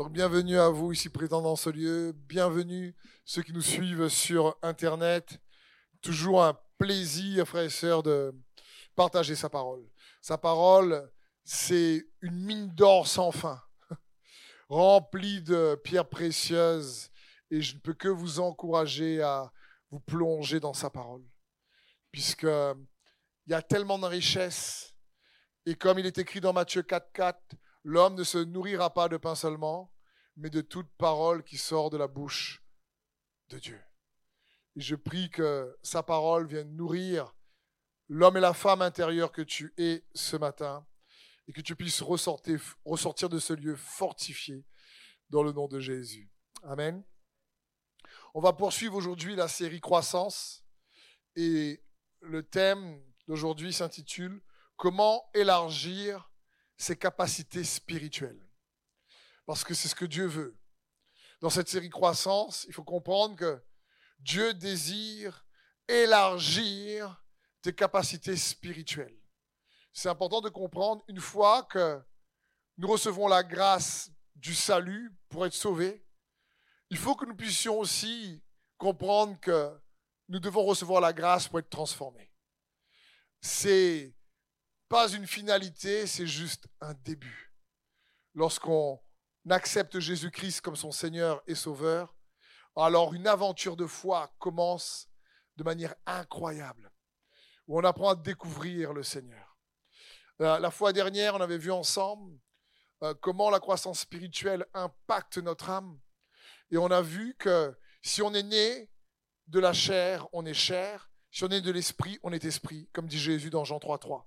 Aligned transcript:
Donc 0.00 0.12
bienvenue 0.12 0.58
à 0.58 0.70
vous 0.70 0.92
ici 0.92 1.10
présents 1.10 1.42
dans 1.42 1.56
ce 1.56 1.68
lieu, 1.68 2.12
bienvenue 2.26 2.96
ceux 3.26 3.42
qui 3.42 3.52
nous 3.52 3.60
suivent 3.60 4.08
sur 4.08 4.56
Internet. 4.62 5.38
Toujours 6.00 6.42
un 6.42 6.58
plaisir, 6.78 7.46
frères 7.46 7.64
et 7.64 7.68
sœurs, 7.68 8.02
de 8.02 8.34
partager 8.96 9.34
sa 9.34 9.50
parole. 9.50 9.86
Sa 10.22 10.38
parole, 10.38 11.12
c'est 11.44 12.02
une 12.22 12.34
mine 12.34 12.68
d'or 12.70 13.06
sans 13.06 13.30
fin, 13.30 13.60
remplie 14.70 15.42
de 15.42 15.78
pierres 15.84 16.08
précieuses, 16.08 17.10
et 17.50 17.60
je 17.60 17.74
ne 17.74 17.80
peux 17.80 17.92
que 17.92 18.08
vous 18.08 18.40
encourager 18.40 19.20
à 19.20 19.52
vous 19.90 20.00
plonger 20.00 20.60
dans 20.60 20.72
sa 20.72 20.88
parole, 20.88 21.26
puisque 22.10 22.44
il 22.44 23.50
y 23.50 23.54
a 23.54 23.60
tellement 23.60 23.98
de 23.98 24.06
richesses, 24.06 24.94
et 25.66 25.74
comme 25.74 25.98
il 25.98 26.06
est 26.06 26.16
écrit 26.16 26.40
dans 26.40 26.54
Matthieu 26.54 26.80
4.4, 26.80 27.34
L'homme 27.84 28.14
ne 28.14 28.24
se 28.24 28.38
nourrira 28.38 28.92
pas 28.92 29.08
de 29.08 29.16
pain 29.16 29.34
seulement, 29.34 29.92
mais 30.36 30.50
de 30.50 30.60
toute 30.60 30.90
parole 30.96 31.42
qui 31.42 31.58
sort 31.58 31.90
de 31.90 31.96
la 31.96 32.08
bouche 32.08 32.62
de 33.48 33.58
Dieu. 33.58 33.80
Et 34.76 34.80
je 34.80 34.94
prie 34.94 35.30
que 35.30 35.76
sa 35.82 36.02
parole 36.02 36.46
vienne 36.46 36.74
nourrir 36.76 37.34
l'homme 38.08 38.36
et 38.36 38.40
la 38.40 38.54
femme 38.54 38.82
intérieure 38.82 39.32
que 39.32 39.42
tu 39.42 39.72
es 39.76 40.04
ce 40.14 40.36
matin 40.36 40.86
et 41.48 41.52
que 41.52 41.60
tu 41.60 41.74
puisses 41.74 42.02
ressortir, 42.02 42.60
ressortir 42.84 43.28
de 43.28 43.38
ce 43.38 43.52
lieu 43.52 43.76
fortifié 43.76 44.64
dans 45.30 45.42
le 45.42 45.52
nom 45.52 45.68
de 45.68 45.80
Jésus. 45.80 46.30
Amen. 46.62 47.04
On 48.34 48.40
va 48.40 48.52
poursuivre 48.52 48.94
aujourd'hui 48.94 49.34
la 49.34 49.48
série 49.48 49.80
Croissance 49.80 50.64
et 51.36 51.82
le 52.20 52.42
thème 52.42 53.02
d'aujourd'hui 53.26 53.72
s'intitule 53.72 54.42
Comment 54.76 55.28
élargir 55.34 56.29
ses 56.80 56.96
capacités 56.96 57.62
spirituelles. 57.62 58.40
Parce 59.44 59.64
que 59.64 59.74
c'est 59.74 59.88
ce 59.88 59.94
que 59.94 60.06
Dieu 60.06 60.24
veut. 60.24 60.58
Dans 61.40 61.50
cette 61.50 61.68
série 61.68 61.90
Croissance, 61.90 62.64
il 62.68 62.74
faut 62.74 62.84
comprendre 62.84 63.36
que 63.36 63.62
Dieu 64.18 64.54
désire 64.54 65.44
élargir 65.86 67.22
tes 67.60 67.74
capacités 67.74 68.34
spirituelles. 68.34 69.18
C'est 69.92 70.08
important 70.08 70.40
de 70.40 70.48
comprendre 70.48 71.04
une 71.08 71.20
fois 71.20 71.64
que 71.64 72.00
nous 72.78 72.88
recevons 72.88 73.28
la 73.28 73.42
grâce 73.42 74.10
du 74.34 74.54
salut 74.54 75.14
pour 75.28 75.44
être 75.44 75.52
sauvés, 75.52 76.06
il 76.88 76.96
faut 76.96 77.14
que 77.14 77.26
nous 77.26 77.36
puissions 77.36 77.78
aussi 77.78 78.42
comprendre 78.78 79.38
que 79.40 79.78
nous 80.28 80.40
devons 80.40 80.64
recevoir 80.64 81.02
la 81.02 81.12
grâce 81.12 81.46
pour 81.46 81.58
être 81.58 81.68
transformés. 81.68 82.32
C'est 83.42 84.14
pas 84.90 85.08
une 85.08 85.26
finalité, 85.26 86.04
c'est 86.08 86.26
juste 86.26 86.66
un 86.80 86.94
début. 86.94 87.54
Lorsqu'on 88.34 89.00
accepte 89.48 90.00
Jésus-Christ 90.00 90.60
comme 90.62 90.74
son 90.74 90.90
Seigneur 90.90 91.40
et 91.46 91.54
Sauveur, 91.54 92.16
alors 92.74 93.14
une 93.14 93.28
aventure 93.28 93.76
de 93.76 93.86
foi 93.86 94.34
commence 94.40 95.08
de 95.56 95.62
manière 95.62 95.94
incroyable, 96.06 96.90
où 97.68 97.78
on 97.78 97.84
apprend 97.84 98.10
à 98.10 98.14
découvrir 98.16 98.92
le 98.92 99.04
Seigneur. 99.04 99.56
Euh, 100.40 100.58
la 100.58 100.72
fois 100.72 100.92
dernière, 100.92 101.36
on 101.36 101.40
avait 101.40 101.58
vu 101.58 101.70
ensemble 101.70 102.36
euh, 103.04 103.14
comment 103.14 103.48
la 103.48 103.60
croissance 103.60 104.00
spirituelle 104.00 104.66
impacte 104.74 105.38
notre 105.38 105.70
âme. 105.70 106.00
Et 106.72 106.78
on 106.78 106.90
a 106.90 107.00
vu 107.00 107.36
que 107.38 107.78
si 108.02 108.22
on 108.22 108.34
est 108.34 108.42
né 108.42 108.90
de 109.46 109.60
la 109.60 109.72
chair, 109.72 110.26
on 110.32 110.44
est 110.44 110.54
chair. 110.54 111.12
Si 111.30 111.44
on 111.44 111.48
est 111.48 111.60
de 111.60 111.70
l'esprit, 111.70 112.18
on 112.24 112.32
est 112.32 112.44
esprit, 112.44 112.88
comme 112.92 113.06
dit 113.06 113.20
Jésus 113.20 113.50
dans 113.50 113.64
Jean 113.64 113.78
3.3 113.78 114.24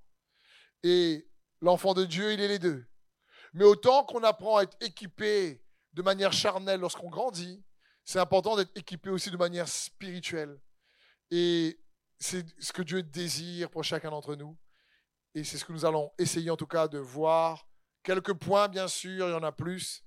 et 0.83 1.27
l'enfant 1.61 1.93
de 1.93 2.05
Dieu, 2.05 2.33
il 2.33 2.41
est 2.41 2.47
les 2.47 2.59
deux. 2.59 2.85
Mais 3.53 3.63
autant 3.63 4.03
qu'on 4.03 4.23
apprend 4.23 4.57
à 4.57 4.63
être 4.63 4.77
équipé 4.81 5.63
de 5.93 6.01
manière 6.01 6.33
charnelle 6.33 6.81
lorsqu'on 6.81 7.09
grandit, 7.09 7.63
c'est 8.03 8.19
important 8.19 8.57
d'être 8.57 8.75
équipé 8.75 9.09
aussi 9.09 9.31
de 9.31 9.37
manière 9.37 9.67
spirituelle. 9.67 10.59
Et 11.31 11.79
c'est 12.19 12.45
ce 12.59 12.73
que 12.73 12.81
Dieu 12.81 13.01
désire 13.03 13.69
pour 13.69 13.83
chacun 13.83 14.09
d'entre 14.09 14.35
nous. 14.35 14.57
Et 15.35 15.43
c'est 15.43 15.57
ce 15.57 15.65
que 15.65 15.71
nous 15.71 15.85
allons 15.85 16.11
essayer 16.17 16.49
en 16.49 16.57
tout 16.57 16.67
cas 16.67 16.87
de 16.87 16.99
voir. 16.99 17.67
Quelques 18.03 18.33
points, 18.33 18.67
bien 18.67 18.87
sûr, 18.87 19.29
il 19.29 19.31
y 19.31 19.35
en 19.35 19.43
a 19.43 19.51
plus. 19.51 20.03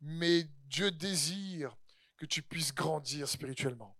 Mais 0.00 0.44
Dieu 0.66 0.90
désire 0.90 1.76
que 2.16 2.26
tu 2.26 2.42
puisses 2.42 2.72
grandir 2.72 3.28
spirituellement. 3.28 3.98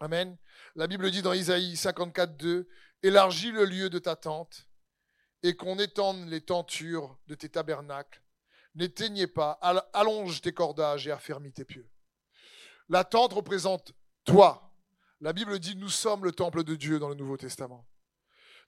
Amen. 0.00 0.36
La 0.74 0.86
Bible 0.86 1.10
dit 1.10 1.22
dans 1.22 1.32
Isaïe 1.32 1.76
54, 1.76 2.36
2, 2.36 2.68
Élargis 3.02 3.52
le 3.52 3.64
lieu 3.64 3.88
de 3.88 3.98
ta 3.98 4.16
tente 4.16 4.66
et 5.46 5.54
qu'on 5.54 5.78
étende 5.78 6.28
les 6.28 6.40
tentures 6.40 7.16
de 7.28 7.36
tes 7.36 7.48
tabernacles. 7.48 8.20
N'éteignez 8.74 9.28
pas, 9.28 9.52
allonge 9.92 10.40
tes 10.40 10.52
cordages 10.52 11.06
et 11.06 11.12
affermis 11.12 11.52
tes 11.52 11.64
pieux. 11.64 11.88
La 12.88 13.04
tente 13.04 13.32
représente 13.32 13.92
toi. 14.24 14.72
La 15.20 15.32
Bible 15.32 15.60
dit 15.60 15.76
nous 15.76 15.88
sommes 15.88 16.24
le 16.24 16.32
temple 16.32 16.64
de 16.64 16.74
Dieu 16.74 16.98
dans 16.98 17.08
le 17.08 17.14
Nouveau 17.14 17.36
Testament. 17.36 17.86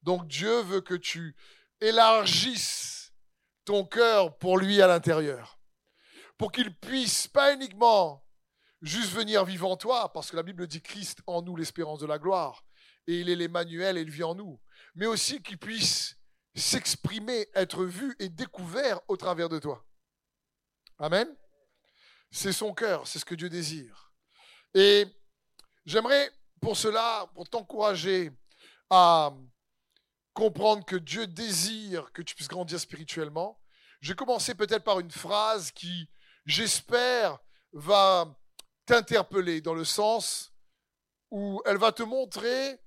Donc 0.03 0.29
Dieu 0.29 0.61
veut 0.61 0.81
que 0.81 0.95
tu 0.95 1.35
élargisses 1.81 3.13
ton 3.65 3.85
cœur 3.85 4.39
pour 4.39 4.57
lui 4.57 4.81
à 4.81 4.87
l'intérieur. 4.87 5.59
Pour 6.39 6.53
qu'il 6.53 6.73
puisse 6.77 7.27
pas 7.27 7.53
uniquement 7.53 8.25
juste 8.83 9.11
venir 9.11 9.45
vivre 9.45 9.69
en 9.69 9.77
toi, 9.77 10.13
parce 10.13 10.31
que 10.31 10.37
la 10.37 10.45
Bible 10.45 10.69
dit 10.69 10.81
Christ 10.81 11.23
en 11.27 11.43
nous 11.43 11.57
l'espérance 11.57 11.99
de 11.99 12.07
la 12.07 12.21
gloire, 12.21 12.65
et 13.09 13.21
il 13.21 13.29
est 13.29 13.35
l'Emmanuel 13.35 13.99
et 13.99 14.03
il 14.03 14.11
vit 14.11 14.23
en 14.23 14.37
nous, 14.37 14.61
mais 14.95 15.07
aussi 15.07 15.43
qu'il 15.43 15.59
puisse 15.59 16.18
s'exprimer, 16.59 17.49
être 17.55 17.85
vu 17.85 18.17
et 18.19 18.29
découvert 18.29 19.01
au 19.09 19.17
travers 19.17 19.49
de 19.49 19.59
toi. 19.59 19.85
Amen. 20.99 21.29
C'est 22.31 22.53
son 22.53 22.75
cœur, 22.75 23.07
c'est 23.07 23.19
ce 23.19 23.25
que 23.25 23.35
Dieu 23.35 23.49
désire. 23.49 24.13
Et 24.75 25.07
j'aimerais 25.85 26.31
pour 26.61 26.77
cela, 26.77 27.31
pour 27.35 27.49
t'encourager 27.49 28.33
à 28.91 29.33
comprendre 30.35 30.85
que 30.85 30.97
Dieu 30.97 31.27
désire 31.27 32.13
que 32.13 32.23
tu 32.23 32.35
puisses 32.35 32.49
grandir 32.49 32.79
spirituellement, 32.79 33.61
je 34.01 34.11
vais 34.11 34.17
commencer 34.17 34.55
peut-être 34.55 34.85
par 34.85 35.01
une 35.01 35.11
phrase 35.11 35.73
qui, 35.73 36.09
j'espère, 36.47 37.39
va 37.73 38.37
t'interpeller 38.87 39.61
dans 39.61 39.75
le 39.75 39.85
sens 39.85 40.53
où 41.31 41.61
elle 41.67 41.77
va 41.77 41.93
te 41.93 42.03
montrer 42.03 42.79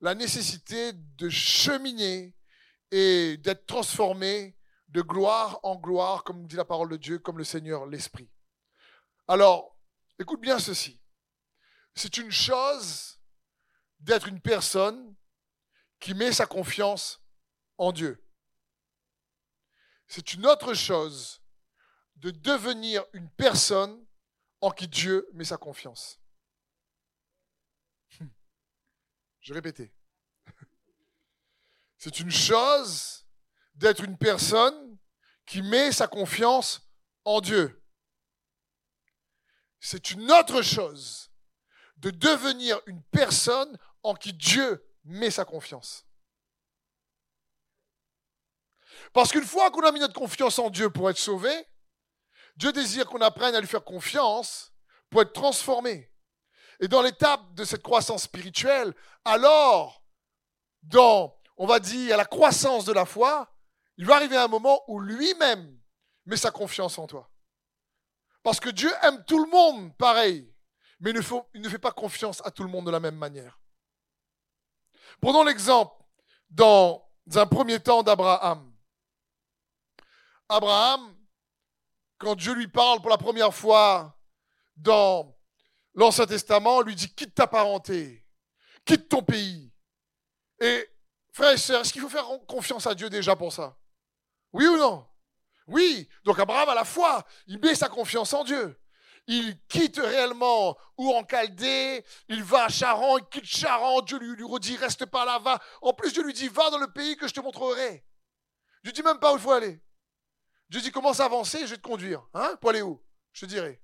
la 0.00 0.14
nécessité 0.14 0.92
de 0.92 1.28
cheminer 1.28 2.34
et 2.92 3.38
d'être 3.38 3.66
transformé 3.66 4.54
de 4.88 5.00
gloire 5.00 5.58
en 5.62 5.76
gloire, 5.76 6.22
comme 6.22 6.46
dit 6.46 6.56
la 6.56 6.66
parole 6.66 6.90
de 6.90 6.98
Dieu, 6.98 7.18
comme 7.18 7.38
le 7.38 7.44
Seigneur 7.44 7.86
l'Esprit. 7.86 8.30
Alors, 9.26 9.76
écoute 10.18 10.40
bien 10.40 10.58
ceci. 10.58 11.00
C'est 11.94 12.18
une 12.18 12.30
chose 12.30 13.18
d'être 13.98 14.28
une 14.28 14.40
personne 14.40 15.16
qui 16.00 16.12
met 16.12 16.32
sa 16.32 16.44
confiance 16.44 17.22
en 17.78 17.92
Dieu. 17.92 18.22
C'est 20.06 20.34
une 20.34 20.46
autre 20.46 20.74
chose 20.74 21.42
de 22.16 22.30
devenir 22.30 23.04
une 23.14 23.30
personne 23.30 24.06
en 24.60 24.70
qui 24.70 24.86
Dieu 24.86 25.26
met 25.32 25.44
sa 25.44 25.56
confiance. 25.56 26.20
Je 29.40 29.54
répétais. 29.54 29.94
C'est 32.04 32.18
une 32.18 32.32
chose 32.32 33.24
d'être 33.76 34.02
une 34.02 34.18
personne 34.18 34.98
qui 35.46 35.62
met 35.62 35.92
sa 35.92 36.08
confiance 36.08 36.80
en 37.24 37.40
Dieu. 37.40 37.80
C'est 39.78 40.10
une 40.10 40.28
autre 40.32 40.62
chose 40.62 41.30
de 41.98 42.10
devenir 42.10 42.80
une 42.86 43.04
personne 43.04 43.78
en 44.02 44.16
qui 44.16 44.32
Dieu 44.32 44.84
met 45.04 45.30
sa 45.30 45.44
confiance. 45.44 46.04
Parce 49.12 49.30
qu'une 49.30 49.46
fois 49.46 49.70
qu'on 49.70 49.86
a 49.86 49.92
mis 49.92 50.00
notre 50.00 50.12
confiance 50.12 50.58
en 50.58 50.70
Dieu 50.70 50.90
pour 50.90 51.08
être 51.08 51.18
sauvé, 51.18 51.68
Dieu 52.56 52.72
désire 52.72 53.06
qu'on 53.06 53.20
apprenne 53.20 53.54
à 53.54 53.60
lui 53.60 53.68
faire 53.68 53.84
confiance 53.84 54.72
pour 55.08 55.22
être 55.22 55.32
transformé. 55.32 56.12
Et 56.80 56.88
dans 56.88 57.02
l'étape 57.02 57.54
de 57.54 57.64
cette 57.64 57.84
croissance 57.84 58.24
spirituelle, 58.24 58.92
alors, 59.24 60.02
dans 60.82 61.40
on 61.56 61.66
va 61.66 61.78
dire, 61.78 62.14
à 62.14 62.16
la 62.16 62.24
croissance 62.24 62.84
de 62.84 62.92
la 62.92 63.04
foi, 63.04 63.52
il 63.96 64.06
va 64.06 64.16
arriver 64.16 64.36
un 64.36 64.48
moment 64.48 64.82
où 64.88 65.00
lui-même 65.00 65.78
met 66.26 66.36
sa 66.36 66.50
confiance 66.50 66.98
en 66.98 67.06
toi. 67.06 67.30
Parce 68.42 68.58
que 68.58 68.70
Dieu 68.70 68.90
aime 69.02 69.24
tout 69.24 69.42
le 69.42 69.50
monde 69.50 69.96
pareil, 69.96 70.52
mais 71.00 71.10
il 71.10 71.60
ne, 71.60 71.68
fait 71.68 71.78
pas 71.78 71.92
confiance 71.92 72.40
à 72.44 72.50
tout 72.50 72.62
le 72.62 72.68
monde 72.68 72.86
de 72.86 72.90
la 72.90 73.00
même 73.00 73.16
manière. 73.16 73.60
Prenons 75.20 75.44
l'exemple 75.44 75.94
dans 76.50 77.08
un 77.34 77.46
premier 77.46 77.80
temps 77.80 78.02
d'Abraham. 78.02 78.72
Abraham, 80.48 81.16
quand 82.18 82.34
Dieu 82.34 82.54
lui 82.54 82.68
parle 82.68 83.00
pour 83.00 83.10
la 83.10 83.18
première 83.18 83.54
fois 83.54 84.18
dans 84.76 85.36
l'Ancien 85.94 86.26
Testament, 86.26 86.82
lui 86.82 86.94
dit 86.94 87.14
quitte 87.14 87.34
ta 87.34 87.46
parenté, 87.46 88.26
quitte 88.84 89.08
ton 89.08 89.22
pays. 89.22 89.72
Et 90.60 90.91
Frères 91.32 91.52
et 91.52 91.56
sœurs, 91.56 91.80
est-ce 91.80 91.92
qu'il 91.92 92.02
faut 92.02 92.10
faire 92.10 92.26
confiance 92.46 92.86
à 92.86 92.94
Dieu 92.94 93.08
déjà 93.08 93.34
pour 93.34 93.52
ça? 93.52 93.76
Oui 94.52 94.66
ou 94.66 94.76
non? 94.76 95.06
Oui, 95.66 96.08
donc 96.24 96.38
Abraham 96.38 96.68
à 96.68 96.74
la 96.74 96.84
foi, 96.84 97.24
il 97.46 97.58
met 97.58 97.74
sa 97.74 97.88
confiance 97.88 98.32
en 98.34 98.44
Dieu. 98.44 98.78
Il 99.26 99.58
quitte 99.68 99.98
réellement 99.98 100.76
ou 100.98 101.14
en 101.14 101.24
Chaldée, 101.26 102.04
il 102.28 102.42
va 102.42 102.64
à 102.64 102.68
Charan, 102.68 103.18
il 103.18 103.24
quitte 103.26 103.46
Charan, 103.46 104.02
Dieu 104.02 104.18
lui, 104.18 104.42
redit 104.42 104.76
reste 104.76 105.06
pas 105.06 105.24
là, 105.24 105.38
va. 105.38 105.60
En 105.80 105.92
plus, 105.92 106.12
Dieu 106.12 106.22
lui 106.22 106.32
dit 106.32 106.48
va 106.48 106.68
dans 106.70 106.78
le 106.78 106.92
pays 106.92 107.16
que 107.16 107.28
je 107.28 107.32
te 107.32 107.40
montrerai. 107.40 108.04
Je 108.82 108.90
dis 108.90 109.02
même 109.02 109.20
pas 109.20 109.32
où 109.32 109.36
il 109.36 109.40
faut 109.40 109.52
aller. 109.52 109.80
Dieu 110.68 110.80
dit 110.80 110.90
commence 110.90 111.20
à 111.20 111.26
avancer, 111.26 111.60
je 111.60 111.72
vais 111.72 111.76
te 111.76 111.82
conduire. 111.82 112.26
Hein? 112.34 112.56
Pour 112.60 112.70
aller 112.70 112.82
où? 112.82 113.02
Je 113.32 113.46
te 113.46 113.46
dirai. 113.46 113.80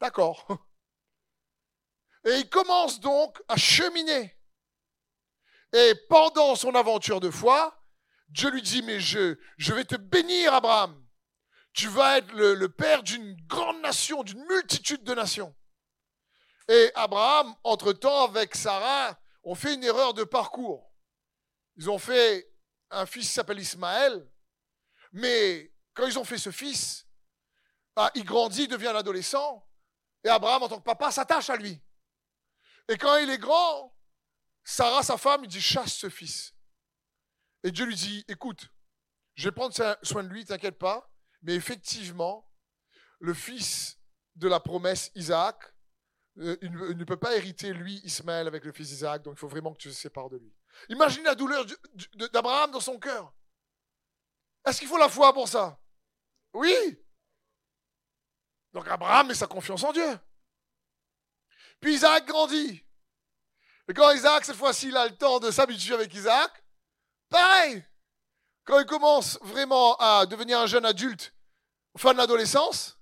D'accord. 0.00 0.46
Et 2.24 2.36
il 2.36 2.48
commence 2.48 3.00
donc 3.00 3.42
à 3.48 3.56
cheminer. 3.56 4.34
Et 5.74 5.96
pendant 6.08 6.54
son 6.54 6.76
aventure 6.76 7.18
de 7.18 7.30
foi, 7.30 7.76
Dieu 8.28 8.48
lui 8.48 8.62
dit, 8.62 8.80
mais 8.82 9.00
je, 9.00 9.36
je 9.58 9.72
vais 9.72 9.84
te 9.84 9.96
bénir, 9.96 10.54
Abraham. 10.54 11.04
Tu 11.72 11.88
vas 11.88 12.18
être 12.18 12.32
le, 12.32 12.68
père 12.68 13.02
d'une 13.02 13.34
grande 13.48 13.80
nation, 13.80 14.22
d'une 14.22 14.44
multitude 14.46 15.02
de 15.02 15.14
nations. 15.14 15.52
Et 16.68 16.92
Abraham, 16.94 17.56
entre-temps, 17.64 18.22
avec 18.22 18.54
Sarah, 18.54 19.18
ont 19.42 19.56
fait 19.56 19.74
une 19.74 19.82
erreur 19.82 20.14
de 20.14 20.22
parcours. 20.22 20.92
Ils 21.76 21.90
ont 21.90 21.98
fait 21.98 22.48
un 22.92 23.04
fils 23.04 23.26
qui 23.26 23.32
s'appelle 23.32 23.58
Ismaël, 23.58 24.30
mais 25.12 25.74
quand 25.92 26.06
ils 26.06 26.20
ont 26.20 26.24
fait 26.24 26.38
ce 26.38 26.52
fils, 26.52 27.08
ah, 27.96 28.12
il 28.14 28.24
grandit, 28.24 28.68
devient 28.68 28.88
un 28.88 28.96
adolescent, 28.96 29.68
et 30.22 30.28
Abraham, 30.28 30.62
en 30.62 30.68
tant 30.68 30.78
que 30.78 30.84
papa, 30.84 31.10
s'attache 31.10 31.50
à 31.50 31.56
lui. 31.56 31.82
Et 32.88 32.96
quand 32.96 33.16
il 33.16 33.28
est 33.28 33.38
grand, 33.38 33.93
Sarah, 34.64 35.02
sa 35.02 35.18
femme, 35.18 35.44
il 35.44 35.48
dit 35.48 35.60
chasse 35.60 35.94
ce 35.94 36.08
fils. 36.08 36.54
Et 37.62 37.70
Dieu 37.70 37.84
lui 37.84 37.94
dit 37.94 38.24
écoute, 38.28 38.70
je 39.34 39.48
vais 39.48 39.52
prendre 39.52 39.74
soin 40.02 40.22
de 40.22 40.28
lui, 40.28 40.44
t'inquiète 40.44 40.78
pas, 40.78 41.10
mais 41.42 41.54
effectivement, 41.54 42.50
le 43.20 43.34
fils 43.34 43.98
de 44.36 44.48
la 44.48 44.60
promesse, 44.60 45.10
Isaac, 45.14 45.74
euh, 46.38 46.56
il 46.62 46.72
ne 46.72 47.04
peut 47.04 47.16
pas 47.16 47.36
hériter, 47.36 47.72
lui, 47.72 48.00
Ismaël, 48.04 48.46
avec 48.46 48.64
le 48.64 48.72
fils 48.72 48.90
Isaac, 48.90 49.22
donc 49.22 49.34
il 49.36 49.38
faut 49.38 49.48
vraiment 49.48 49.72
que 49.72 49.78
tu 49.78 49.88
te 49.88 49.94
sépares 49.94 50.30
de 50.30 50.38
lui. 50.38 50.52
Imagine 50.88 51.24
la 51.24 51.34
douleur 51.34 51.64
d'Abraham 52.32 52.70
dans 52.72 52.80
son 52.80 52.98
cœur. 52.98 53.32
Est-ce 54.66 54.80
qu'il 54.80 54.88
faut 54.88 54.98
la 54.98 55.08
foi 55.08 55.32
pour 55.32 55.48
ça? 55.48 55.78
Oui. 56.52 56.98
Donc 58.72 58.88
Abraham 58.88 59.28
met 59.28 59.34
sa 59.34 59.46
confiance 59.46 59.84
en 59.84 59.92
Dieu. 59.92 60.18
Puis 61.80 61.94
Isaac 61.94 62.26
grandit. 62.26 62.84
Et 63.88 63.94
quand 63.94 64.10
Isaac, 64.12 64.44
cette 64.44 64.56
fois-ci, 64.56 64.88
il 64.88 64.96
a 64.96 65.06
le 65.06 65.16
temps 65.16 65.40
de 65.40 65.50
s'habituer 65.50 65.94
avec 65.94 66.12
Isaac, 66.14 66.64
pareil. 67.28 67.84
Quand 68.64 68.78
il 68.78 68.86
commence 68.86 69.38
vraiment 69.42 69.96
à 69.96 70.24
devenir 70.24 70.58
un 70.58 70.66
jeune 70.66 70.86
adulte, 70.86 71.34
fin 71.96 72.12
de 72.12 72.18
l'adolescence, 72.18 72.98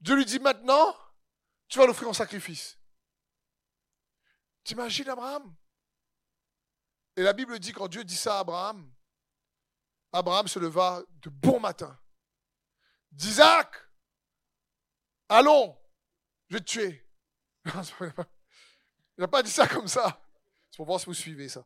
Dieu 0.00 0.14
lui 0.14 0.26
dit 0.26 0.38
maintenant, 0.38 0.94
tu 1.68 1.78
vas 1.78 1.86
l'offrir 1.86 2.08
en 2.08 2.12
sacrifice. 2.12 2.78
T'imagines 4.62 5.08
Abraham? 5.08 5.56
Et 7.16 7.22
la 7.22 7.32
Bible 7.32 7.58
dit, 7.58 7.72
quand 7.72 7.88
Dieu 7.88 8.04
dit 8.04 8.16
ça 8.16 8.36
à 8.36 8.40
Abraham, 8.40 8.92
Abraham 10.12 10.46
se 10.46 10.58
leva 10.58 11.02
de 11.22 11.30
bon 11.30 11.58
matin. 11.58 11.98
D'Isaac, 13.10 13.74
allons, 15.28 15.76
je 16.48 16.56
vais 16.56 16.60
te 16.60 16.66
tuer. 16.66 17.08
Il 19.18 19.22
n'a 19.22 19.28
pas 19.28 19.42
dit 19.42 19.50
ça 19.50 19.66
comme 19.66 19.88
ça. 19.88 20.22
C'est 20.70 20.76
pour 20.76 20.86
voir 20.86 21.00
si 21.00 21.06
vous 21.06 21.14
suivez 21.14 21.48
ça. 21.48 21.64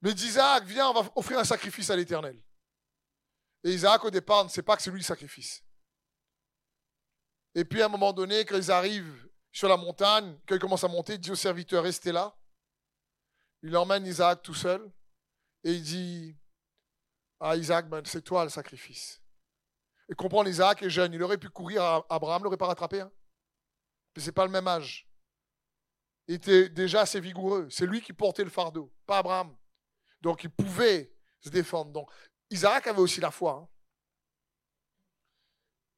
Mais 0.00 0.14
d'Isaac, 0.14 0.64
viens, 0.64 0.88
on 0.88 1.02
va 1.02 1.12
offrir 1.14 1.38
un 1.38 1.44
sacrifice 1.44 1.90
à 1.90 1.96
l'Éternel. 1.96 2.42
Et 3.62 3.70
Isaac, 3.70 4.02
au 4.02 4.10
départ, 4.10 4.44
ne 4.44 4.48
sait 4.48 4.62
pas 4.62 4.74
que 4.74 4.82
c'est 4.82 4.90
lui 4.90 5.00
le 5.00 5.04
sacrifice. 5.04 5.62
Et 7.54 7.66
puis, 7.66 7.82
à 7.82 7.86
un 7.86 7.88
moment 7.88 8.14
donné, 8.14 8.46
quand 8.46 8.56
ils 8.56 8.70
arrivent 8.70 9.28
sur 9.52 9.68
la 9.68 9.76
montagne, 9.76 10.38
quand 10.48 10.54
ils 10.54 10.60
commencent 10.60 10.84
à 10.84 10.88
monter, 10.88 11.14
il 11.14 11.20
dit 11.20 11.30
au 11.30 11.34
serviteur, 11.34 11.82
restez 11.82 12.12
là. 12.12 12.34
Il 13.62 13.76
emmène 13.76 14.06
Isaac 14.06 14.42
tout 14.42 14.54
seul. 14.54 14.90
Et 15.62 15.72
il 15.72 15.82
dit 15.82 16.38
à 17.38 17.54
Isaac, 17.56 17.86
ben, 17.86 18.02
c'est 18.06 18.22
toi 18.22 18.44
le 18.44 18.50
sacrifice. 18.50 19.20
Et 20.08 20.14
comprendre, 20.14 20.48
Isaac 20.48 20.82
est 20.82 20.88
jeune. 20.88 21.12
Il 21.12 21.22
aurait 21.22 21.36
pu 21.36 21.50
courir, 21.50 21.82
à 21.82 22.06
Abraham 22.08 22.40
ne 22.40 22.44
l'aurait 22.44 22.56
pas 22.56 22.68
rattrapé. 22.68 23.02
Hein. 23.02 23.12
Mais 24.16 24.22
ce 24.22 24.26
n'est 24.26 24.32
pas 24.32 24.46
le 24.46 24.50
même 24.50 24.66
âge. 24.66 25.09
Était 26.32 26.68
déjà 26.68 27.00
assez 27.00 27.18
vigoureux. 27.18 27.68
C'est 27.70 27.86
lui 27.86 28.00
qui 28.00 28.12
portait 28.12 28.44
le 28.44 28.50
fardeau, 28.50 28.92
pas 29.04 29.18
Abraham. 29.18 29.56
Donc 30.20 30.44
il 30.44 30.50
pouvait 30.50 31.12
se 31.40 31.48
défendre. 31.48 31.90
Donc 31.90 32.08
Isaac 32.50 32.86
avait 32.86 33.00
aussi 33.00 33.20
la 33.20 33.32
foi. 33.32 33.52
Il 33.58 33.64
hein. 33.64 33.68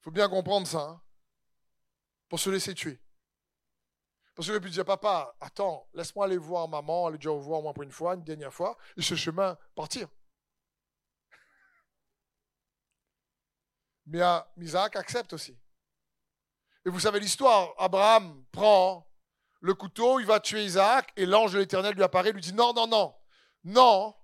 faut 0.00 0.10
bien 0.10 0.28
comprendre 0.28 0.66
ça. 0.66 0.80
Hein. 0.80 1.02
Pour 2.28 2.40
se 2.40 2.48
laisser 2.48 2.74
tuer. 2.74 2.98
Parce 4.34 4.48
aurait 4.48 4.60
pu 4.60 4.70
dire, 4.70 4.84
papa, 4.84 5.36
attends, 5.40 5.86
laisse-moi 5.92 6.24
aller 6.24 6.38
voir 6.38 6.66
maman, 6.66 7.06
aller 7.06 7.18
voir 7.18 7.58
au 7.58 7.62
moins 7.62 7.74
pour 7.74 7.82
une 7.82 7.92
fois, 7.92 8.14
une 8.14 8.24
dernière 8.24 8.52
fois, 8.52 8.78
et 8.96 9.02
ce 9.02 9.14
chemin 9.14 9.58
partir. 9.74 10.08
Mais 14.06 14.22
ah, 14.22 14.50
Isaac 14.56 14.96
accepte 14.96 15.34
aussi. 15.34 15.56
Et 16.84 16.90
vous 16.90 16.98
savez 16.98 17.20
l'histoire, 17.20 17.74
Abraham 17.78 18.44
prend 18.50 19.06
le 19.62 19.74
couteau, 19.74 20.18
il 20.18 20.26
va 20.26 20.40
tuer 20.40 20.64
Isaac, 20.64 21.12
et 21.16 21.24
l'ange 21.24 21.52
de 21.52 21.60
l'Éternel 21.60 21.94
lui 21.94 22.02
apparaît, 22.02 22.32
lui 22.32 22.40
dit, 22.40 22.52
non, 22.52 22.74
non, 22.74 22.88
non, 22.88 23.14
non, 23.62 24.14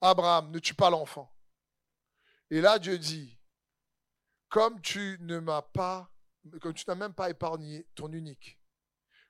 Abraham, 0.00 0.50
ne 0.50 0.58
tue 0.58 0.74
pas 0.74 0.88
l'enfant. 0.88 1.30
Et 2.50 2.62
là, 2.62 2.78
Dieu 2.78 2.98
dit, 2.98 3.38
comme 4.48 4.80
tu 4.80 5.18
ne 5.20 5.38
m'as 5.38 5.60
pas, 5.60 6.10
comme 6.60 6.72
tu 6.72 6.84
n'as 6.88 6.94
même 6.94 7.12
pas 7.12 7.28
épargné 7.28 7.86
ton 7.94 8.10
unique, 8.12 8.58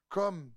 comme 0.08 0.54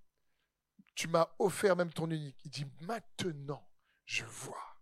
tu 0.94 1.08
m'as 1.08 1.30
offert 1.40 1.76
même 1.76 1.92
ton 1.92 2.10
unique, 2.10 2.38
il 2.46 2.52
dit, 2.52 2.66
maintenant, 2.82 3.68
je 4.06 4.24
vois. 4.24 4.78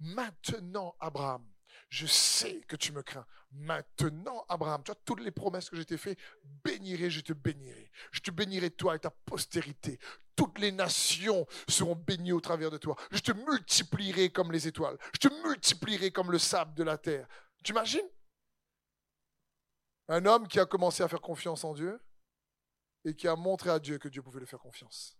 Maintenant, 0.00 0.96
Abraham, 0.98 1.46
je 1.88 2.06
sais 2.06 2.60
que 2.62 2.76
tu 2.76 2.92
me 2.92 3.02
crains. 3.02 3.26
Maintenant, 3.52 4.44
Abraham, 4.48 4.82
tu 4.82 4.90
vois, 4.90 5.00
toutes 5.04 5.20
les 5.20 5.30
promesses 5.30 5.70
que 5.70 5.76
je 5.76 5.82
t'ai 5.82 5.96
faites, 5.96 6.18
bénirai, 6.64 7.10
je 7.10 7.20
te 7.20 7.32
bénirai. 7.32 7.90
Je 8.10 8.20
te 8.20 8.30
bénirai 8.30 8.70
toi 8.70 8.96
et 8.96 8.98
ta 8.98 9.10
postérité. 9.10 9.98
Toutes 10.34 10.58
les 10.58 10.72
nations 10.72 11.46
seront 11.68 11.94
bénies 11.94 12.32
au 12.32 12.40
travers 12.40 12.70
de 12.70 12.76
toi. 12.76 12.96
Je 13.10 13.20
te 13.20 13.32
multiplierai 13.32 14.30
comme 14.30 14.52
les 14.52 14.66
étoiles. 14.66 14.98
Je 15.14 15.28
te 15.28 15.46
multiplierai 15.46 16.10
comme 16.10 16.32
le 16.32 16.38
sable 16.38 16.74
de 16.74 16.82
la 16.82 16.98
terre. 16.98 17.26
Tu 17.62 17.72
imagines? 17.72 18.08
Un 20.08 20.24
homme 20.26 20.46
qui 20.46 20.60
a 20.60 20.66
commencé 20.66 21.02
à 21.02 21.08
faire 21.08 21.20
confiance 21.20 21.64
en 21.64 21.72
Dieu 21.72 22.00
et 23.04 23.14
qui 23.14 23.28
a 23.28 23.36
montré 23.36 23.70
à 23.70 23.78
Dieu 23.78 23.98
que 23.98 24.08
Dieu 24.08 24.22
pouvait 24.22 24.40
lui 24.40 24.46
faire 24.46 24.60
confiance. 24.60 25.16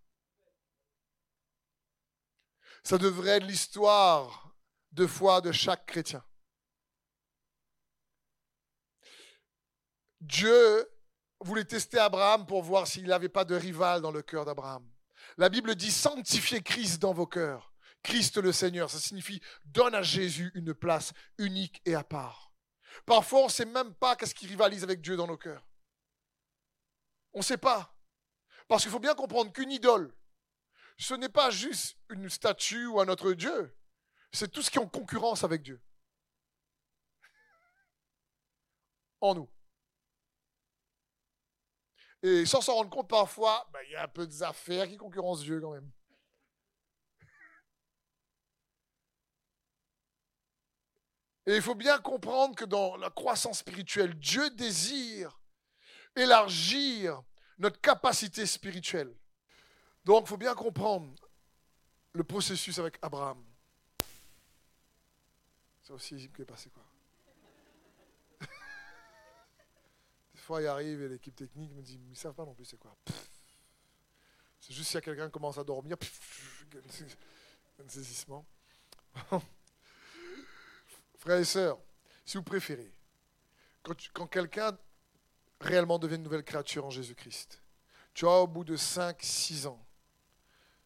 Ça 2.82 2.98
devrait 2.98 3.38
être 3.38 3.46
l'histoire 3.46 4.54
de 4.92 5.06
foi 5.06 5.40
de 5.40 5.52
chaque 5.52 5.86
chrétien. 5.86 6.24
Dieu 10.26 10.88
voulait 11.40 11.64
tester 11.64 11.98
Abraham 11.98 12.46
pour 12.46 12.62
voir 12.62 12.86
s'il 12.86 13.06
n'avait 13.06 13.28
pas 13.28 13.44
de 13.44 13.54
rival 13.54 14.00
dans 14.00 14.10
le 14.10 14.22
cœur 14.22 14.44
d'Abraham. 14.44 14.88
La 15.38 15.48
Bible 15.48 15.74
dit 15.76 15.92
sanctifiez 15.92 16.62
Christ 16.62 17.00
dans 17.00 17.12
vos 17.12 17.26
cœurs. 17.26 17.72
Christ 18.02 18.38
le 18.38 18.52
Seigneur, 18.52 18.90
ça 18.90 18.98
signifie 18.98 19.40
donne 19.64 19.94
à 19.94 20.02
Jésus 20.02 20.50
une 20.54 20.74
place 20.74 21.12
unique 21.38 21.80
et 21.84 21.94
à 21.94 22.02
part. 22.02 22.52
Parfois, 23.04 23.40
on 23.40 23.46
ne 23.46 23.50
sait 23.50 23.64
même 23.64 23.94
pas 23.94 24.16
qu'est-ce 24.16 24.34
qui 24.34 24.46
rivalise 24.46 24.82
avec 24.82 25.00
Dieu 25.00 25.16
dans 25.16 25.26
nos 25.26 25.36
cœurs. 25.36 25.64
On 27.32 27.38
ne 27.38 27.44
sait 27.44 27.58
pas. 27.58 27.94
Parce 28.68 28.82
qu'il 28.82 28.90
faut 28.90 28.98
bien 28.98 29.14
comprendre 29.14 29.52
qu'une 29.52 29.70
idole, 29.70 30.12
ce 30.98 31.14
n'est 31.14 31.28
pas 31.28 31.50
juste 31.50 31.98
une 32.08 32.28
statue 32.28 32.86
ou 32.86 33.00
un 33.00 33.08
autre 33.08 33.32
Dieu. 33.32 33.76
C'est 34.32 34.50
tout 34.50 34.62
ce 34.62 34.70
qui 34.70 34.78
est 34.78 34.82
en 34.82 34.88
concurrence 34.88 35.44
avec 35.44 35.62
Dieu. 35.62 35.80
En 39.20 39.34
nous. 39.34 39.48
Et 42.26 42.44
sans 42.44 42.60
s'en 42.60 42.74
rendre 42.74 42.90
compte, 42.90 43.06
parfois, 43.06 43.68
ben, 43.72 43.78
il 43.86 43.92
y 43.92 43.94
a 43.94 44.02
un 44.02 44.08
peu 44.08 44.26
des 44.26 44.42
affaires 44.42 44.88
qui 44.88 44.96
concurrencent 44.96 45.42
Dieu 45.42 45.60
quand 45.60 45.70
même. 45.70 45.88
Et 51.46 51.54
il 51.54 51.62
faut 51.62 51.76
bien 51.76 52.00
comprendre 52.00 52.56
que 52.56 52.64
dans 52.64 52.96
la 52.96 53.10
croissance 53.10 53.60
spirituelle, 53.60 54.18
Dieu 54.18 54.50
désire 54.50 55.38
élargir 56.16 57.22
notre 57.58 57.80
capacité 57.80 58.44
spirituelle. 58.44 59.14
Donc, 60.04 60.24
il 60.24 60.28
faut 60.28 60.36
bien 60.36 60.56
comprendre 60.56 61.14
le 62.12 62.24
processus 62.24 62.76
avec 62.80 62.98
Abraham. 63.02 63.44
C'est 65.80 65.92
aussi 65.92 66.16
qui 66.16 66.42
est 66.42 66.70
quoi 66.70 66.85
fois, 70.46 70.62
il 70.62 70.66
arrive 70.68 71.02
et 71.02 71.08
l'équipe 71.08 71.34
technique 71.34 71.72
me 71.72 71.82
dit, 71.82 72.00
ils 72.08 72.16
savent 72.16 72.34
pas 72.34 72.44
non 72.44 72.54
plus 72.54 72.64
c'est 72.64 72.78
quoi. 72.78 72.96
C'est 74.60 74.72
juste 74.72 74.90
si 74.90 75.00
quelqu'un 75.00 75.28
commence 75.28 75.58
à 75.58 75.64
dormir, 75.64 75.96
un 77.84 77.88
saisissement. 77.88 78.46
Frères 81.18 81.38
et 81.38 81.44
sœurs, 81.44 81.78
si 82.24 82.36
vous 82.36 82.44
préférez, 82.44 82.92
quand, 83.82 83.96
quand 84.12 84.26
quelqu'un 84.28 84.78
réellement 85.60 85.98
devient 85.98 86.14
une 86.14 86.22
nouvelle 86.22 86.44
créature 86.44 86.86
en 86.86 86.90
Jésus-Christ, 86.90 87.60
tu 88.14 88.24
vois, 88.24 88.40
au 88.40 88.46
bout 88.46 88.64
de 88.64 88.76
5-6 88.76 89.66
ans, 89.66 89.84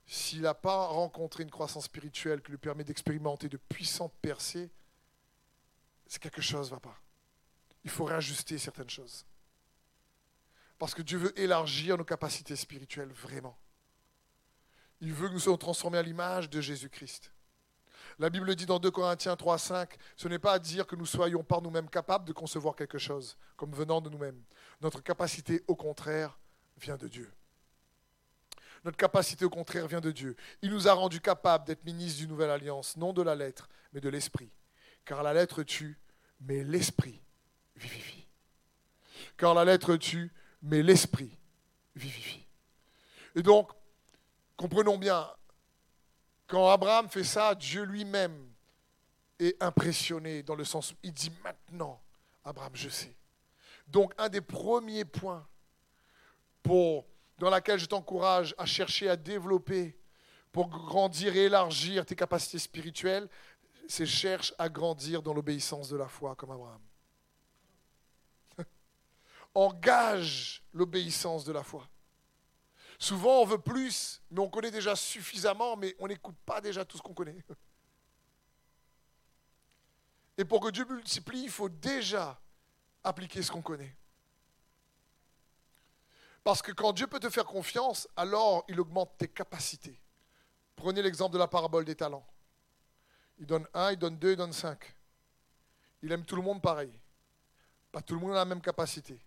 s'il 0.06 0.40
n'a 0.40 0.54
pas 0.54 0.86
rencontré 0.86 1.42
une 1.42 1.50
croissance 1.50 1.84
spirituelle 1.84 2.42
qui 2.42 2.50
lui 2.50 2.58
permet 2.58 2.82
d'expérimenter 2.82 3.48
de 3.48 3.58
puissantes 3.58 4.14
percées, 4.22 4.70
c'est 6.06 6.20
quelque 6.20 6.40
chose 6.40 6.70
ne 6.70 6.76
va 6.76 6.80
pas. 6.80 6.98
Il 7.84 7.90
faut 7.90 8.04
réajuster 8.04 8.58
certaines 8.58 8.90
choses. 8.90 9.24
Parce 10.80 10.94
que 10.94 11.02
Dieu 11.02 11.18
veut 11.18 11.38
élargir 11.38 11.98
nos 11.98 12.04
capacités 12.04 12.56
spirituelles 12.56 13.12
vraiment. 13.12 13.54
Il 15.02 15.12
veut 15.12 15.28
que 15.28 15.34
nous 15.34 15.38
soyons 15.38 15.58
transformés 15.58 15.98
à 15.98 16.02
l'image 16.02 16.48
de 16.48 16.58
Jésus-Christ. 16.62 17.32
La 18.18 18.30
Bible 18.30 18.56
dit 18.56 18.64
dans 18.64 18.78
2 18.78 18.90
Corinthiens 18.90 19.36
3, 19.36 19.58
5, 19.58 19.94
ce 20.16 20.26
n'est 20.26 20.38
pas 20.38 20.54
à 20.54 20.58
dire 20.58 20.86
que 20.86 20.96
nous 20.96 21.04
soyons 21.04 21.44
par 21.44 21.60
nous-mêmes 21.60 21.90
capables 21.90 22.24
de 22.24 22.32
concevoir 22.32 22.74
quelque 22.74 22.96
chose, 22.96 23.36
comme 23.58 23.72
venant 23.72 24.00
de 24.00 24.08
nous-mêmes. 24.08 24.42
Notre 24.80 25.02
capacité, 25.02 25.62
au 25.68 25.76
contraire, 25.76 26.38
vient 26.78 26.96
de 26.96 27.08
Dieu. 27.08 27.30
Notre 28.82 28.96
capacité, 28.96 29.44
au 29.44 29.50
contraire, 29.50 29.86
vient 29.86 30.00
de 30.00 30.10
Dieu. 30.10 30.34
Il 30.62 30.70
nous 30.70 30.88
a 30.88 30.94
rendus 30.94 31.20
capables 31.20 31.66
d'être 31.66 31.84
ministres 31.84 32.20
d'une 32.20 32.30
nouvelle 32.30 32.50
alliance, 32.50 32.96
non 32.96 33.12
de 33.12 33.20
la 33.20 33.34
lettre, 33.34 33.68
mais 33.92 34.00
de 34.00 34.08
l'esprit. 34.08 34.50
Car 35.04 35.22
la 35.22 35.34
lettre 35.34 35.62
tue, 35.62 36.00
mais 36.40 36.64
l'esprit 36.64 37.20
vivifie. 37.76 38.26
Car 39.36 39.52
la 39.52 39.66
lettre 39.66 39.96
tue, 39.96 40.32
mais 40.62 40.82
l'esprit 40.82 41.36
vivifie. 41.94 42.44
Et 43.34 43.42
donc, 43.42 43.70
comprenons 44.56 44.98
bien, 44.98 45.28
quand 46.46 46.68
Abraham 46.68 47.08
fait 47.08 47.24
ça, 47.24 47.54
Dieu 47.54 47.84
lui-même 47.84 48.50
est 49.38 49.60
impressionné 49.62 50.42
dans 50.42 50.54
le 50.54 50.64
sens 50.64 50.92
où 50.92 50.96
il 51.02 51.12
dit 51.12 51.32
maintenant, 51.42 52.00
Abraham, 52.44 52.74
je 52.74 52.88
sais. 52.88 53.14
Donc, 53.86 54.12
un 54.18 54.28
des 54.28 54.40
premiers 54.40 55.04
points 55.04 55.46
pour, 56.62 57.06
dans 57.38 57.50
laquelle 57.50 57.78
je 57.78 57.86
t'encourage 57.86 58.54
à 58.58 58.66
chercher 58.66 59.08
à 59.08 59.16
développer 59.16 59.96
pour 60.52 60.68
grandir 60.68 61.34
et 61.36 61.44
élargir 61.44 62.04
tes 62.04 62.16
capacités 62.16 62.58
spirituelles, 62.58 63.28
c'est 63.88 64.06
cherche 64.06 64.54
à 64.58 64.68
grandir 64.68 65.22
dans 65.22 65.32
l'obéissance 65.32 65.88
de 65.88 65.96
la 65.96 66.08
foi 66.08 66.34
comme 66.34 66.50
Abraham. 66.50 66.80
Engage 69.54 70.62
l'obéissance 70.72 71.44
de 71.44 71.52
la 71.52 71.62
foi. 71.62 71.88
Souvent, 72.98 73.40
on 73.40 73.46
veut 73.46 73.58
plus, 73.58 74.22
mais 74.30 74.40
on 74.40 74.50
connaît 74.50 74.70
déjà 74.70 74.94
suffisamment, 74.94 75.76
mais 75.76 75.96
on 75.98 76.06
n'écoute 76.06 76.36
pas 76.44 76.60
déjà 76.60 76.84
tout 76.84 76.98
ce 76.98 77.02
qu'on 77.02 77.14
connaît. 77.14 77.42
Et 80.36 80.44
pour 80.44 80.60
que 80.60 80.70
Dieu 80.70 80.84
multiplie, 80.84 81.42
il 81.42 81.50
faut 81.50 81.68
déjà 81.68 82.40
appliquer 83.02 83.42
ce 83.42 83.50
qu'on 83.50 83.62
connaît. 83.62 83.96
Parce 86.44 86.62
que 86.62 86.72
quand 86.72 86.92
Dieu 86.92 87.06
peut 87.06 87.20
te 87.20 87.28
faire 87.30 87.44
confiance, 87.44 88.08
alors 88.16 88.64
il 88.68 88.80
augmente 88.80 89.16
tes 89.18 89.28
capacités. 89.28 90.00
Prenez 90.76 91.02
l'exemple 91.02 91.34
de 91.34 91.38
la 91.38 91.48
parabole 91.48 91.84
des 91.84 91.94
talents. 91.94 92.26
Il 93.38 93.46
donne 93.46 93.66
un, 93.74 93.92
il 93.92 93.98
donne 93.98 94.18
deux, 94.18 94.32
il 94.32 94.36
donne 94.36 94.52
cinq. 94.52 94.94
Il 96.02 96.12
aime 96.12 96.24
tout 96.24 96.36
le 96.36 96.42
monde 96.42 96.62
pareil. 96.62 96.92
Pas 97.92 98.00
tout 98.00 98.14
le 98.14 98.20
monde 98.20 98.32
a 98.32 98.36
la 98.36 98.44
même 98.44 98.62
capacité. 98.62 99.20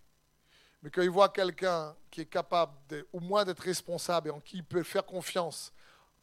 Mais 0.84 0.92
quand 0.92 1.02
il 1.02 1.10
voit 1.10 1.30
quelqu'un 1.30 1.96
qui 2.12 2.22
est 2.22 2.26
capable 2.26 2.74
au 3.14 3.22
moins 3.22 3.46
d'être 3.46 3.62
responsable 3.62 4.28
et 4.28 4.32
en 4.32 4.42
qui 4.42 4.58
il 4.58 4.66
peut 4.66 4.84
faire 4.84 5.06
confiance 5.06 5.72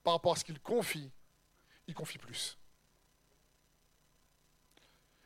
par 0.05 0.13
rapport 0.13 0.33
à 0.33 0.37
ce 0.37 0.45
qu'il 0.45 0.61
confie, 0.61 1.11
il 1.87 1.95
confie 1.95 2.19
plus. 2.19 2.59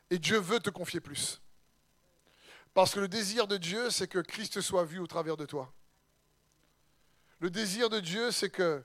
Et 0.08 0.20
Dieu 0.20 0.38
veut 0.38 0.60
te 0.60 0.70
confier 0.70 1.00
plus. 1.00 1.42
Parce 2.74 2.94
que 2.94 3.00
le 3.00 3.08
désir 3.08 3.48
de 3.48 3.56
Dieu, 3.56 3.90
c'est 3.90 4.06
que 4.06 4.20
Christ 4.20 4.60
soit 4.60 4.84
vu 4.84 5.00
au 5.00 5.06
travers 5.08 5.36
de 5.36 5.46
toi. 5.46 5.72
Le 7.40 7.50
désir 7.50 7.90
de 7.90 7.98
Dieu, 7.98 8.30
c'est 8.30 8.50
que 8.50 8.84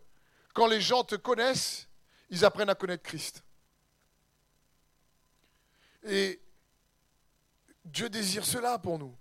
quand 0.54 0.66
les 0.66 0.82
gens 0.82 1.04
te 1.04 1.16
connaissent, 1.16 1.88
ils 2.32 2.44
apprennent 2.44 2.70
à 2.70 2.76
connaître 2.76 3.04
Christ. 3.04 3.44
Et 6.04 6.42
Dieu 7.86 8.10
désire 8.10 8.46
cela 8.46 8.80
pour 8.80 8.98
nous. 8.98 9.16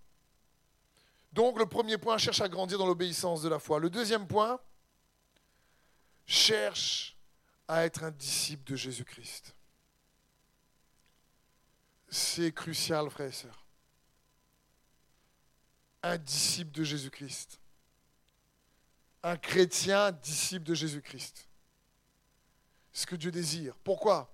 Donc 1.33 1.59
le 1.59 1.67
premier 1.67 1.99
point, 1.99 2.19
cherche 2.19 2.41
à 2.41 2.49
grandir 2.49 2.79
dans 2.79 2.87
l'obéissance 2.87 3.43
de 3.43 3.49
la 3.49 3.59
foi. 3.59 3.79
Le 3.79 3.91
deuxième 3.91 4.27
point, 4.27 4.61
cherche 6.27 7.17
à 7.67 7.85
être 7.85 8.05
un 8.05 8.11
disciple 8.11 8.71
de 8.71 8.77
Jésus-Christ. 8.77 9.55
C'est 12.09 12.53
crucial, 12.53 13.09
frères 13.11 13.29
et 13.29 13.33
sœurs 13.33 13.69
un 16.03 16.19
disciple 16.19 16.73
de 16.73 16.85
Jésus-Christ. 16.85 17.61
Un 19.23 19.37
chrétien 19.37 20.13
disciple 20.13 20.65
de 20.65 20.75
Jésus-Christ. 20.75 21.49
Ce 22.93 23.07
que 23.07 23.17
Dieu 23.17 23.31
désire. 23.31 23.75
Pourquoi? 23.85 24.33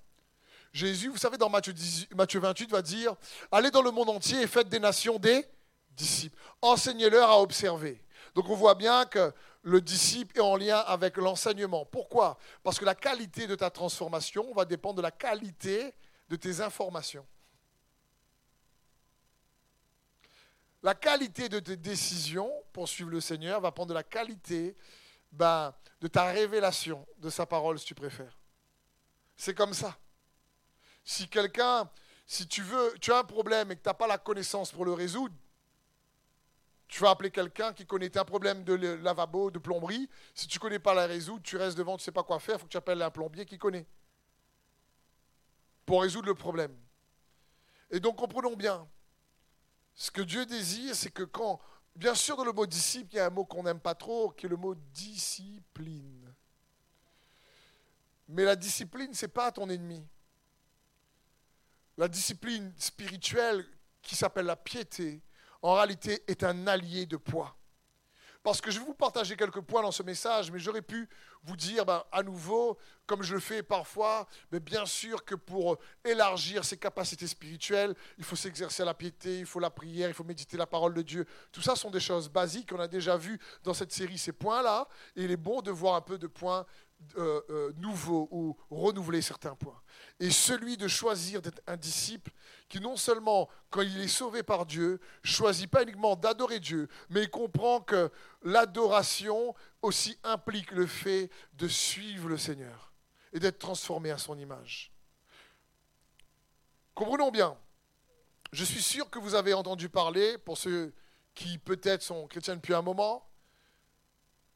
Jésus, 0.72 1.08
vous 1.08 1.16
savez, 1.16 1.38
dans 1.38 1.48
Matthieu, 1.48 1.72
28, 2.40 2.70
va 2.70 2.82
dire, 2.82 3.14
allez 3.50 3.70
dans 3.70 3.82
le 3.82 3.90
monde 3.90 4.10
entier 4.10 4.42
et 4.42 4.46
faites 4.46 4.68
des 4.68 4.80
nations 4.80 5.18
des 5.18 5.46
disciples. 5.94 6.38
Enseignez-leur 6.62 7.30
à 7.30 7.40
observer. 7.40 8.02
Donc 8.34 8.48
on 8.48 8.54
voit 8.54 8.74
bien 8.74 9.06
que 9.06 9.32
le 9.62 9.80
disciple 9.80 10.38
est 10.38 10.42
en 10.42 10.56
lien 10.56 10.78
avec 10.78 11.16
l'enseignement. 11.16 11.86
Pourquoi? 11.86 12.38
Parce 12.62 12.78
que 12.78 12.84
la 12.84 12.94
qualité 12.94 13.46
de 13.46 13.54
ta 13.54 13.70
transformation 13.70 14.52
va 14.52 14.64
dépendre 14.64 14.96
de 14.96 15.02
la 15.02 15.10
qualité 15.10 15.94
de 16.28 16.36
tes 16.36 16.60
informations. 16.60 17.26
La 20.82 20.94
qualité 20.94 21.48
de 21.48 21.60
tes 21.60 21.76
décisions 21.76 22.52
pour 22.72 22.88
suivre 22.88 23.08
le 23.08 23.20
Seigneur 23.20 23.58
va 23.60 23.72
prendre 23.72 23.88
de 23.88 23.94
la 23.94 24.02
qualité 24.02 24.76
ben, 25.32 25.74
de 26.00 26.08
ta 26.08 26.24
révélation 26.24 27.06
de 27.16 27.30
sa 27.30 27.46
parole, 27.46 27.78
si 27.78 27.86
tu 27.86 27.94
préfères. 27.94 28.38
C'est 29.34 29.54
comme 29.54 29.72
ça. 29.72 29.96
Si 31.02 31.26
quelqu'un, 31.26 31.90
si 32.26 32.46
tu 32.46 32.62
veux, 32.62 32.94
tu 33.00 33.12
as 33.12 33.18
un 33.18 33.24
problème 33.24 33.72
et 33.72 33.76
que 33.76 33.82
tu 33.82 33.88
n'as 33.88 33.94
pas 33.94 34.06
la 34.06 34.18
connaissance 34.18 34.70
pour 34.70 34.84
le 34.84 34.92
résoudre, 34.92 35.34
tu 36.88 37.00
vas 37.00 37.10
appeler 37.10 37.30
quelqu'un 37.30 37.72
qui 37.72 37.86
connaît 37.86 38.16
un 38.16 38.24
problème 38.24 38.64
de 38.64 38.74
lavabo, 38.74 39.50
de 39.50 39.58
plomberie. 39.58 40.08
Si 40.34 40.46
tu 40.46 40.58
ne 40.58 40.60
connais 40.60 40.78
pas 40.78 40.94
la 40.94 41.06
résoudre, 41.06 41.42
tu 41.42 41.56
restes 41.56 41.76
devant, 41.76 41.96
tu 41.96 42.02
ne 42.02 42.04
sais 42.04 42.12
pas 42.12 42.22
quoi 42.22 42.38
faire, 42.38 42.56
il 42.56 42.58
faut 42.60 42.66
que 42.66 42.70
tu 42.70 42.76
appelles 42.76 43.02
un 43.02 43.10
plombier 43.10 43.46
qui 43.46 43.58
connaît. 43.58 43.86
Pour 45.86 46.02
résoudre 46.02 46.28
le 46.28 46.34
problème. 46.34 46.76
Et 47.90 48.00
donc 48.00 48.16
comprenons 48.16 48.56
bien, 48.56 48.88
ce 49.94 50.10
que 50.10 50.22
Dieu 50.22 50.46
désire, 50.46 50.94
c'est 50.94 51.10
que 51.10 51.22
quand, 51.22 51.60
bien 51.94 52.14
sûr, 52.14 52.36
dans 52.36 52.44
le 52.44 52.52
mot 52.52 52.66
disciple, 52.66 53.08
il 53.12 53.16
y 53.16 53.20
a 53.20 53.26
un 53.26 53.30
mot 53.30 53.44
qu'on 53.44 53.62
n'aime 53.62 53.80
pas 53.80 53.94
trop, 53.94 54.30
qui 54.30 54.46
est 54.46 54.48
le 54.48 54.56
mot 54.56 54.74
discipline. 54.74 56.34
Mais 58.28 58.44
la 58.44 58.56
discipline, 58.56 59.12
ce 59.14 59.26
n'est 59.26 59.32
pas 59.32 59.52
ton 59.52 59.68
ennemi. 59.68 60.04
La 61.96 62.08
discipline 62.08 62.72
spirituelle, 62.76 63.64
qui 64.02 64.16
s'appelle 64.16 64.46
la 64.46 64.56
piété, 64.56 65.22
en 65.64 65.72
réalité 65.72 66.22
est 66.28 66.44
un 66.44 66.66
allié 66.66 67.06
de 67.06 67.16
poids. 67.16 67.56
Parce 68.42 68.60
que 68.60 68.70
je 68.70 68.78
vais 68.78 68.84
vous 68.84 68.92
partager 68.92 69.34
quelques 69.34 69.62
points 69.62 69.80
dans 69.80 69.90
ce 69.90 70.02
message, 70.02 70.50
mais 70.52 70.58
j'aurais 70.58 70.82
pu 70.82 71.08
vous 71.42 71.56
dire 71.56 71.86
ben, 71.86 72.04
à 72.12 72.22
nouveau, 72.22 72.76
comme 73.06 73.22
je 73.22 73.32
le 73.32 73.40
fais 73.40 73.62
parfois, 73.62 74.28
mais 74.52 74.60
bien 74.60 74.84
sûr 74.84 75.24
que 75.24 75.34
pour 75.34 75.78
élargir 76.04 76.62
ses 76.66 76.76
capacités 76.76 77.26
spirituelles, 77.26 77.94
il 78.18 78.24
faut 78.24 78.36
s'exercer 78.36 78.82
à 78.82 78.84
la 78.84 78.92
piété, 78.92 79.38
il 79.38 79.46
faut 79.46 79.58
la 79.58 79.70
prière, 79.70 80.08
il 80.08 80.14
faut 80.14 80.24
méditer 80.24 80.58
la 80.58 80.66
parole 80.66 80.92
de 80.92 81.00
Dieu. 81.00 81.26
Tout 81.50 81.62
ça 81.62 81.74
sont 81.74 81.90
des 81.90 82.00
choses 82.00 82.28
basiques. 82.28 82.70
On 82.74 82.80
a 82.80 82.86
déjà 82.86 83.16
vu 83.16 83.40
dans 83.62 83.72
cette 83.72 83.92
série 83.92 84.18
ces 84.18 84.32
points-là, 84.32 84.86
et 85.16 85.24
il 85.24 85.30
est 85.30 85.38
bon 85.38 85.62
de 85.62 85.70
voir 85.70 85.94
un 85.94 86.02
peu 86.02 86.18
de 86.18 86.26
points 86.26 86.66
euh, 87.16 87.40
euh, 87.50 87.72
nouveaux 87.76 88.28
ou 88.30 88.56
renouveler 88.70 89.22
certains 89.22 89.54
points. 89.54 89.80
Et 90.20 90.30
celui 90.30 90.76
de 90.76 90.88
choisir 90.88 91.42
d'être 91.42 91.60
un 91.66 91.76
disciple 91.76 92.30
qui 92.68 92.80
non 92.80 92.96
seulement, 92.96 93.48
quand 93.70 93.82
il 93.82 94.00
est 94.00 94.08
sauvé 94.08 94.42
par 94.42 94.66
Dieu, 94.66 95.00
choisit 95.22 95.70
pas 95.70 95.82
uniquement 95.82 96.16
d'adorer 96.16 96.60
Dieu, 96.60 96.88
mais 97.10 97.26
comprend 97.26 97.80
que 97.80 98.10
l'adoration 98.42 99.54
aussi 99.82 100.18
implique 100.24 100.70
le 100.72 100.86
fait 100.86 101.30
de 101.54 101.68
suivre 101.68 102.28
le 102.28 102.38
Seigneur 102.38 102.92
et 103.32 103.40
d'être 103.40 103.58
transformé 103.58 104.10
à 104.10 104.18
son 104.18 104.38
image. 104.38 104.92
Comprenons 106.94 107.30
bien. 107.30 107.56
Je 108.52 108.64
suis 108.64 108.82
sûr 108.82 109.10
que 109.10 109.18
vous 109.18 109.34
avez 109.34 109.52
entendu 109.52 109.88
parler, 109.88 110.38
pour 110.38 110.56
ceux 110.56 110.94
qui 111.34 111.58
peut-être 111.58 112.02
sont 112.02 112.28
chrétiens 112.28 112.54
depuis 112.54 112.74
un 112.74 112.82
moment, 112.82 113.28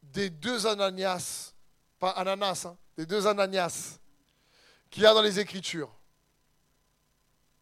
des 0.02 0.30
deux 0.30 0.66
Ananias 0.66 1.54
pas 1.98 2.10
ananas, 2.10 2.66
hein, 2.66 2.76
les 2.96 3.06
deux 3.06 3.26
Ananias 3.26 3.98
qu'il 4.90 5.02
y 5.02 5.06
a 5.06 5.14
dans 5.14 5.22
les 5.22 5.38
Écritures. 5.38 5.94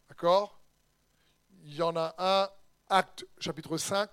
D'accord? 0.09 0.59
Il 1.63 1.75
y 1.75 1.81
en 1.81 1.95
a 1.95 2.15
un, 2.17 2.49
Acte 2.89 3.25
chapitre 3.39 3.77
5. 3.77 4.09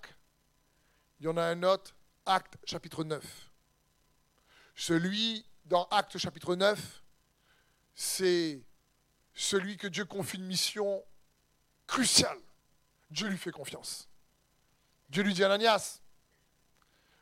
Il 1.20 1.26
y 1.26 1.28
en 1.28 1.36
a 1.36 1.44
un 1.44 1.62
autre, 1.62 1.94
Acte 2.26 2.56
chapitre 2.64 3.04
9. 3.04 3.24
Celui 4.74 5.46
dans 5.64 5.84
Acte 5.84 6.18
chapitre 6.18 6.56
9, 6.56 7.02
c'est 7.94 8.60
celui 9.32 9.76
que 9.76 9.86
Dieu 9.86 10.04
confie 10.04 10.36
une 10.36 10.46
mission 10.46 11.04
cruciale, 11.86 12.38
Dieu 13.10 13.28
lui 13.28 13.38
fait 13.38 13.52
confiance. 13.52 14.08
Dieu 15.08 15.22
lui 15.22 15.34
dit, 15.34 15.44
Ananias, 15.44 16.00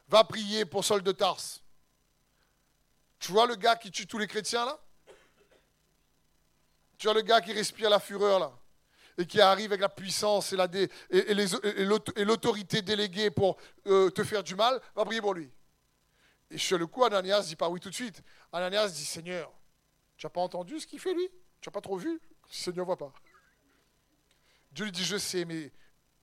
va 0.09 0.25
prier 0.25 0.64
pour 0.64 0.85
Saul 0.85 1.02
de 1.02 1.12
Tarse. 1.12 1.62
Tu 3.23 3.31
vois 3.31 3.47
le 3.47 3.55
gars 3.55 3.76
qui 3.76 3.93
tue 3.93 4.05
tous 4.05 4.19
les 4.19 4.26
chrétiens 4.26 4.64
là? 4.67 4.76
Tu 6.99 7.07
vois 7.07 7.14
le 7.14 7.21
gars 7.21 7.41
qui 7.41 7.52
respire 7.52 7.88
la 7.88 8.00
fureur 8.00 8.41
là? 8.41 8.52
Et 9.17 9.26
qui 9.26 9.41
arrive 9.41 9.71
avec 9.71 9.81
la 9.81 9.88
puissance 9.88 10.52
et, 10.52 10.57
l'autorité 12.25 12.83
déléguée 12.83 13.31
pour 13.31 13.59
euh, 13.87 14.11
te 14.11 14.25
faire 14.25 14.43
du 14.43 14.57
mal, 14.57 14.81
va 14.97 15.05
prier 15.05 15.21
pour 15.21 15.35
lui. 15.35 15.49
Et 16.50 16.59
sur 16.59 16.76
le 16.79 16.88
coup, 16.88 17.05
Ananias 17.05 17.43
dit 17.43 17.55
pas 17.55 17.69
oui 17.69 17.79
tout 17.79 17.91
de 17.91 17.95
suite. 17.95 18.25
Ananias 18.52 18.88
dit 18.88 19.05
Seigneur, 19.05 19.52
tu 20.17 20.26
n'as 20.26 20.31
pas 20.31 20.41
entendu 20.41 20.81
ce 20.81 20.87
qu'il 20.88 20.99
fait 20.99 21.14
lui? 21.14 21.29
Tu 21.61 21.69
n'as 21.69 21.73
pas 21.73 21.81
trop 21.81 21.99
vu? 21.99 22.21
Seigneur 22.50 22.85
ne 22.85 22.87
voit 22.87 22.99
pas. 22.99 23.12
Dieu 24.73 24.87
lui 24.87 24.93
dit 24.93 25.05
Je 25.05 25.17
sais, 25.17 25.45
mais 25.45 25.71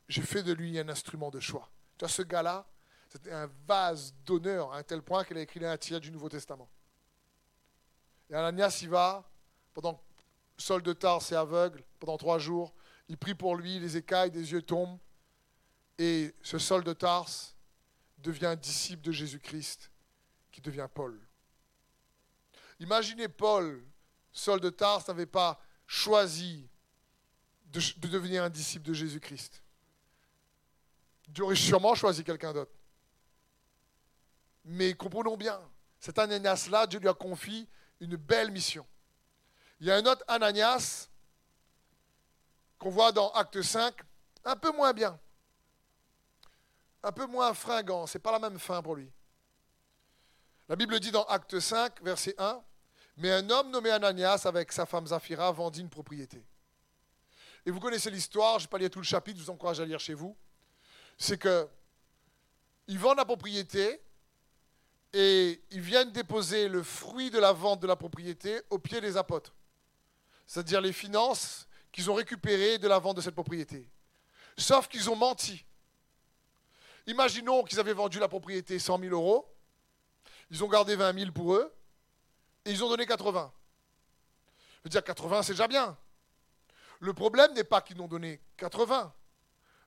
j'ai 0.10 0.22
fait 0.22 0.44
de 0.44 0.52
lui 0.52 0.78
un 0.78 0.90
instrument 0.90 1.32
de 1.32 1.40
choix. 1.40 1.72
Tu 1.98 2.04
vois, 2.04 2.10
ce 2.10 2.24
gars-là, 2.24 2.68
c'était 3.08 3.32
un 3.32 3.50
vase 3.66 4.14
d'honneur 4.26 4.74
à 4.74 4.80
un 4.80 4.84
tel 4.84 5.02
point 5.02 5.24
qu'il 5.24 5.38
a 5.38 5.42
écrit 5.42 5.66
un 5.66 5.78
tiers 5.78 6.02
du 6.02 6.12
Nouveau 6.12 6.28
Testament. 6.28 6.70
Et 8.30 8.36
Ananias, 8.36 8.80
il 8.82 8.90
va, 8.90 9.28
pendant 9.74 10.02
Sol 10.58 10.84
de 10.84 10.94
Tarse 10.94 11.32
est 11.32 11.36
aveugle, 11.36 11.84
pendant 12.00 12.18
trois 12.18 12.38
jours, 12.38 12.74
il 13.08 13.18
prie 13.18 13.34
pour 13.34 13.56
lui, 13.56 13.80
les 13.80 13.98
écailles 13.98 14.30
des 14.30 14.52
yeux 14.52 14.62
tombent, 14.62 15.00
et 15.98 16.36
ce 16.44 16.60
Sol 16.60 16.84
de 16.84 16.94
Tarse 16.94 17.56
devient 18.18 18.48
un 18.48 18.56
disciple 18.56 19.02
de 19.02 19.12
Jésus-Christ, 19.12 19.90
qui 20.52 20.62
devient 20.62 20.88
Paul. 20.94 21.20
Imaginez 22.80 23.28
Paul, 23.28 23.84
Sol 24.32 24.60
de 24.60 24.70
Tarse, 24.70 25.08
n'avait 25.08 25.26
pas 25.26 25.60
choisi 25.88 26.70
de, 27.66 27.82
de 27.98 28.08
devenir 28.08 28.44
un 28.44 28.50
disciple 28.50 28.86
de 28.86 28.94
Jésus-Christ. 28.94 29.64
Dieu 31.28 31.44
aurait 31.44 31.56
sûrement 31.56 31.96
choisi 31.96 32.24
quelqu'un 32.24 32.54
d'autre. 32.54 32.72
Mais 34.66 34.94
comprenons 34.94 35.38
bien, 35.38 35.60
cet 36.00 36.20
Ananias-là, 36.20 36.86
Dieu 36.86 37.00
lui 37.00 37.08
a 37.08 37.14
confié 37.14 37.68
une 38.00 38.16
belle 38.16 38.52
mission. 38.52 38.86
Il 39.80 39.88
y 39.88 39.92
a 39.92 39.96
un 39.96 40.06
autre 40.06 40.24
Ananias 40.28 41.10
qu'on 42.78 42.90
voit 42.90 43.12
dans 43.12 43.32
Acte 43.32 43.62
5, 43.62 43.94
un 44.46 44.56
peu 44.56 44.72
moins 44.72 44.94
bien, 44.94 45.20
un 47.04 47.12
peu 47.12 47.26
moins 47.26 47.54
fringant, 47.54 48.08
c'est 48.08 48.20
pas 48.20 48.32
la 48.32 48.40
même 48.40 48.60
fin 48.60 48.82
pour 48.82 48.96
lui. 48.96 49.12
La 50.68 50.76
Bible 50.76 51.00
dit 51.00 51.12
dans 51.12 51.24
Acte 51.24 51.60
5, 51.60 52.02
verset 52.04 52.36
1, 52.38 52.62
mais 53.18 53.32
un 53.32 53.50
homme 53.50 53.72
nommé 53.72 53.90
Ananias 53.90 54.44
avec 54.46 54.72
sa 54.72 54.86
femme 54.86 55.08
Zaphira 55.08 55.52
vendit 55.52 55.82
une 55.82 55.90
propriété. 55.90 56.46
Et 57.66 57.72
vous 57.72 57.80
connaissez 57.80 58.10
l'histoire, 58.10 58.60
je 58.60 58.64
ne 58.64 58.68
vais 58.68 58.72
pas 58.72 58.78
lire 58.78 58.90
tout 58.90 59.00
le 59.00 59.06
chapitre, 59.06 59.40
je 59.40 59.44
vous 59.44 59.50
encourage 59.50 59.80
à 59.80 59.86
lire 59.86 60.00
chez 60.00 60.14
vous. 60.14 60.38
C'est 61.18 61.38
que 61.38 61.68
ils 62.88 62.98
vendent 62.98 63.18
la 63.18 63.26
propriété 63.26 64.02
et 65.14 65.62
ils 65.72 65.82
viennent 65.82 66.12
déposer 66.12 66.68
le 66.68 66.84
fruit 66.84 67.30
de 67.32 67.40
la 67.40 67.52
vente 67.52 67.80
de 67.80 67.88
la 67.88 67.96
propriété 67.96 68.62
au 68.70 68.78
pied 68.78 69.02
des 69.02 69.18
apôtres 69.18 69.54
c'est-à-dire 70.50 70.82
les 70.82 70.94
finances 70.94 71.68
qu'ils 71.92 72.10
ont 72.10 72.16
récupérées 72.16 72.80
de 72.80 72.88
la 72.88 72.98
vente 72.98 73.18
de 73.18 73.22
cette 73.22 73.36
propriété. 73.36 73.88
Sauf 74.58 74.88
qu'ils 74.88 75.08
ont 75.08 75.16
menti. 75.16 75.64
Imaginons 77.06 77.64
qu'ils 77.64 77.80
avaient 77.80 77.94
vendu 77.94 78.18
la 78.18 78.28
propriété 78.28 78.80
100 78.80 78.98
000 78.98 79.14
euros, 79.14 79.48
ils 80.50 80.64
ont 80.64 80.68
gardé 80.68 80.96
20 80.96 81.20
000 81.20 81.32
pour 81.34 81.54
eux, 81.54 81.72
et 82.66 82.72
ils 82.72 82.84
ont 82.84 82.90
donné 82.90 83.06
80. 83.06 83.54
Je 84.78 84.84
veux 84.86 84.90
dire, 84.90 85.04
80, 85.04 85.44
c'est 85.44 85.54
déjà 85.54 85.68
bien. 85.68 85.96
Le 87.00 87.14
problème 87.14 87.54
n'est 87.54 87.64
pas 87.64 87.82
qu'ils 87.82 87.98
n'ont 87.98 88.08
donné 88.08 88.42
80. 88.58 89.14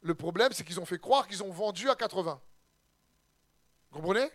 Le 0.02 0.14
problème, 0.14 0.52
c'est 0.52 0.62
qu'ils 0.62 0.78
ont 0.78 0.86
fait 0.86 1.00
croire 1.00 1.26
qu'ils 1.26 1.42
ont 1.42 1.50
vendu 1.50 1.90
à 1.90 1.96
80. 1.96 2.40
Vous 3.90 3.98
comprenez? 3.98 4.30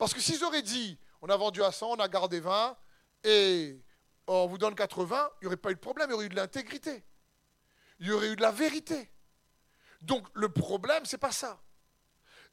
Parce 0.00 0.14
que 0.14 0.20
s'ils 0.22 0.42
auraient 0.44 0.62
dit, 0.62 0.98
on 1.20 1.28
a 1.28 1.36
vendu 1.36 1.62
à 1.62 1.70
100, 1.70 1.90
on 1.90 1.96
a 1.96 2.08
gardé 2.08 2.40
20, 2.40 2.74
et 3.22 3.78
on 4.26 4.46
vous 4.46 4.56
donne 4.56 4.74
80, 4.74 5.30
il 5.34 5.44
n'y 5.44 5.46
aurait 5.48 5.58
pas 5.58 5.70
eu 5.70 5.74
de 5.74 5.78
problème, 5.78 6.08
il 6.08 6.12
y 6.12 6.14
aurait 6.14 6.24
eu 6.24 6.30
de 6.30 6.36
l'intégrité. 6.36 7.04
Il 7.98 8.06
y 8.06 8.10
aurait 8.10 8.28
eu 8.28 8.36
de 8.36 8.40
la 8.40 8.50
vérité. 8.50 9.12
Donc 10.00 10.26
le 10.32 10.48
problème, 10.48 11.04
c'est 11.04 11.18
pas 11.18 11.32
ça. 11.32 11.60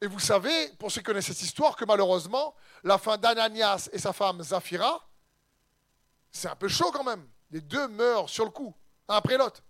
Et 0.01 0.07
vous 0.07 0.19
savez, 0.19 0.73
pour 0.77 0.91
ceux 0.91 0.99
qui 0.99 1.05
connaissent 1.05 1.27
cette 1.27 1.41
histoire, 1.41 1.77
que 1.77 1.86
malheureusement, 1.86 2.53
la 2.83 2.97
fin 2.97 3.17
d'Ananias 3.17 3.88
et 3.93 3.97
sa 3.97 4.12
femme 4.12 4.43
Zafira, 4.43 5.10
c'est 6.29 6.49
un 6.49 6.55
peu 6.57 6.67
chaud 6.67 6.91
quand 6.91 7.05
même. 7.05 7.25
Les 7.51 7.62
deux 7.62 7.88
meurent 7.88 8.29
sur 8.29 8.43
le 8.43 8.51
coup, 8.51 8.75
un 9.07 9.15
après 9.15 9.38
l'autre. 9.38 9.63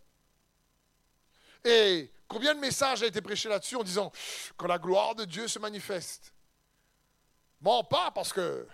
Et 1.63 2.11
combien 2.27 2.55
de 2.55 2.59
messages 2.59 3.03
a 3.03 3.05
été 3.05 3.21
prêché 3.21 3.49
là-dessus 3.49 3.75
en 3.75 3.83
disant 3.83 4.11
quand 4.57 4.65
la 4.65 4.79
gloire 4.79 5.13
de 5.13 5.25
Dieu 5.25 5.47
se 5.47 5.59
manifeste 5.59 6.33
Pas 7.89 8.11
parce 8.11 8.31
que 8.31 8.65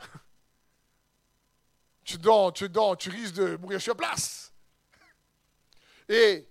tu 2.03 2.19
dors, 2.19 2.53
tu 2.53 2.69
dors, 2.69 2.95
tu 2.95 3.09
risques 3.09 3.33
de 3.33 3.55
mourir 3.57 3.81
sur 3.81 3.97
place. 3.97 4.53
Et 6.09 6.47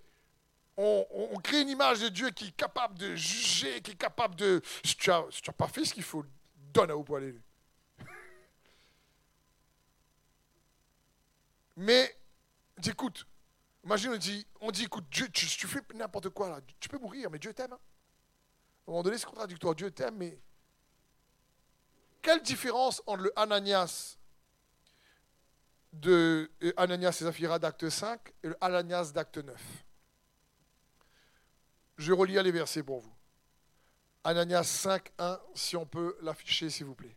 on, 0.76 1.38
crée 1.42 1.60
une 1.60 1.68
image 1.68 2.00
de 2.00 2.08
Dieu 2.08 2.30
qui 2.30 2.48
est 2.48 2.56
capable 2.56 2.98
de 2.98 3.14
juger, 3.14 3.80
qui 3.80 3.92
est 3.92 3.96
capable 3.96 4.34
de... 4.34 4.60
Si 4.84 4.96
tu 4.96 5.10
n'as 5.10 5.22
pas 5.56 5.68
fait 5.68 5.84
ce 5.84 5.94
qu'il 5.94 6.02
faut, 6.02 6.24
donne 6.72 6.90
à 6.90 6.96
où 6.96 7.04
pour 7.04 7.18
aller. 7.18 7.38
Mais, 11.76 12.18
écoute, 12.84 13.24
imagine, 13.84 14.10
on 14.14 14.16
dit, 14.16 14.44
on 14.60 14.72
dit 14.72 14.82
écoute, 14.84 15.04
Dieu, 15.10 15.28
tu, 15.28 15.46
tu 15.46 15.68
fais 15.68 15.80
n'importe 15.94 16.30
quoi 16.30 16.48
là, 16.48 16.58
tu 16.80 16.88
peux 16.88 16.98
mourir, 16.98 17.30
mais 17.30 17.38
Dieu 17.38 17.54
t'aime. 17.54 17.72
Hein. 17.72 17.78
À 18.86 18.90
un 18.90 18.92
moment 18.92 19.04
donné, 19.04 19.16
c'est 19.16 19.26
contradictoire. 19.26 19.76
Dieu 19.76 19.92
t'aime, 19.92 20.16
mais 20.16 20.40
quelle 22.22 22.40
différence 22.42 23.02
entre 23.06 23.24
le 23.24 23.38
Ananias 23.38 24.16
de 25.92 26.50
Ananias 26.76 27.18
et 27.20 27.24
Zaphira 27.24 27.58
d'acte 27.58 27.88
5 27.88 28.32
et 28.42 28.48
le 28.48 28.56
Ananias 28.64 29.10
d'acte 29.12 29.38
9. 29.38 29.84
Je 31.98 32.12
relis 32.12 32.42
les 32.42 32.50
versets 32.50 32.82
pour 32.82 33.00
vous. 33.00 33.14
Ananias 34.24 34.64
5, 34.64 35.12
1, 35.18 35.40
si 35.54 35.76
on 35.76 35.84
peut 35.84 36.16
l'afficher, 36.22 36.70
s'il 36.70 36.86
vous 36.86 36.94
plaît. 36.94 37.16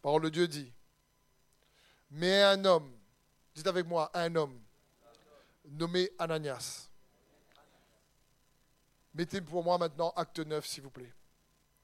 Parole 0.00 0.22
de 0.22 0.28
Dieu 0.28 0.48
dit 0.48 0.72
Mais 2.10 2.42
un 2.42 2.64
homme, 2.64 2.96
dites 3.54 3.66
avec 3.66 3.86
moi, 3.86 4.10
un 4.14 4.34
homme, 4.36 4.58
nommé 5.66 6.10
Ananias. 6.18 6.88
Mettez 9.14 9.40
pour 9.40 9.62
moi 9.62 9.78
maintenant 9.78 10.12
acte 10.16 10.38
9, 10.38 10.64
s'il 10.66 10.82
vous 10.82 10.90
plaît. 10.90 11.12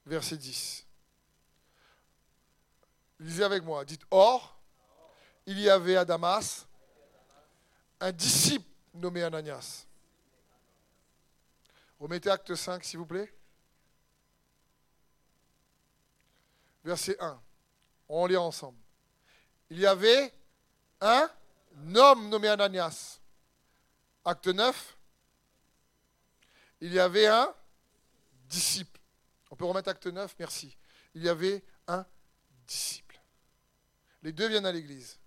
Verset 0.05 0.37
10. 0.37 0.87
Lisez 3.21 3.43
avec 3.43 3.63
moi. 3.63 3.85
Dites 3.85 4.03
Or, 4.09 4.57
il 5.45 5.59
y 5.59 5.69
avait 5.69 5.95
à 5.95 6.03
Damas 6.03 6.65
un 7.99 8.11
disciple 8.11 8.67
nommé 8.95 9.21
Ananias. 9.21 9.85
Remettez 11.99 12.31
acte 12.31 12.55
5, 12.55 12.83
s'il 12.83 12.97
vous 12.97 13.05
plaît. 13.05 13.31
Verset 16.83 17.15
1. 17.19 17.39
On 18.09 18.25
lit 18.25 18.37
ensemble. 18.37 18.79
Il 19.69 19.77
y 19.77 19.85
avait 19.85 20.33
un 20.99 21.29
homme 21.93 22.27
nommé 22.27 22.47
Ananias. 22.47 23.19
Acte 24.25 24.47
9. 24.47 24.97
Il 26.81 26.91
y 26.91 26.99
avait 26.99 27.27
un 27.27 27.53
disciple. 28.45 28.99
On 29.51 29.55
peut 29.55 29.65
remettre 29.65 29.89
acte 29.89 30.07
9, 30.07 30.35
merci. 30.39 30.75
Il 31.13 31.21
y 31.21 31.29
avait 31.29 31.63
un 31.87 32.03
disciple. 32.65 33.10
Les 34.23 34.31
deux 34.31 34.47
viennent 34.47 34.65
à 34.65 34.71
l'église. 34.71 35.21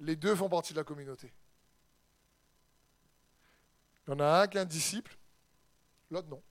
les 0.00 0.16
deux 0.16 0.34
font 0.34 0.48
partie 0.48 0.72
de 0.72 0.78
la 0.78 0.84
communauté. 0.84 1.32
Il 4.06 4.10
y 4.10 4.14
en 4.14 4.20
a 4.20 4.42
un 4.42 4.46
qui 4.46 4.56
est 4.56 4.60
un 4.60 4.64
disciple, 4.64 5.16
l'autre 6.10 6.28
non. 6.28 6.42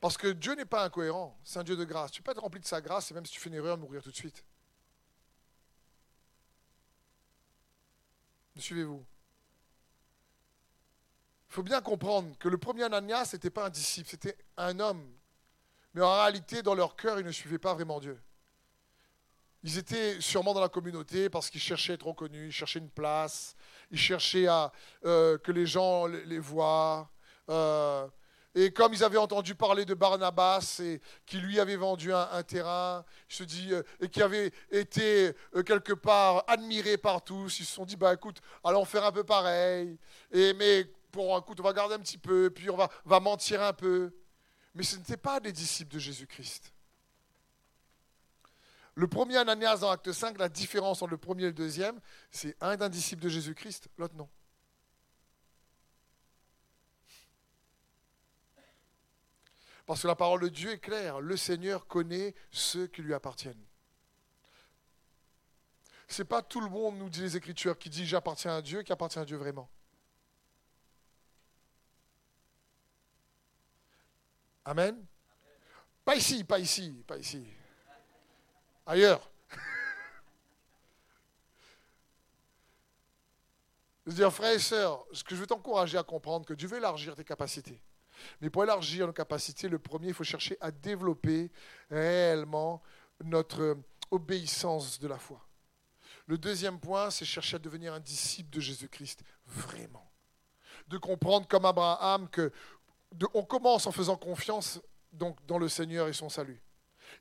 Parce 0.00 0.16
que 0.16 0.28
Dieu 0.28 0.54
n'est 0.54 0.64
pas 0.64 0.84
incohérent, 0.84 1.38
c'est 1.44 1.60
un 1.60 1.62
Dieu 1.62 1.76
de 1.76 1.84
grâce. 1.84 2.10
Tu 2.10 2.22
peux 2.22 2.32
être 2.32 2.40
rempli 2.40 2.58
de 2.58 2.66
sa 2.66 2.80
grâce 2.80 3.10
et 3.10 3.14
même 3.14 3.24
si 3.24 3.32
tu 3.32 3.40
fais 3.40 3.50
une 3.50 3.54
erreur, 3.54 3.78
mourir 3.78 4.02
tout 4.02 4.10
de 4.10 4.16
suite. 4.16 4.44
Suivez-vous 8.56 9.04
Il 11.52 11.56
faut 11.56 11.62
bien 11.62 11.82
comprendre 11.82 12.34
que 12.38 12.48
le 12.48 12.56
premier 12.56 12.84
Ananias 12.84 13.28
n'était 13.34 13.50
pas 13.50 13.66
un 13.66 13.68
disciple, 13.68 14.08
c'était 14.08 14.38
un 14.56 14.80
homme. 14.80 15.06
Mais 15.92 16.00
en 16.00 16.10
réalité, 16.10 16.62
dans 16.62 16.74
leur 16.74 16.96
cœur, 16.96 17.20
ils 17.20 17.26
ne 17.26 17.30
suivaient 17.30 17.58
pas 17.58 17.74
vraiment 17.74 18.00
Dieu. 18.00 18.18
Ils 19.62 19.76
étaient 19.76 20.18
sûrement 20.18 20.54
dans 20.54 20.62
la 20.62 20.70
communauté 20.70 21.28
parce 21.28 21.50
qu'ils 21.50 21.60
cherchaient 21.60 21.92
à 21.92 21.94
être 21.96 22.06
reconnus, 22.06 22.46
ils 22.46 22.56
cherchaient 22.56 22.78
une 22.78 22.88
place, 22.88 23.54
ils 23.90 23.98
cherchaient 23.98 24.46
à 24.46 24.72
euh, 25.04 25.36
que 25.36 25.52
les 25.52 25.66
gens 25.66 26.06
les, 26.06 26.38
voient. 26.38 27.10
Euh, 27.50 28.08
Et 28.54 28.72
comme 28.72 28.94
ils 28.94 29.04
avaient 29.04 29.18
entendu 29.18 29.54
parler 29.54 29.84
de 29.84 29.92
Barnabas 29.92 30.80
et 30.82 31.02
qui 31.26 31.36
lui 31.36 31.60
avait 31.60 31.76
vendu 31.76 32.14
un, 32.14 32.42
terrain, 32.44 33.04
se 33.28 33.44
dit, 33.44 33.74
euh, 33.74 33.82
et 34.00 34.08
qui 34.08 34.22
avait 34.22 34.52
été 34.70 35.34
euh, 35.54 35.62
quelque 35.62 35.92
part 35.92 36.44
admiré 36.46 36.96
par 36.96 37.22
tous, 37.22 37.60
ils 37.60 37.66
se 37.66 37.74
sont 37.74 37.84
dit, 37.84 37.96
bah 37.96 38.14
écoute, 38.14 38.40
allons 38.64 38.86
faire 38.86 39.04
un 39.04 39.12
peu 39.12 39.24
pareil. 39.24 39.98
Et 40.30 40.54
mais 40.54 40.86
pour 41.12 41.36
écoute, 41.38 41.60
on 41.60 41.62
va 41.62 41.72
garder 41.72 41.94
un 41.94 42.00
petit 42.00 42.18
peu, 42.18 42.50
puis 42.50 42.70
on 42.70 42.76
va, 42.76 42.90
va 43.04 43.20
mentir 43.20 43.62
un 43.62 43.72
peu. 43.72 44.12
Mais 44.74 44.82
ce 44.82 44.96
n'étaient 44.96 45.16
pas 45.16 45.38
des 45.38 45.52
disciples 45.52 45.92
de 45.92 45.98
Jésus-Christ. 45.98 46.72
Le 48.94 49.06
premier 49.06 49.36
Ananias 49.36 49.78
dans 49.78 49.90
Acte 49.90 50.12
5, 50.12 50.38
la 50.38 50.48
différence 50.48 51.02
entre 51.02 51.10
le 51.10 51.18
premier 51.18 51.44
et 51.44 51.46
le 51.46 51.52
deuxième, 51.52 52.00
c'est 52.30 52.56
un 52.60 52.76
d'un 52.76 52.88
disciple 52.88 53.22
de 53.22 53.28
Jésus-Christ, 53.28 53.88
l'autre 53.96 54.14
non. 54.16 54.28
Parce 59.86 60.02
que 60.02 60.06
la 60.06 60.16
parole 60.16 60.40
de 60.40 60.48
Dieu 60.48 60.72
est 60.72 60.78
claire. 60.78 61.20
Le 61.20 61.36
Seigneur 61.36 61.86
connaît 61.86 62.34
ceux 62.50 62.86
qui 62.86 63.02
lui 63.02 63.14
appartiennent. 63.14 63.64
Ce 66.08 66.22
n'est 66.22 66.28
pas 66.28 66.42
tout 66.42 66.60
le 66.60 66.68
monde, 66.68 66.98
nous 66.98 67.08
dit 67.08 67.22
les 67.22 67.36
Écritures, 67.36 67.78
qui 67.78 67.90
dit 67.90 68.06
j'appartiens 68.06 68.56
à 68.56 68.62
Dieu, 68.62 68.82
qui 68.82 68.92
appartient 68.92 69.18
à 69.18 69.24
Dieu 69.24 69.36
vraiment. 69.36 69.68
Amen. 74.64 75.04
Pas 76.04 76.16
ici, 76.16 76.44
pas 76.44 76.58
ici, 76.58 77.02
pas 77.06 77.16
ici. 77.16 77.44
Ailleurs. 78.86 79.30
Je 84.06 84.12
dire, 84.12 84.32
frères 84.32 84.54
et 84.54 84.58
sœurs, 84.58 85.04
ce 85.12 85.22
que 85.22 85.34
je 85.34 85.40
veux 85.40 85.46
t'encourager 85.46 85.96
à 85.98 86.02
comprendre, 86.02 86.44
que 86.44 86.54
Dieu 86.54 86.68
veut 86.68 86.78
élargir 86.78 87.14
tes 87.14 87.24
capacités. 87.24 87.80
Mais 88.40 88.50
pour 88.50 88.64
élargir 88.64 89.06
nos 89.06 89.12
capacités, 89.12 89.68
le 89.68 89.78
premier, 89.78 90.08
il 90.08 90.14
faut 90.14 90.24
chercher 90.24 90.56
à 90.60 90.70
développer 90.70 91.50
réellement 91.90 92.82
notre 93.24 93.76
obéissance 94.10 94.98
de 94.98 95.08
la 95.08 95.18
foi. 95.18 95.46
Le 96.26 96.38
deuxième 96.38 96.78
point, 96.78 97.10
c'est 97.10 97.24
chercher 97.24 97.56
à 97.56 97.58
devenir 97.58 97.94
un 97.94 98.00
disciple 98.00 98.50
de 98.50 98.60
Jésus-Christ, 98.60 99.22
vraiment. 99.46 100.08
De 100.88 100.98
comprendre 100.98 101.46
comme 101.48 101.64
Abraham 101.64 102.28
que 102.28 102.52
on 103.34 103.44
commence 103.44 103.86
en 103.86 103.92
faisant 103.92 104.16
confiance 104.16 104.80
donc, 105.12 105.44
dans 105.46 105.58
le 105.58 105.68
Seigneur 105.68 106.08
et 106.08 106.12
son 106.12 106.28
salut. 106.28 106.62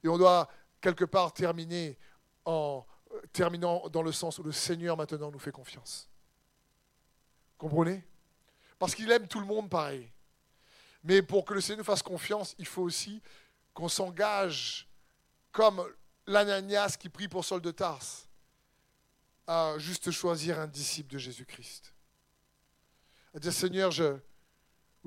Et 0.03 0.07
on 0.07 0.17
doit 0.17 0.49
quelque 0.79 1.05
part 1.05 1.33
terminer 1.33 1.97
en 2.45 2.85
terminant 3.33 3.87
dans 3.89 4.01
le 4.01 4.11
sens 4.11 4.39
où 4.39 4.43
le 4.43 4.51
Seigneur 4.51 4.97
maintenant 4.97 5.31
nous 5.31 5.39
fait 5.39 5.51
confiance. 5.51 6.09
Comprenez? 7.57 8.03
Parce 8.79 8.95
qu'il 8.95 9.11
aime 9.11 9.27
tout 9.27 9.39
le 9.39 9.45
monde 9.45 9.69
pareil. 9.69 10.11
Mais 11.03 11.21
pour 11.21 11.45
que 11.45 11.53
le 11.53 11.61
Seigneur 11.61 11.79
nous 11.79 11.83
fasse 11.83 12.03
confiance, 12.03 12.55
il 12.57 12.65
faut 12.65 12.81
aussi 12.81 13.21
qu'on 13.73 13.89
s'engage 13.89 14.87
comme 15.51 15.85
l'Ananias 16.25 16.95
qui 16.99 17.09
prie 17.09 17.27
pour 17.27 17.43
Saul 17.43 17.61
de 17.61 17.71
Tarse 17.71 18.27
à 19.47 19.75
juste 19.77 20.11
choisir 20.11 20.59
un 20.59 20.67
disciple 20.67 21.13
de 21.13 21.17
Jésus-Christ. 21.17 21.93
À 23.33 23.39
dire 23.39 23.53
Seigneur, 23.53 23.91
je, 23.91 24.17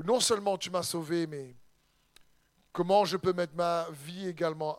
non 0.03 0.21
seulement 0.21 0.59
tu 0.59 0.71
m'as 0.71 0.83
sauvé, 0.83 1.27
mais 1.27 1.55
comment 2.73 3.05
je 3.05 3.17
peux 3.17 3.33
mettre 3.33 3.55
ma 3.55 3.87
vie 3.91 4.27
également 4.27 4.77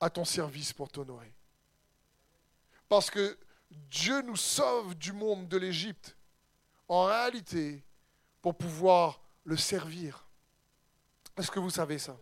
à 0.00 0.08
ton 0.08 0.24
service 0.24 0.72
pour 0.72 0.88
t'honorer. 0.88 1.32
Parce 2.88 3.10
que 3.10 3.38
Dieu 3.70 4.22
nous 4.22 4.36
sauve 4.36 4.94
du 4.96 5.12
monde 5.12 5.46
de 5.46 5.58
l'Égypte, 5.58 6.16
en 6.88 7.04
réalité, 7.04 7.84
pour 8.40 8.56
pouvoir 8.56 9.20
le 9.44 9.56
servir. 9.56 10.26
Est-ce 11.36 11.50
que 11.50 11.60
vous 11.60 11.70
savez 11.70 11.98
ça? 11.98 12.16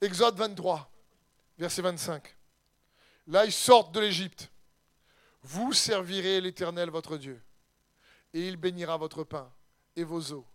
Exode 0.00 0.36
23, 0.36 0.90
verset 1.58 1.82
25. 1.82 2.36
Là, 3.26 3.44
ils 3.44 3.52
sortent 3.52 3.92
de 3.92 4.00
l'Égypte. 4.00 4.50
Vous 5.42 5.72
servirez 5.72 6.40
l'Éternel 6.40 6.90
votre 6.90 7.16
Dieu, 7.16 7.40
et 8.32 8.48
il 8.48 8.56
bénira 8.56 8.96
votre 8.96 9.24
pain 9.24 9.50
et 10.00 10.04
vos 10.04 10.32
eaux, 10.32 10.46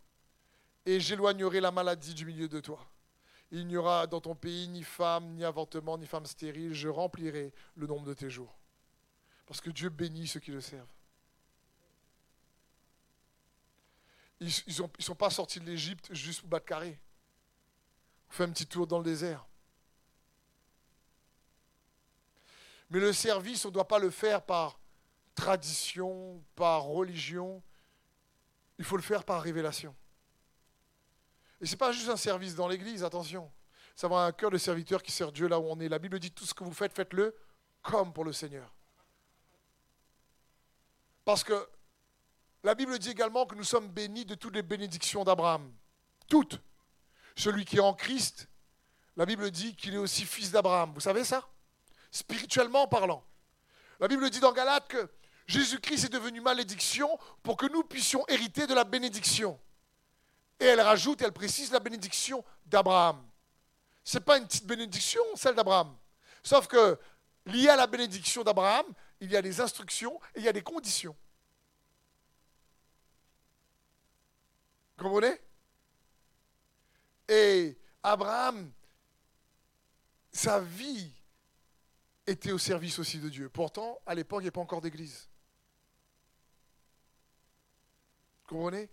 et 0.85 0.99
j'éloignerai 0.99 1.61
la 1.61 1.71
maladie 1.71 2.13
du 2.13 2.25
milieu 2.25 2.47
de 2.47 2.59
toi. 2.59 2.85
Il 3.51 3.67
n'y 3.67 3.77
aura 3.77 4.07
dans 4.07 4.21
ton 4.21 4.35
pays 4.35 4.67
ni 4.67 4.83
femme, 4.83 5.33
ni 5.35 5.43
avortement, 5.43 5.97
ni 5.97 6.07
femme 6.07 6.25
stérile. 6.25 6.73
Je 6.73 6.89
remplirai 6.89 7.53
le 7.75 7.87
nombre 7.87 8.05
de 8.05 8.13
tes 8.13 8.29
jours. 8.29 8.53
Parce 9.45 9.61
que 9.61 9.69
Dieu 9.69 9.89
bénit 9.89 10.27
ceux 10.27 10.39
qui 10.39 10.51
le 10.51 10.61
servent. 10.61 10.87
Ils 14.39 14.47
ne 14.47 14.87
ils 14.97 15.03
sont 15.03 15.15
pas 15.15 15.29
sortis 15.29 15.59
de 15.59 15.65
l'Égypte 15.65 16.13
juste 16.13 16.41
pour 16.41 16.49
battre 16.49 16.65
carré. 16.65 16.99
On 18.29 18.33
fait 18.33 18.43
un 18.43 18.49
petit 18.49 18.65
tour 18.65 18.87
dans 18.87 18.97
le 18.97 19.05
désert. 19.05 19.45
Mais 22.89 22.99
le 22.99 23.13
service, 23.13 23.63
on 23.65 23.69
ne 23.69 23.73
doit 23.73 23.87
pas 23.87 23.99
le 23.99 24.09
faire 24.09 24.41
par 24.41 24.79
tradition, 25.35 26.43
par 26.55 26.83
religion. 26.83 27.61
Il 28.77 28.85
faut 28.85 28.97
le 28.97 29.03
faire 29.03 29.23
par 29.23 29.41
révélation. 29.41 29.95
Et 31.61 31.65
ce 31.65 31.71
n'est 31.71 31.77
pas 31.77 31.91
juste 31.91 32.09
un 32.09 32.17
service 32.17 32.55
dans 32.55 32.67
l'église, 32.67 33.03
attention. 33.03 33.51
C'est 33.95 34.05
avoir 34.05 34.25
un 34.25 34.31
cœur 34.31 34.51
de 34.51 34.57
serviteur 34.57 35.01
qui 35.01 35.11
sert 35.11 35.31
Dieu 35.31 35.47
là 35.47 35.59
où 35.59 35.63
on 35.69 35.79
est. 35.79 35.87
La 35.87 35.99
Bible 35.99 36.19
dit 36.19 36.31
tout 36.31 36.45
ce 36.45 36.53
que 36.53 36.63
vous 36.63 36.73
faites, 36.73 36.93
faites-le 36.93 37.35
comme 37.81 38.11
pour 38.11 38.25
le 38.25 38.33
Seigneur. 38.33 38.73
Parce 41.23 41.43
que 41.43 41.67
la 42.63 42.75
Bible 42.75 42.97
dit 42.99 43.11
également 43.11 43.45
que 43.45 43.55
nous 43.55 43.63
sommes 43.63 43.87
bénis 43.87 44.25
de 44.25 44.35
toutes 44.35 44.55
les 44.55 44.63
bénédictions 44.63 45.23
d'Abraham. 45.23 45.71
Toutes. 46.27 46.59
Celui 47.35 47.63
qui 47.63 47.77
est 47.77 47.81
en 47.81 47.93
Christ, 47.93 48.49
la 49.15 49.25
Bible 49.25 49.49
dit 49.51 49.75
qu'il 49.75 49.93
est 49.93 49.99
aussi 49.99 50.25
fils 50.25 50.51
d'Abraham. 50.51 50.91
Vous 50.93 50.99
savez 50.99 51.23
ça? 51.23 51.47
Spirituellement 52.11 52.87
parlant. 52.87 53.23
La 53.99 54.07
Bible 54.07 54.29
dit 54.29 54.39
dans 54.39 54.51
Galates 54.51 54.87
que 54.87 55.09
Jésus-Christ 55.47 56.05
est 56.05 56.13
devenu 56.13 56.41
malédiction 56.41 57.19
pour 57.43 57.57
que 57.57 57.67
nous 57.67 57.83
puissions 57.83 58.25
hériter 58.27 58.67
de 58.67 58.73
la 58.73 58.83
bénédiction. 58.83 59.59
Et 60.59 60.65
elle 60.65 60.81
rajoute, 60.81 61.21
elle 61.21 61.33
précise 61.33 61.71
la 61.71 61.79
bénédiction 61.79 62.43
d'Abraham. 62.65 63.23
Ce 64.03 64.17
n'est 64.17 64.23
pas 64.23 64.37
une 64.37 64.45
petite 64.45 64.65
bénédiction, 64.65 65.21
celle 65.35 65.55
d'Abraham. 65.55 65.95
Sauf 66.43 66.67
que 66.67 66.97
lié 67.45 67.69
à 67.69 67.75
la 67.75 67.87
bénédiction 67.87 68.43
d'Abraham, 68.43 68.85
il 69.19 69.31
y 69.31 69.35
a 69.35 69.41
des 69.41 69.61
instructions 69.61 70.19
et 70.35 70.39
il 70.39 70.45
y 70.45 70.47
a 70.47 70.53
des 70.53 70.61
conditions. 70.61 71.15
comprenez? 74.97 75.39
Et 77.27 77.77
Abraham, 78.01 78.71
sa 80.31 80.59
vie 80.59 81.11
était 82.25 82.51
au 82.51 82.57
service 82.57 82.99
aussi 82.99 83.19
de 83.19 83.29
Dieu. 83.29 83.49
Pourtant, 83.49 83.99
à 84.05 84.15
l'époque, 84.15 84.39
il 84.41 84.43
n'y 84.43 84.47
avait 84.47 84.51
pas 84.51 84.61
encore 84.61 84.81
d'église. 84.81 85.27
Comprenez 88.45 88.89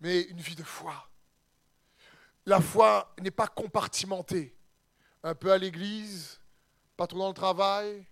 Mais 0.00 0.22
une 0.22 0.40
vie 0.40 0.56
de 0.56 0.62
foi. 0.62 1.08
La 2.46 2.60
foi 2.60 3.14
n'est 3.20 3.30
pas 3.30 3.48
compartimentée. 3.48 4.54
Un 5.22 5.34
peu 5.34 5.50
à 5.50 5.58
l'église, 5.58 6.40
pas 6.96 7.06
trop 7.06 7.18
dans 7.18 7.28
le 7.28 7.34
travail, 7.34 8.06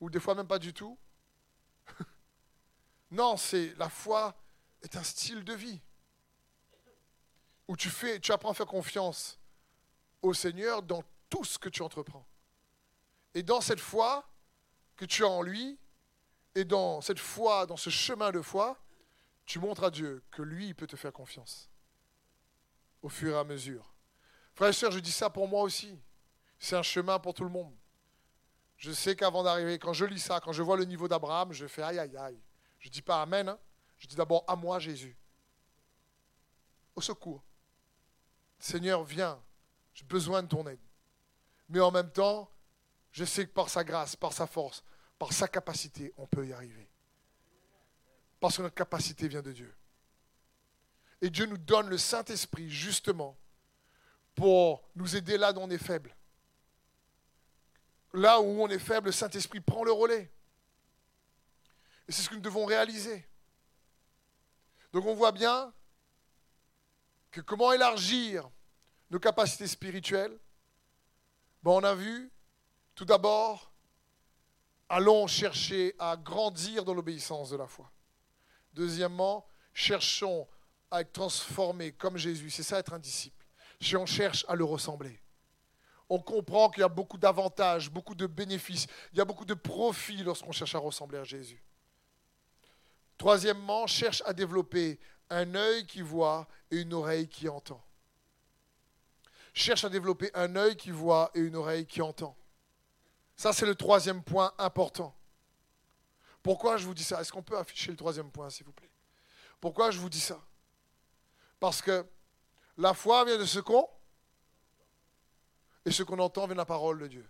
ou 0.00 0.08
des 0.08 0.20
fois 0.20 0.34
même 0.34 0.46
pas 0.46 0.58
du 0.58 0.72
tout. 0.72 0.96
non, 3.10 3.36
c'est 3.36 3.74
la 3.76 3.88
foi 3.88 4.36
est 4.82 4.96
un 4.96 5.02
style 5.02 5.42
de 5.44 5.54
vie 5.54 5.80
où 7.66 7.76
tu, 7.76 7.90
fais, 7.90 8.20
tu 8.20 8.32
apprends 8.32 8.50
à 8.50 8.54
faire 8.54 8.66
confiance 8.66 9.38
au 10.22 10.34
Seigneur 10.34 10.82
dans 10.82 11.02
tout 11.28 11.44
ce 11.44 11.58
que 11.58 11.68
tu 11.68 11.82
entreprends. 11.82 12.26
Et 13.34 13.42
dans 13.42 13.60
cette 13.60 13.80
foi 13.80 14.28
que 14.96 15.04
tu 15.04 15.24
as 15.24 15.28
en 15.28 15.42
lui, 15.42 15.78
et 16.54 16.64
dans 16.64 17.00
cette 17.00 17.18
foi, 17.18 17.66
dans 17.66 17.76
ce 17.76 17.90
chemin 17.90 18.30
de 18.30 18.40
foi, 18.40 18.78
tu 19.46 19.58
montres 19.58 19.84
à 19.84 19.90
Dieu 19.90 20.22
que 20.30 20.42
lui, 20.42 20.68
il 20.68 20.74
peut 20.74 20.86
te 20.86 20.96
faire 20.96 21.12
confiance 21.12 21.70
au 23.02 23.08
fur 23.10 23.34
et 23.34 23.38
à 23.38 23.44
mesure. 23.44 23.92
Frères 24.54 24.70
et 24.70 24.72
sœurs, 24.72 24.92
je 24.92 24.98
dis 24.98 25.12
ça 25.12 25.28
pour 25.28 25.46
moi 25.46 25.62
aussi. 25.62 26.00
C'est 26.58 26.76
un 26.76 26.82
chemin 26.82 27.18
pour 27.18 27.34
tout 27.34 27.44
le 27.44 27.50
monde. 27.50 27.74
Je 28.78 28.92
sais 28.92 29.14
qu'avant 29.14 29.42
d'arriver, 29.42 29.78
quand 29.78 29.92
je 29.92 30.06
lis 30.06 30.20
ça, 30.20 30.40
quand 30.40 30.52
je 30.52 30.62
vois 30.62 30.76
le 30.76 30.84
niveau 30.84 31.06
d'Abraham, 31.06 31.52
je 31.52 31.66
fais 31.66 31.82
aïe 31.82 31.98
aïe 31.98 32.16
aïe. 32.16 32.40
Je 32.78 32.88
ne 32.88 32.92
dis 32.92 33.02
pas 33.02 33.20
Amen, 33.20 33.48
hein. 33.48 33.58
je 33.98 34.06
dis 34.06 34.16
d'abord 34.16 34.44
à 34.46 34.56
moi 34.56 34.78
Jésus. 34.78 35.16
Au 36.96 37.00
secours. 37.00 37.42
Seigneur, 38.58 39.04
viens, 39.04 39.38
j'ai 39.92 40.04
besoin 40.04 40.42
de 40.42 40.48
ton 40.48 40.66
aide. 40.66 40.80
Mais 41.68 41.80
en 41.80 41.90
même 41.90 42.10
temps, 42.10 42.50
je 43.12 43.24
sais 43.24 43.46
que 43.46 43.52
par 43.52 43.68
sa 43.68 43.84
grâce, 43.84 44.16
par 44.16 44.32
sa 44.32 44.46
force, 44.46 44.82
par 45.18 45.32
sa 45.32 45.46
capacité, 45.48 46.12
on 46.16 46.26
peut 46.26 46.46
y 46.46 46.52
arriver. 46.52 46.83
Parce 48.44 48.58
que 48.58 48.62
notre 48.62 48.74
capacité 48.74 49.26
vient 49.26 49.40
de 49.40 49.52
Dieu. 49.52 49.74
Et 51.22 51.30
Dieu 51.30 51.46
nous 51.46 51.56
donne 51.56 51.88
le 51.88 51.96
Saint-Esprit 51.96 52.68
justement 52.68 53.38
pour 54.34 54.86
nous 54.96 55.16
aider 55.16 55.38
là 55.38 55.50
où 55.50 55.60
on 55.60 55.70
est 55.70 55.78
faible. 55.78 56.14
Là 58.12 58.42
où 58.42 58.62
on 58.62 58.68
est 58.68 58.78
faible, 58.78 59.06
le 59.06 59.12
Saint-Esprit 59.12 59.60
prend 59.60 59.82
le 59.82 59.92
relais. 59.92 60.30
Et 62.06 62.12
c'est 62.12 62.20
ce 62.20 62.28
que 62.28 62.34
nous 62.34 62.42
devons 62.42 62.66
réaliser. 62.66 63.26
Donc 64.92 65.06
on 65.06 65.14
voit 65.14 65.32
bien 65.32 65.72
que 67.30 67.40
comment 67.40 67.72
élargir 67.72 68.50
nos 69.08 69.20
capacités 69.20 69.68
spirituelles 69.68 70.38
bon, 71.62 71.80
On 71.80 71.82
a 71.82 71.94
vu, 71.94 72.30
tout 72.94 73.06
d'abord, 73.06 73.72
allons 74.90 75.26
chercher 75.28 75.94
à 75.98 76.18
grandir 76.18 76.84
dans 76.84 76.92
l'obéissance 76.92 77.48
de 77.48 77.56
la 77.56 77.66
foi. 77.66 77.90
Deuxièmement, 78.74 79.46
cherchons 79.72 80.46
à 80.90 81.00
être 81.00 81.12
transformés 81.12 81.92
comme 81.92 82.16
Jésus. 82.16 82.50
C'est 82.50 82.62
ça 82.62 82.78
être 82.78 82.92
un 82.92 82.98
disciple. 82.98 83.44
Si 83.80 83.96
on 83.96 84.06
cherche 84.06 84.44
à 84.48 84.54
le 84.54 84.64
ressembler. 84.64 85.20
On 86.08 86.18
comprend 86.20 86.68
qu'il 86.68 86.80
y 86.80 86.84
a 86.84 86.88
beaucoup 86.88 87.16
d'avantages, 87.16 87.90
beaucoup 87.90 88.14
de 88.14 88.26
bénéfices, 88.26 88.86
il 89.12 89.18
y 89.18 89.20
a 89.20 89.24
beaucoup 89.24 89.46
de 89.46 89.54
profits 89.54 90.22
lorsqu'on 90.22 90.52
cherche 90.52 90.74
à 90.74 90.78
ressembler 90.78 91.18
à 91.18 91.24
Jésus. 91.24 91.62
Troisièmement, 93.16 93.86
cherche 93.86 94.22
à 94.26 94.32
développer 94.32 94.98
un 95.30 95.54
œil 95.54 95.86
qui 95.86 96.02
voit 96.02 96.46
et 96.70 96.78
une 96.78 96.92
oreille 96.92 97.28
qui 97.28 97.48
entend. 97.48 97.82
Cherche 99.54 99.84
à 99.84 99.88
développer 99.88 100.30
un 100.34 100.56
œil 100.56 100.76
qui 100.76 100.90
voit 100.90 101.30
et 101.34 101.40
une 101.40 101.56
oreille 101.56 101.86
qui 101.86 102.02
entend. 102.02 102.36
Ça, 103.36 103.52
c'est 103.52 103.66
le 103.66 103.74
troisième 103.74 104.22
point 104.22 104.52
important. 104.58 105.14
Pourquoi 106.44 106.76
je 106.76 106.84
vous 106.84 106.92
dis 106.92 107.02
ça? 107.02 107.22
Est-ce 107.22 107.32
qu'on 107.32 107.42
peut 107.42 107.56
afficher 107.56 107.90
le 107.90 107.96
troisième 107.96 108.30
point, 108.30 108.50
s'il 108.50 108.66
vous 108.66 108.72
plaît? 108.72 108.90
Pourquoi 109.62 109.90
je 109.90 109.98
vous 109.98 110.10
dis 110.10 110.20
ça? 110.20 110.38
Parce 111.58 111.80
que 111.80 112.06
la 112.76 112.92
foi 112.92 113.24
vient 113.24 113.38
de 113.38 113.46
ce 113.46 113.60
qu'on 113.60 113.88
et 115.86 115.90
ce 115.90 116.02
qu'on 116.02 116.18
entend 116.18 116.44
vient 116.44 116.54
de 116.54 116.58
la 116.58 116.66
parole 116.66 116.98
de 116.98 117.06
Dieu. 117.06 117.26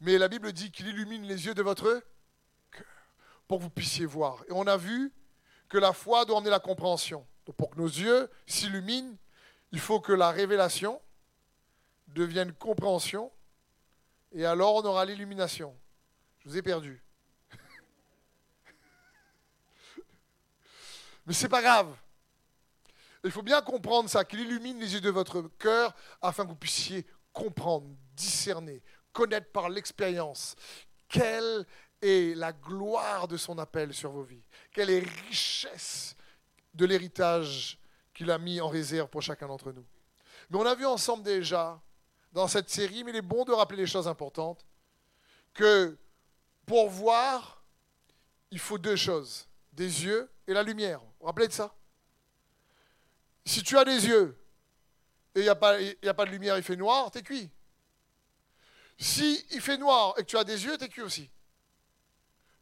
Mais 0.00 0.16
la 0.16 0.28
Bible 0.28 0.50
dit 0.54 0.70
qu'il 0.70 0.88
illumine 0.88 1.24
les 1.24 1.44
yeux 1.44 1.52
de 1.52 1.60
votre 1.60 2.02
cœur 2.70 2.86
pour 3.46 3.58
que 3.58 3.64
vous 3.64 3.70
puissiez 3.70 4.06
voir. 4.06 4.42
Et 4.48 4.52
on 4.52 4.66
a 4.66 4.78
vu 4.78 5.12
que 5.68 5.76
la 5.76 5.92
foi 5.92 6.24
doit 6.24 6.38
emmener 6.38 6.48
la 6.48 6.58
compréhension. 6.58 7.26
Pour 7.58 7.68
que 7.68 7.76
nos 7.76 7.86
yeux 7.86 8.30
s'illuminent, 8.46 9.14
il 9.72 9.80
faut 9.80 10.00
que 10.00 10.14
la 10.14 10.30
révélation 10.30 11.02
devienne 12.08 12.54
compréhension. 12.54 13.30
Et 14.32 14.46
alors 14.46 14.76
on 14.76 14.84
aura 14.86 15.04
l'illumination. 15.04 15.78
Je 16.38 16.48
vous 16.48 16.56
ai 16.56 16.62
perdu. 16.62 17.02
Mais 21.26 21.32
c'est 21.32 21.48
pas 21.48 21.62
grave. 21.62 21.94
Il 23.24 23.30
faut 23.30 23.42
bien 23.42 23.60
comprendre 23.60 24.08
ça, 24.08 24.24
qu'il 24.24 24.40
illumine 24.40 24.78
les 24.78 24.94
yeux 24.94 25.00
de 25.00 25.10
votre 25.10 25.42
cœur 25.58 25.94
afin 26.22 26.44
que 26.44 26.50
vous 26.50 26.56
puissiez 26.56 27.04
comprendre, 27.32 27.88
discerner, 28.14 28.82
connaître 29.12 29.50
par 29.50 29.68
l'expérience 29.68 30.54
quelle 31.08 31.66
est 32.00 32.36
la 32.36 32.52
gloire 32.52 33.26
de 33.26 33.36
son 33.36 33.58
appel 33.58 33.92
sur 33.92 34.10
vos 34.10 34.22
vies, 34.22 34.42
quelle 34.72 34.90
est 34.90 35.00
la 35.00 35.12
richesse 35.28 36.16
de 36.74 36.84
l'héritage 36.84 37.78
qu'il 38.14 38.30
a 38.30 38.38
mis 38.38 38.60
en 38.60 38.68
réserve 38.68 39.08
pour 39.08 39.22
chacun 39.22 39.48
d'entre 39.48 39.72
nous. 39.72 39.84
Mais 40.50 40.58
on 40.58 40.66
a 40.66 40.74
vu 40.74 40.86
ensemble 40.86 41.22
déjà, 41.22 41.80
dans 42.32 42.48
cette 42.48 42.70
série, 42.70 43.02
mais 43.02 43.10
il 43.10 43.16
est 43.16 43.22
bon 43.22 43.44
de 43.44 43.52
rappeler 43.52 43.78
les 43.78 43.86
choses 43.86 44.08
importantes, 44.08 44.64
que 45.54 45.96
pour 46.64 46.88
voir, 46.90 47.64
il 48.50 48.58
faut 48.58 48.78
deux 48.78 48.96
choses, 48.96 49.48
des 49.72 50.04
yeux 50.04 50.30
et 50.46 50.52
la 50.52 50.62
lumière. 50.62 51.00
Vous 51.00 51.12
vous 51.20 51.26
rappelez 51.26 51.48
de 51.48 51.52
ça? 51.52 51.74
Si 53.44 53.62
tu 53.62 53.78
as 53.78 53.84
des 53.84 54.06
yeux 54.06 54.38
et 55.34 55.40
il 55.40 55.42
n'y 55.42 55.48
a, 55.48 55.54
pas, 55.54 55.76
a 55.76 56.14
pas 56.14 56.24
de 56.24 56.30
lumière, 56.30 56.56
il 56.56 56.62
fait 56.62 56.76
noir, 56.76 57.10
t'es 57.10 57.22
cuit. 57.22 57.50
Si 58.98 59.46
il 59.50 59.60
fait 59.60 59.78
noir 59.78 60.14
et 60.16 60.22
que 60.22 60.26
tu 60.26 60.38
as 60.38 60.44
des 60.44 60.64
yeux, 60.64 60.78
t'es 60.78 60.88
cuit 60.88 61.02
aussi. 61.02 61.30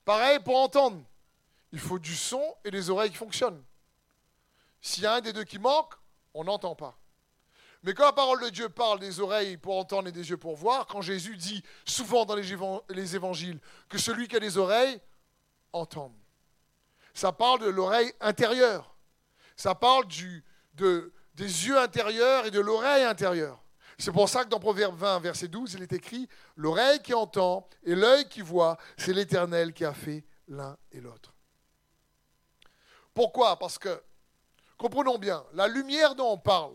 Pareil 0.05 0.41
pour 0.41 0.57
entendre. 0.57 1.03
Il 1.73 1.81
faut 1.81 1.99
du 1.99 2.15
son 2.15 2.57
et 2.65 2.71
des 2.71 2.91
oreilles 2.91 3.11
qui 3.11 3.17
fonctionnent. 3.17 3.63
S'il 4.81 5.03
y 5.03 5.07
a 5.07 5.15
un 5.15 5.21
des 5.21 5.33
deux 5.33 5.45
qui 5.45 5.59
manque, 5.59 5.95
on 6.35 6.45
n'entend 6.45 6.75
pas. 6.75 6.99
Mais 7.83 7.95
quand 7.95 8.05
la 8.05 8.13
parole 8.13 8.41
de 8.43 8.49
Dieu 8.49 8.69
parle 8.69 8.99
des 8.99 9.21
oreilles 9.21 9.57
pour 9.57 9.77
entendre 9.79 10.09
et 10.09 10.13
des 10.13 10.31
yeux 10.31 10.37
pour 10.37 10.57
voir, 10.57 10.87
quand 10.87 11.03
Jésus 11.03 11.37
dit 11.37 11.63
souvent 11.85 12.25
dans 12.25 12.35
les 12.35 13.17
évangiles 13.17 13.61
que 13.89 13.99
celui 13.99 14.29
qui 14.29 14.37
a 14.37 14.41
des 14.41 14.57
oreilles 14.57 15.01
entende, 15.73 16.15
ça 17.15 17.33
parle 17.33 17.61
de 17.61 17.69
l'oreille 17.69 18.13
intérieure. 18.21 18.95
Ça 19.57 19.75
parle 19.75 20.07
des 20.77 21.07
yeux 21.37 21.79
intérieurs 21.79 22.47
et 22.47 22.51
de 22.51 22.61
l'oreille 22.61 23.05
intérieure. 23.05 23.63
C'est 23.97 24.13
pour 24.13 24.29
ça 24.29 24.45
que 24.45 24.49
dans 24.49 24.59
Proverbe 24.59 24.97
20, 24.97 25.21
verset 25.21 25.47
12, 25.47 25.75
il 25.75 25.83
est 25.85 25.93
écrit 25.93 26.29
L'oreille 26.57 27.01
qui 27.01 27.15
entend 27.15 27.69
et 27.85 27.95
l'œil 27.95 28.29
qui 28.29 28.41
voit, 28.41 28.77
c'est 28.97 29.13
l'Éternel 29.13 29.73
qui 29.73 29.85
a 29.85 29.95
fait 29.95 30.25
l'un 30.49 30.77
et 30.91 31.01
l'autre. 31.01 31.33
Pourquoi? 33.15 33.57
Parce 33.57 33.79
que, 33.79 34.03
comprenons 34.77 35.17
bien, 35.17 35.45
la 35.53 35.69
lumière 35.69 36.17
dont 36.17 36.33
on 36.33 36.39
parle, 36.39 36.75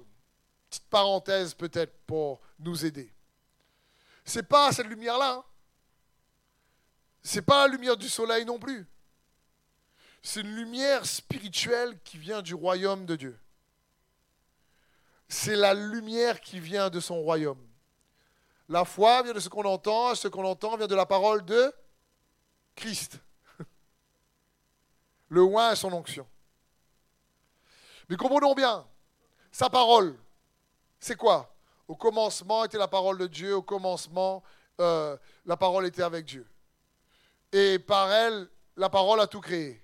petite 0.69 0.87
parenthèse 0.87 1.53
peut-être 1.53 1.93
pour 2.07 2.39
nous 2.59 2.85
aider, 2.85 3.13
c'est 4.23 4.47
pas 4.47 4.71
cette 4.71 4.87
lumière-là. 4.87 5.33
Hein. 5.33 5.43
C'est 7.21 7.41
pas 7.41 7.67
la 7.67 7.73
lumière 7.73 7.97
du 7.97 8.07
soleil 8.07 8.45
non 8.45 8.59
plus. 8.59 8.87
C'est 10.21 10.41
une 10.41 10.55
lumière 10.55 11.05
spirituelle 11.05 11.97
qui 12.03 12.17
vient 12.17 12.41
du 12.41 12.53
royaume 12.53 13.05
de 13.05 13.15
Dieu 13.15 13.39
c'est 15.29 15.55
la 15.55 15.75
lumière 15.75 16.41
qui 16.41 16.59
vient 16.59 16.89
de 16.89 16.99
son 16.99 17.21
royaume. 17.21 17.63
La 18.67 18.83
foi 18.83 19.21
vient 19.21 19.33
de 19.33 19.39
ce 19.39 19.47
qu'on 19.47 19.63
entend, 19.63 20.15
ce 20.15 20.27
qu'on 20.27 20.43
entend 20.43 20.75
vient 20.75 20.87
de 20.87 20.95
la 20.95 21.05
parole 21.05 21.45
de 21.45 21.73
Christ. 22.75 23.19
Le 25.29 25.43
oin 25.43 25.71
est 25.71 25.75
son 25.75 25.93
onction. 25.93 26.27
Mais 28.09 28.15
comprenons 28.15 28.55
bien, 28.55 28.87
sa 29.51 29.69
parole, 29.69 30.17
c'est 30.99 31.15
quoi? 31.15 31.55
Au 31.87 31.95
commencement 31.95 32.65
était 32.65 32.79
la 32.79 32.87
parole 32.87 33.19
de 33.19 33.27
Dieu, 33.27 33.55
au 33.55 33.61
commencement, 33.61 34.43
euh, 34.79 35.15
la 35.45 35.57
parole 35.57 35.85
était 35.85 36.03
avec 36.03 36.25
Dieu. 36.25 36.47
Et 37.51 37.77
par 37.77 38.11
elle, 38.11 38.49
la 38.75 38.89
parole 38.89 39.19
a 39.19 39.27
tout 39.27 39.41
créé. 39.41 39.83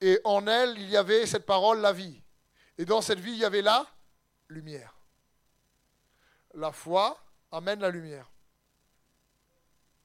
Et 0.00 0.20
en 0.24 0.46
elle, 0.46 0.78
il 0.78 0.88
y 0.88 0.96
avait 0.96 1.26
cette 1.26 1.44
parole, 1.44 1.80
la 1.80 1.92
vie. 1.92 2.22
Et 2.78 2.84
dans 2.84 3.02
cette 3.02 3.20
vie, 3.20 3.32
il 3.32 3.38
y 3.38 3.44
avait 3.44 3.62
là 3.62 3.86
lumière. 4.48 4.96
La 6.54 6.72
foi 6.72 7.18
amène 7.52 7.80
la 7.80 7.90
lumière. 7.90 8.30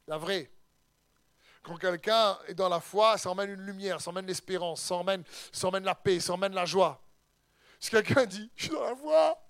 La 0.08 0.18
vraie. 0.18 0.52
Quand 1.64 1.78
quelqu'un 1.78 2.38
est 2.48 2.54
dans 2.54 2.70
la 2.70 2.80
foi, 2.80 3.18
ça 3.18 3.30
emmène 3.32 3.52
une 3.52 3.62
lumière, 3.62 4.00
ça 4.00 4.12
emmène 4.12 4.28
l'espérance, 4.28 4.82
ça 4.82 4.96
emmène, 4.96 5.24
ça 5.52 5.68
emmène 5.68 5.84
la 5.84 5.96
paix, 5.96 6.20
ça 6.20 6.34
emmène 6.34 6.54
la 6.54 6.66
joie. 6.66 7.02
Si 7.80 7.90
quelqu'un 7.90 8.26
dit, 8.26 8.52
je 8.56 8.66
suis 8.66 8.72
dans 8.72 8.84
la 8.84 8.96
foi, 8.96 9.42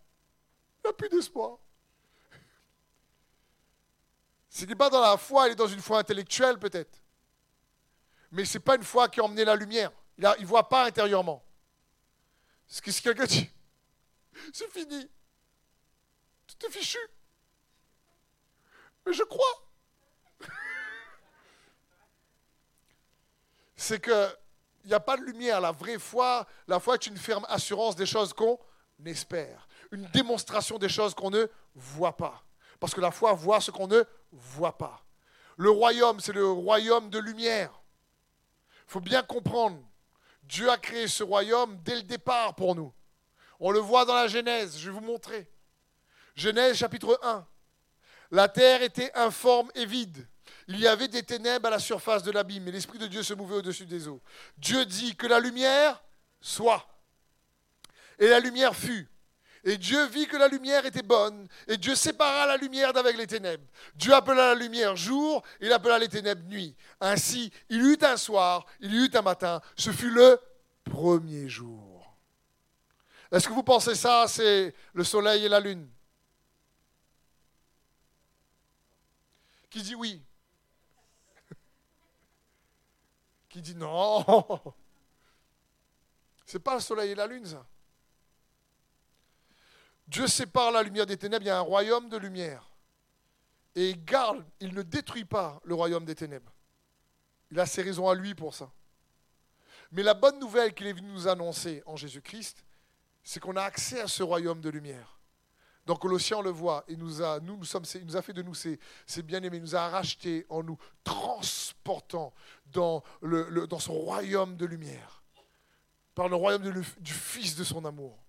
il 0.77 0.87
n'y 0.87 0.89
a 0.91 0.93
plus 0.93 1.09
d'espoir. 1.09 1.57
Ce 4.49 4.63
n'est 4.63 4.75
pas 4.75 4.89
dans 4.89 5.01
la 5.01 5.17
foi, 5.17 5.47
il 5.47 5.51
est 5.51 5.55
dans 5.55 5.67
une 5.67 5.81
foi 5.81 5.99
intellectuelle 5.99 6.57
peut-être. 6.57 7.01
Mais 8.31 8.45
ce 8.45 8.57
n'est 8.57 8.63
pas 8.63 8.75
une 8.75 8.83
foi 8.83 9.09
qui 9.09 9.19
a 9.19 9.23
emmené 9.23 9.43
la 9.43 9.55
lumière. 9.55 9.91
Il 10.17 10.23
ne 10.23 10.45
voit 10.45 10.69
pas 10.69 10.85
intérieurement. 10.85 11.43
Ce 12.67 12.81
que 12.81 12.91
si 12.91 13.01
quelqu'un 13.01 13.25
dit, 13.25 13.49
c'est 14.53 14.69
fini. 14.71 15.09
Tout 16.47 16.67
est 16.67 16.71
fichu. 16.71 16.97
Mais 19.05 19.13
je 19.13 19.23
crois. 19.23 19.69
C'est 23.75 23.99
que 23.99 24.35
il 24.85 24.89
n'y 24.89 24.93
a 24.93 24.99
pas 24.99 25.17
de 25.17 25.23
lumière. 25.23 25.59
La 25.61 25.71
vraie 25.71 25.97
foi, 25.97 26.45
la 26.67 26.79
foi 26.79 26.93
est 26.93 27.07
une 27.07 27.17
ferme 27.17 27.45
assurance 27.49 27.95
des 27.95 28.05
choses 28.05 28.33
qu'on 28.33 28.59
espère. 29.03 29.67
Une 29.91 30.05
démonstration 30.07 30.77
des 30.77 30.89
choses 30.89 31.15
qu'on 31.15 31.31
ne 31.31 31.47
voit 31.73 32.15
pas. 32.15 32.43
Parce 32.79 32.93
que 32.93 33.01
la 33.01 33.11
foi 33.11 33.33
voit 33.33 33.59
ce 33.61 33.71
qu'on 33.71 33.87
ne 33.87 34.03
voit 34.31 34.77
pas. 34.77 35.03
Le 35.57 35.71
royaume, 35.71 36.19
c'est 36.19 36.33
le 36.33 36.47
royaume 36.47 37.09
de 37.09 37.17
lumière. 37.17 37.71
Il 38.87 38.91
faut 38.91 38.99
bien 38.99 39.23
comprendre. 39.23 39.81
Dieu 40.47 40.69
a 40.69 40.77
créé 40.77 41.07
ce 41.07 41.23
royaume 41.23 41.77
dès 41.83 41.95
le 41.95 42.03
départ 42.03 42.55
pour 42.55 42.75
nous. 42.75 42.93
On 43.59 43.71
le 43.71 43.79
voit 43.79 44.05
dans 44.05 44.15
la 44.15 44.27
Genèse, 44.27 44.77
je 44.77 44.89
vais 44.89 44.95
vous 44.95 45.05
montrer. 45.05 45.49
Genèse 46.35 46.77
chapitre 46.77 47.19
1. 47.23 47.47
La 48.31 48.47
terre 48.49 48.81
était 48.81 49.11
informe 49.15 49.71
et 49.75 49.85
vide. 49.85 50.27
Il 50.67 50.79
y 50.79 50.87
avait 50.87 51.07
des 51.07 51.23
ténèbres 51.23 51.67
à 51.67 51.71
la 51.71 51.79
surface 51.79 52.23
de 52.23 52.31
l'abîme, 52.31 52.67
et 52.67 52.71
l'Esprit 52.71 52.97
de 52.97 53.07
Dieu 53.07 53.23
se 53.23 53.33
mouvait 53.33 53.55
au-dessus 53.55 53.85
des 53.85 54.07
eaux. 54.07 54.21
Dieu 54.57 54.85
dit 54.85 55.15
que 55.15 55.27
la 55.27 55.39
lumière 55.39 56.03
soit. 56.41 56.87
Et 58.19 58.27
la 58.27 58.39
lumière 58.39 58.75
fut. 58.75 59.09
Et 59.67 59.77
Dieu 59.77 60.05
vit 60.05 60.27
que 60.27 60.37
la 60.37 60.47
lumière 60.47 60.85
était 60.85 61.01
bonne, 61.01 61.47
et 61.67 61.75
Dieu 61.77 61.95
sépara 61.95 62.45
la 62.45 62.55
lumière 62.55 62.93
d'avec 62.93 63.17
les 63.17 63.25
ténèbres. 63.25 63.65
Dieu 63.95 64.13
appela 64.13 64.53
la 64.53 64.55
lumière 64.55 64.95
jour, 64.95 65.43
il 65.59 65.73
appela 65.73 65.97
les 65.97 66.07
ténèbres 66.07 66.47
nuit. 66.47 66.75
Ainsi, 67.01 67.51
il 67.69 67.81
y 67.81 67.93
eut 67.93 67.97
un 68.03 68.15
soir, 68.15 68.67
il 68.79 68.93
y 68.93 69.05
eut 69.05 69.09
un 69.15 69.23
matin. 69.23 69.59
Ce 69.75 69.91
fut 69.91 70.11
le 70.11 70.39
premier 70.83 71.49
jour. 71.49 72.15
Est-ce 73.31 73.47
que 73.47 73.53
vous 73.53 73.63
pensez 73.63 73.95
ça, 73.95 74.27
c'est 74.27 74.75
le 74.93 75.03
soleil 75.03 75.45
et 75.45 75.49
la 75.49 75.59
lune? 75.59 75.89
Qui 79.71 79.81
dit 79.81 79.95
oui? 79.95 80.21
Qui 83.49 83.61
dit 83.63 83.75
non? 83.75 84.23
C'est 86.45 86.59
pas 86.59 86.75
le 86.75 86.81
soleil 86.81 87.11
et 87.11 87.15
la 87.15 87.25
lune, 87.25 87.47
ça. 87.47 87.65
Dieu 90.07 90.27
sépare 90.27 90.71
la 90.71 90.83
lumière 90.83 91.05
des 91.05 91.17
ténèbres, 91.17 91.43
il 91.43 91.47
y 91.47 91.51
a 91.51 91.57
un 91.57 91.61
royaume 91.61 92.09
de 92.09 92.17
lumière. 92.17 92.69
Et 93.75 93.89
il 93.89 94.05
garde, 94.05 94.43
il 94.59 94.73
ne 94.73 94.81
détruit 94.81 95.25
pas 95.25 95.59
le 95.63 95.75
royaume 95.75 96.05
des 96.05 96.15
ténèbres. 96.15 96.51
Il 97.51 97.59
a 97.59 97.65
ses 97.65 97.81
raisons 97.81 98.07
à 98.07 98.15
lui 98.15 98.33
pour 98.33 98.53
ça. 98.53 98.71
Mais 99.91 100.03
la 100.03 100.13
bonne 100.13 100.39
nouvelle 100.39 100.73
qu'il 100.73 100.87
est 100.87 100.93
venu 100.93 101.11
nous 101.11 101.27
annoncer 101.27 101.83
en 101.85 101.95
Jésus-Christ, 101.95 102.63
c'est 103.23 103.39
qu'on 103.39 103.55
a 103.55 103.63
accès 103.63 104.01
à 104.01 104.07
ce 104.07 104.23
royaume 104.23 104.61
de 104.61 104.69
lumière. 104.69 105.19
Donc 105.85 105.99
Colossiens, 105.99 106.37
on 106.37 106.41
le 106.41 106.49
voit, 106.49 106.83
il 106.87 106.97
nous 106.97 107.21
a, 107.21 107.39
nous, 107.39 107.57
nous 107.57 107.63
sommes, 107.63 107.85
fait 107.85 108.33
de 108.33 108.41
nous 108.41 108.55
ses, 108.55 108.79
bien-aimés, 109.23 109.57
il 109.57 109.63
nous 109.63 109.75
a 109.75 109.87
rachetés 109.87 110.45
en 110.49 110.63
nous 110.63 110.77
transportant 111.03 112.33
dans, 112.67 113.03
le, 113.21 113.67
dans 113.67 113.79
son 113.79 113.93
royaume 113.93 114.57
de 114.57 114.65
lumière, 114.65 115.23
par 116.15 116.27
le 116.27 116.35
royaume 116.35 116.63
du 116.99 117.13
Fils 117.13 117.55
de 117.55 117.63
son 117.63 117.85
amour. 117.85 118.24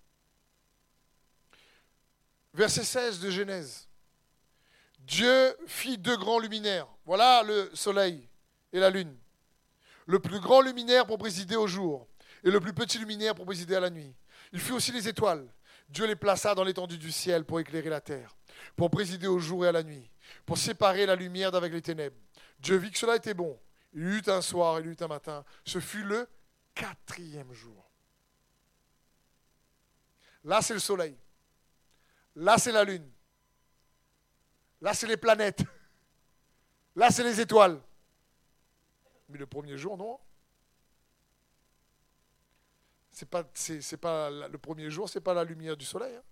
Verset 2.57 2.85
16 2.85 3.19
de 3.19 3.29
Genèse. 3.29 3.87
Dieu 4.97 5.55
fit 5.67 5.99
deux 5.99 6.17
grands 6.17 6.39
luminaires. 6.39 6.87
Voilà 7.05 7.43
le 7.43 7.69
soleil 7.75 8.27
et 8.73 8.79
la 8.79 8.89
lune. 8.89 9.15
Le 10.07 10.17
plus 10.17 10.39
grand 10.39 10.61
luminaire 10.61 11.05
pour 11.05 11.19
présider 11.19 11.55
au 11.55 11.67
jour 11.67 12.07
et 12.43 12.49
le 12.49 12.59
plus 12.59 12.73
petit 12.73 12.97
luminaire 12.97 13.35
pour 13.35 13.45
présider 13.45 13.75
à 13.75 13.79
la 13.79 13.91
nuit. 13.91 14.11
Il 14.53 14.59
fit 14.59 14.71
aussi 14.71 14.91
les 14.91 15.07
étoiles. 15.07 15.47
Dieu 15.87 16.07
les 16.07 16.15
plaça 16.15 16.55
dans 16.55 16.63
l'étendue 16.63 16.97
du 16.97 17.11
ciel 17.11 17.45
pour 17.45 17.59
éclairer 17.59 17.91
la 17.91 18.01
terre, 18.01 18.35
pour 18.75 18.89
présider 18.89 19.27
au 19.27 19.37
jour 19.37 19.63
et 19.63 19.67
à 19.67 19.71
la 19.71 19.83
nuit, 19.83 20.09
pour 20.43 20.57
séparer 20.57 21.05
la 21.05 21.15
lumière 21.15 21.51
d'avec 21.51 21.71
les 21.71 21.83
ténèbres. 21.83 22.17
Dieu 22.59 22.77
vit 22.77 22.89
que 22.89 22.97
cela 22.97 23.17
était 23.17 23.35
bon. 23.35 23.55
Il 23.93 24.01
eut 24.01 24.23
un 24.25 24.41
soir, 24.41 24.79
il 24.79 24.87
eut 24.87 24.97
un 24.99 25.07
matin. 25.07 25.45
Ce 25.63 25.79
fut 25.79 26.03
le 26.03 26.27
quatrième 26.73 27.53
jour. 27.53 27.91
Là, 30.43 30.63
c'est 30.63 30.73
le 30.73 30.79
soleil. 30.79 31.15
Là, 32.37 32.59
c'est 32.59 32.71
la 32.71 32.83
lune. 32.83 33.09
Là, 34.79 34.93
c'est 34.93 35.07
les 35.07 35.17
planètes. 35.17 35.63
Là, 36.95 37.09
c'est 37.09 37.23
les 37.23 37.41
étoiles. 37.41 37.81
Mais 39.27 39.39
le 39.39 39.47
premier 39.47 39.75
jour, 39.75 39.97
non. 39.97 40.19
C'est 43.11 43.27
pas, 43.27 43.43
c'est, 43.55 43.81
le 44.03 44.57
premier 44.57 44.91
jour, 44.91 45.09
c'est 45.09 45.19
pas 45.19 45.33
la 45.33 45.43
lumière 45.43 45.75
du 45.75 45.83
soleil. 45.83 46.15
Hein. 46.15 46.23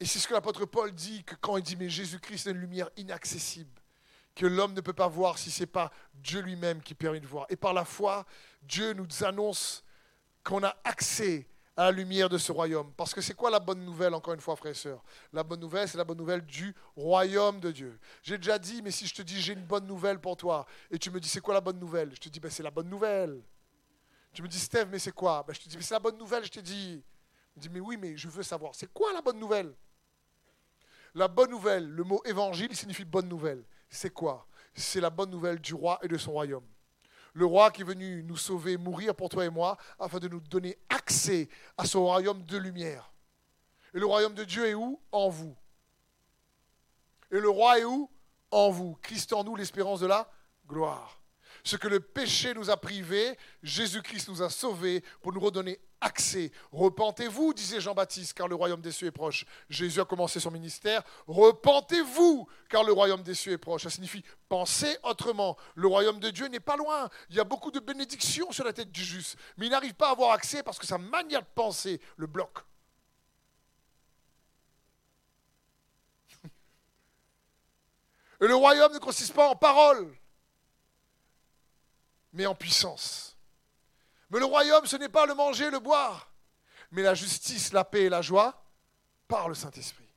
Et 0.00 0.04
c'est 0.04 0.18
ce 0.18 0.26
que 0.26 0.34
l'apôtre 0.34 0.66
Paul 0.66 0.92
dit 0.92 1.22
que 1.22 1.36
quand 1.36 1.56
il 1.56 1.62
dit 1.62 1.76
mais 1.76 1.88
Jésus-Christ 1.88 2.48
est 2.48 2.50
une 2.50 2.58
lumière 2.58 2.90
inaccessible 2.96 3.80
que 4.34 4.44
l'homme 4.44 4.74
ne 4.74 4.80
peut 4.80 4.92
pas 4.92 5.08
voir 5.08 5.38
si 5.38 5.52
ce 5.52 5.62
n'est 5.62 5.68
pas 5.68 5.92
Dieu 6.12 6.40
lui-même 6.40 6.82
qui 6.82 6.94
permet 6.94 7.20
de 7.20 7.26
voir. 7.28 7.46
Et 7.48 7.56
par 7.56 7.72
la 7.72 7.84
foi, 7.84 8.26
Dieu 8.62 8.92
nous 8.92 9.06
annonce 9.24 9.84
qu'on 10.42 10.64
a 10.64 10.76
accès 10.82 11.48
à 11.76 11.84
la 11.84 11.90
lumière 11.90 12.28
de 12.28 12.38
ce 12.38 12.52
royaume. 12.52 12.92
Parce 12.96 13.12
que 13.12 13.20
c'est 13.20 13.34
quoi 13.34 13.50
la 13.50 13.60
bonne 13.60 13.84
nouvelle, 13.84 14.14
encore 14.14 14.32
une 14.34 14.40
fois, 14.40 14.56
frères 14.56 14.72
et 14.72 14.74
sœurs? 14.74 15.02
La 15.32 15.42
bonne 15.42 15.60
nouvelle, 15.60 15.88
c'est 15.88 15.98
la 15.98 16.04
bonne 16.04 16.16
nouvelle 16.16 16.44
du 16.44 16.74
royaume 16.96 17.60
de 17.60 17.70
Dieu. 17.70 17.98
J'ai 18.22 18.38
déjà 18.38 18.58
dit, 18.58 18.80
mais 18.82 18.90
si 18.90 19.06
je 19.06 19.14
te 19.14 19.22
dis 19.22 19.40
j'ai 19.40 19.52
une 19.52 19.64
bonne 19.64 19.86
nouvelle 19.86 20.18
pour 20.18 20.36
toi, 20.36 20.66
et 20.90 20.98
tu 20.98 21.10
me 21.10 21.20
dis 21.20 21.28
c'est 21.28 21.40
quoi 21.40 21.54
la 21.54 21.60
bonne 21.60 21.78
nouvelle? 21.78 22.14
Je 22.14 22.20
te 22.20 22.28
dis 22.28 22.40
ben, 22.40 22.50
c'est 22.50 22.62
la 22.62 22.70
bonne 22.70 22.88
nouvelle. 22.88 23.42
Tu 24.32 24.42
me 24.42 24.48
dis 24.48 24.58
Steve, 24.58 24.88
mais 24.90 24.98
c'est 24.98 25.12
quoi? 25.12 25.44
Ben, 25.46 25.54
Je 25.54 25.60
te 25.60 25.68
dis 25.68 25.76
mais 25.76 25.82
c'est 25.82 25.94
la 25.94 26.00
bonne 26.00 26.18
nouvelle, 26.18 26.44
je 26.44 26.50
te 26.50 26.60
dis. 26.60 27.02
Je 27.56 27.60
dis 27.60 27.68
mais 27.68 27.80
oui, 27.80 27.96
mais 27.96 28.16
je 28.16 28.28
veux 28.28 28.42
savoir, 28.42 28.74
c'est 28.74 28.92
quoi 28.92 29.12
la 29.12 29.20
bonne 29.20 29.38
nouvelle? 29.38 29.74
La 31.14 31.28
bonne 31.28 31.50
nouvelle, 31.50 31.88
le 31.88 32.04
mot 32.04 32.20
évangile 32.26 32.74
signifie 32.76 33.04
bonne 33.04 33.28
nouvelle. 33.28 33.64
C'est 33.88 34.10
quoi? 34.10 34.46
C'est 34.74 35.00
la 35.00 35.08
bonne 35.08 35.30
nouvelle 35.30 35.58
du 35.58 35.72
roi 35.72 35.98
et 36.02 36.08
de 36.08 36.18
son 36.18 36.32
royaume 36.32 36.66
le 37.36 37.44
roi 37.44 37.70
qui 37.70 37.82
est 37.82 37.84
venu 37.84 38.22
nous 38.22 38.38
sauver, 38.38 38.78
mourir 38.78 39.14
pour 39.14 39.28
toi 39.28 39.44
et 39.44 39.50
moi, 39.50 39.76
afin 40.00 40.18
de 40.18 40.26
nous 40.26 40.40
donner 40.40 40.78
accès 40.88 41.50
à 41.76 41.84
son 41.84 42.04
royaume 42.04 42.42
de 42.46 42.56
lumière. 42.56 43.12
Et 43.92 43.98
le 43.98 44.06
royaume 44.06 44.32
de 44.32 44.42
Dieu 44.42 44.66
est 44.66 44.72
où? 44.72 44.98
En 45.12 45.28
vous. 45.28 45.54
Et 47.30 47.38
le 47.38 47.50
roi 47.50 47.78
est 47.78 47.84
où? 47.84 48.10
En 48.50 48.70
vous. 48.70 48.96
Christ 49.02 49.34
en 49.34 49.44
nous, 49.44 49.54
l'espérance 49.54 50.00
de 50.00 50.06
la 50.06 50.30
gloire. 50.66 51.15
Ce 51.66 51.74
que 51.74 51.88
le 51.88 51.98
péché 51.98 52.54
nous 52.54 52.70
a 52.70 52.76
privé, 52.76 53.36
Jésus-Christ 53.60 54.28
nous 54.28 54.40
a 54.40 54.48
sauvés 54.48 55.02
pour 55.20 55.32
nous 55.32 55.40
redonner 55.40 55.80
accès. 56.00 56.52
Repentez-vous, 56.70 57.52
disait 57.54 57.80
Jean-Baptiste, 57.80 58.34
car 58.34 58.46
le 58.46 58.54
royaume 58.54 58.80
des 58.80 58.92
cieux 58.92 59.08
est 59.08 59.10
proche. 59.10 59.44
Jésus 59.68 60.00
a 60.00 60.04
commencé 60.04 60.38
son 60.38 60.52
ministère. 60.52 61.02
Repentez-vous, 61.26 62.46
car 62.70 62.84
le 62.84 62.92
royaume 62.92 63.24
des 63.24 63.34
cieux 63.34 63.50
est 63.50 63.58
proche. 63.58 63.82
Ça 63.82 63.90
signifie 63.90 64.22
penser 64.48 64.96
autrement. 65.02 65.56
Le 65.74 65.88
royaume 65.88 66.20
de 66.20 66.30
Dieu 66.30 66.46
n'est 66.46 66.60
pas 66.60 66.76
loin. 66.76 67.10
Il 67.30 67.34
y 67.34 67.40
a 67.40 67.44
beaucoup 67.44 67.72
de 67.72 67.80
bénédictions 67.80 68.52
sur 68.52 68.62
la 68.64 68.72
tête 68.72 68.92
du 68.92 69.02
juste, 69.02 69.36
mais 69.56 69.66
il 69.66 69.70
n'arrive 69.70 69.94
pas 69.94 70.10
à 70.10 70.12
avoir 70.12 70.30
accès 70.30 70.62
parce 70.62 70.78
que 70.78 70.86
sa 70.86 70.98
manière 70.98 71.42
de 71.42 71.48
penser 71.52 72.00
le 72.16 72.28
bloque. 72.28 72.58
Et 78.40 78.46
le 78.46 78.54
royaume 78.54 78.92
ne 78.92 79.00
consiste 79.00 79.34
pas 79.34 79.48
en 79.48 79.56
paroles 79.56 80.16
mais 82.36 82.44
en 82.44 82.54
puissance. 82.54 83.34
Mais 84.28 84.38
le 84.38 84.44
royaume, 84.44 84.84
ce 84.84 84.96
n'est 84.96 85.08
pas 85.08 85.24
le 85.24 85.34
manger, 85.34 85.70
le 85.70 85.80
boire, 85.80 86.30
mais 86.90 87.02
la 87.02 87.14
justice, 87.14 87.72
la 87.72 87.82
paix 87.82 88.04
et 88.04 88.08
la 88.10 88.20
joie 88.20 88.62
par 89.26 89.48
le 89.48 89.54
Saint-Esprit. 89.54 90.12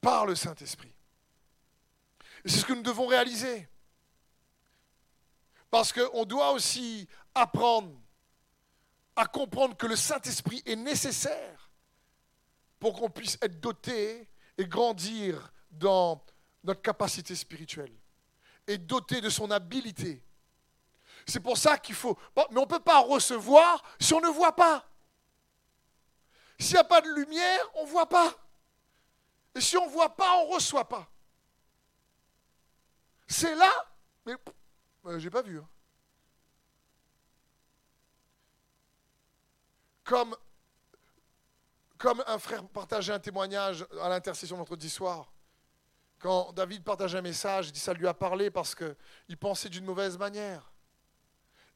Par 0.00 0.24
le 0.24 0.34
Saint-Esprit. 0.34 0.94
Et 2.44 2.48
c'est 2.48 2.60
ce 2.60 2.64
que 2.64 2.72
nous 2.72 2.82
devons 2.82 3.06
réaliser. 3.06 3.68
Parce 5.70 5.92
qu'on 5.92 6.24
doit 6.24 6.52
aussi 6.52 7.06
apprendre 7.34 8.00
à 9.14 9.26
comprendre 9.26 9.76
que 9.76 9.86
le 9.86 9.96
Saint-Esprit 9.96 10.62
est 10.64 10.76
nécessaire 10.76 11.70
pour 12.80 12.94
qu'on 12.94 13.10
puisse 13.10 13.36
être 13.42 13.60
doté 13.60 14.30
et 14.56 14.66
grandir 14.66 15.52
dans 15.70 16.24
notre 16.62 16.80
capacité 16.80 17.34
spirituelle 17.34 17.92
est 18.66 18.78
doté 18.78 19.20
de 19.20 19.28
son 19.28 19.50
habileté. 19.50 20.22
C'est 21.26 21.40
pour 21.40 21.56
ça 21.56 21.78
qu'il 21.78 21.94
faut... 21.94 22.18
Mais 22.36 22.58
on 22.58 22.62
ne 22.62 22.66
peut 22.66 22.80
pas 22.80 23.00
recevoir 23.00 23.82
si 23.98 24.12
on 24.14 24.20
ne 24.20 24.28
voit 24.28 24.54
pas. 24.54 24.84
S'il 26.58 26.74
n'y 26.74 26.80
a 26.80 26.84
pas 26.84 27.00
de 27.00 27.08
lumière, 27.08 27.60
on 27.74 27.84
ne 27.84 27.90
voit 27.90 28.08
pas. 28.08 28.32
Et 29.54 29.60
si 29.60 29.76
on 29.76 29.86
ne 29.86 29.90
voit 29.90 30.14
pas, 30.14 30.38
on 30.38 30.48
ne 30.48 30.54
reçoit 30.54 30.88
pas. 30.88 31.08
C'est 33.26 33.54
là, 33.54 33.70
mais 34.26 34.34
je 35.06 35.18
j'ai 35.18 35.30
pas 35.30 35.42
vu. 35.42 35.58
Hein. 35.58 35.68
Comme, 40.04 40.36
comme 41.96 42.22
un 42.26 42.38
frère 42.38 42.66
partageait 42.68 43.14
un 43.14 43.18
témoignage 43.18 43.86
à 44.02 44.08
l'intercession 44.08 44.56
vendredi 44.56 44.90
soir. 44.90 45.32
Quand 46.24 46.54
David 46.54 46.82
partage 46.82 47.14
un 47.14 47.20
message, 47.20 47.66
il 47.66 47.72
dit 47.72 47.78
ça 47.78 47.92
lui 47.92 48.06
a 48.06 48.14
parlé 48.14 48.50
parce 48.50 48.74
qu'il 48.74 49.36
pensait 49.36 49.68
d'une 49.68 49.84
mauvaise 49.84 50.16
manière. 50.16 50.72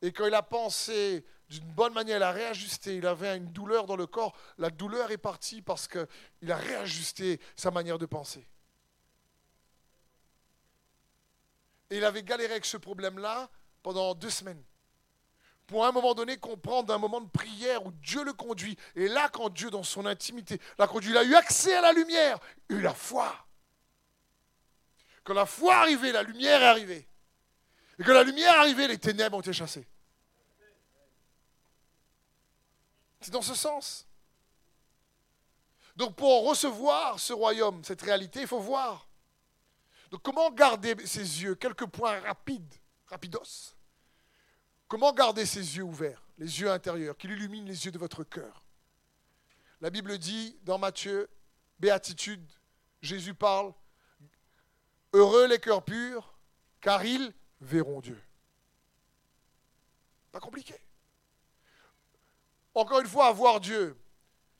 Et 0.00 0.10
quand 0.10 0.24
il 0.24 0.32
a 0.32 0.40
pensé 0.40 1.22
d'une 1.50 1.70
bonne 1.74 1.92
manière, 1.92 2.16
il 2.16 2.22
a 2.22 2.32
réajusté, 2.32 2.96
il 2.96 3.06
avait 3.06 3.36
une 3.36 3.52
douleur 3.52 3.84
dans 3.84 3.94
le 3.94 4.06
corps, 4.06 4.34
la 4.56 4.70
douleur 4.70 5.10
est 5.10 5.18
partie 5.18 5.60
parce 5.60 5.86
qu'il 5.86 6.50
a 6.50 6.56
réajusté 6.56 7.42
sa 7.56 7.70
manière 7.70 7.98
de 7.98 8.06
penser. 8.06 8.48
Et 11.90 11.98
il 11.98 12.04
avait 12.06 12.22
galéré 12.22 12.52
avec 12.52 12.64
ce 12.64 12.78
problème-là 12.78 13.50
pendant 13.82 14.14
deux 14.14 14.30
semaines. 14.30 14.64
Pour 15.66 15.84
à 15.84 15.88
un 15.90 15.92
moment 15.92 16.14
donné 16.14 16.38
comprendre 16.38 16.88
d'un 16.88 16.96
moment 16.96 17.20
de 17.20 17.28
prière 17.28 17.84
où 17.84 17.92
Dieu 17.92 18.24
le 18.24 18.32
conduit. 18.32 18.78
Et 18.96 19.08
là, 19.08 19.28
quand 19.28 19.50
Dieu, 19.50 19.68
dans 19.68 19.82
son 19.82 20.06
intimité, 20.06 20.58
l'a 20.78 20.86
conduit, 20.86 21.10
il 21.10 21.18
a 21.18 21.24
eu 21.24 21.34
accès 21.34 21.74
à 21.74 21.82
la 21.82 21.92
lumière, 21.92 22.38
eu 22.70 22.80
la 22.80 22.94
foi. 22.94 23.44
Quand 25.28 25.34
la 25.34 25.44
foi 25.44 25.74
est 25.74 25.76
arrivée, 25.76 26.10
la 26.10 26.22
lumière 26.22 26.62
est 26.62 26.68
arrivée. 26.68 27.06
Et 27.98 28.02
quand 28.02 28.14
la 28.14 28.24
lumière 28.24 28.54
est 28.54 28.60
arrivée, 28.60 28.88
les 28.88 28.96
ténèbres 28.96 29.36
ont 29.36 29.40
été 29.42 29.52
chassées. 29.52 29.86
C'est 33.20 33.30
dans 33.30 33.42
ce 33.42 33.54
sens. 33.54 34.08
Donc 35.96 36.16
pour 36.16 36.48
recevoir 36.48 37.20
ce 37.20 37.34
royaume, 37.34 37.84
cette 37.84 38.00
réalité, 38.00 38.40
il 38.40 38.46
faut 38.46 38.58
voir. 38.58 39.06
Donc 40.10 40.22
comment 40.22 40.50
garder 40.50 40.96
ses 41.06 41.42
yeux 41.42 41.54
Quelques 41.56 41.84
points 41.84 42.20
rapides, 42.20 42.74
rapidos. 43.08 43.74
Comment 44.86 45.12
garder 45.12 45.44
ses 45.44 45.76
yeux 45.76 45.82
ouverts, 45.82 46.26
les 46.38 46.58
yeux 46.58 46.70
intérieurs, 46.70 47.18
qu'il 47.18 47.32
illumine 47.32 47.66
les 47.66 47.84
yeux 47.84 47.92
de 47.92 47.98
votre 47.98 48.24
cœur? 48.24 48.64
La 49.82 49.90
Bible 49.90 50.16
dit 50.16 50.58
dans 50.62 50.78
Matthieu, 50.78 51.28
béatitude, 51.78 52.48
Jésus 53.02 53.34
parle, 53.34 53.74
Heureux 55.12 55.46
les 55.46 55.58
cœurs 55.58 55.84
purs, 55.84 56.34
car 56.80 57.04
ils 57.04 57.32
verront 57.60 58.00
Dieu. 58.00 58.20
Pas 60.30 60.40
compliqué. 60.40 60.74
Encore 62.74 63.00
une 63.00 63.06
fois, 63.06 63.32
voir 63.32 63.60
Dieu, 63.60 63.96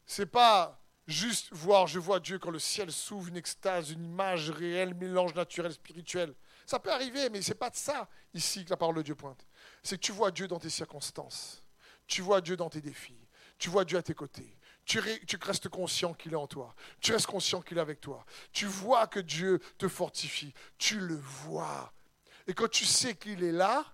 c'est 0.06 0.26
pas 0.26 0.80
juste 1.06 1.48
voir, 1.52 1.86
je 1.86 1.98
vois 1.98 2.20
Dieu 2.20 2.38
quand 2.38 2.50
le 2.50 2.58
ciel 2.58 2.90
s'ouvre, 2.90 3.28
une 3.28 3.36
extase, 3.36 3.90
une 3.90 4.04
image 4.04 4.50
réelle, 4.50 4.94
mélange 4.94 5.34
naturel, 5.34 5.72
spirituel. 5.72 6.34
Ça 6.66 6.78
peut 6.78 6.92
arriver, 6.92 7.30
mais 7.30 7.40
ce 7.42 7.50
n'est 7.50 7.58
pas 7.58 7.70
de 7.70 7.76
ça 7.76 8.08
ici 8.34 8.64
que 8.64 8.70
la 8.70 8.76
parole 8.76 8.96
de 8.96 9.02
Dieu 9.02 9.14
pointe. 9.14 9.46
C'est 9.82 9.96
que 9.96 10.02
tu 10.02 10.12
vois 10.12 10.30
Dieu 10.30 10.48
dans 10.48 10.58
tes 10.58 10.70
circonstances. 10.70 11.62
Tu 12.06 12.20
vois 12.22 12.40
Dieu 12.40 12.56
dans 12.56 12.70
tes 12.70 12.80
défis. 12.80 13.26
tu 13.58 13.70
vois 13.70 13.84
Dieu 13.84 13.98
à 13.98 14.02
tes 14.02 14.14
côtés. 14.14 14.57
Tu, 14.88 15.00
restes 15.42 15.68
conscient 15.68 16.14
qu'il 16.14 16.32
est 16.32 16.36
en 16.36 16.46
toi. 16.46 16.74
Tu 17.02 17.12
restes 17.12 17.26
conscient 17.26 17.60
qu'il 17.60 17.76
est 17.76 17.80
avec 17.80 18.00
toi. 18.00 18.24
Tu 18.52 18.64
vois 18.64 19.06
que 19.06 19.20
Dieu 19.20 19.60
te 19.76 19.86
fortifie. 19.86 20.54
Tu 20.78 20.98
le 20.98 21.14
vois. 21.14 21.92
Et 22.46 22.54
quand 22.54 22.70
tu 22.70 22.86
sais 22.86 23.14
qu'il 23.14 23.44
est 23.44 23.52
là, 23.52 23.84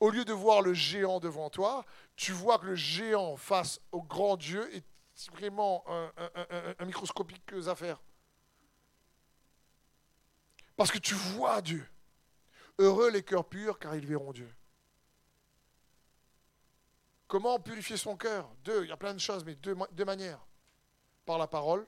au 0.00 0.08
lieu 0.08 0.24
de 0.24 0.32
voir 0.32 0.62
le 0.62 0.72
géant 0.72 1.20
devant 1.20 1.50
toi, 1.50 1.84
tu 2.16 2.32
vois 2.32 2.58
que 2.58 2.64
le 2.64 2.74
géant 2.74 3.36
face 3.36 3.82
au 3.92 4.02
grand 4.02 4.38
Dieu 4.38 4.74
est 4.74 4.82
vraiment 5.32 5.84
un, 5.86 6.10
un 6.78 6.84
microscopique 6.86 7.42
affaire. 7.66 8.00
Parce 10.74 10.90
que 10.90 10.98
tu 10.98 11.12
vois 11.12 11.60
Dieu. 11.60 11.86
Heureux 12.78 13.10
les 13.10 13.22
cœurs 13.22 13.46
purs, 13.46 13.78
car 13.78 13.94
ils 13.94 14.06
verront 14.06 14.32
Dieu. 14.32 14.50
Comment 17.30 17.60
purifier 17.60 17.96
son 17.96 18.16
cœur? 18.16 18.50
Deux, 18.64 18.82
il 18.82 18.88
y 18.88 18.92
a 18.92 18.96
plein 18.96 19.14
de 19.14 19.20
choses, 19.20 19.44
mais 19.44 19.54
deux, 19.54 20.04
manières. 20.04 20.44
Par 21.24 21.38
la 21.38 21.46
parole. 21.46 21.86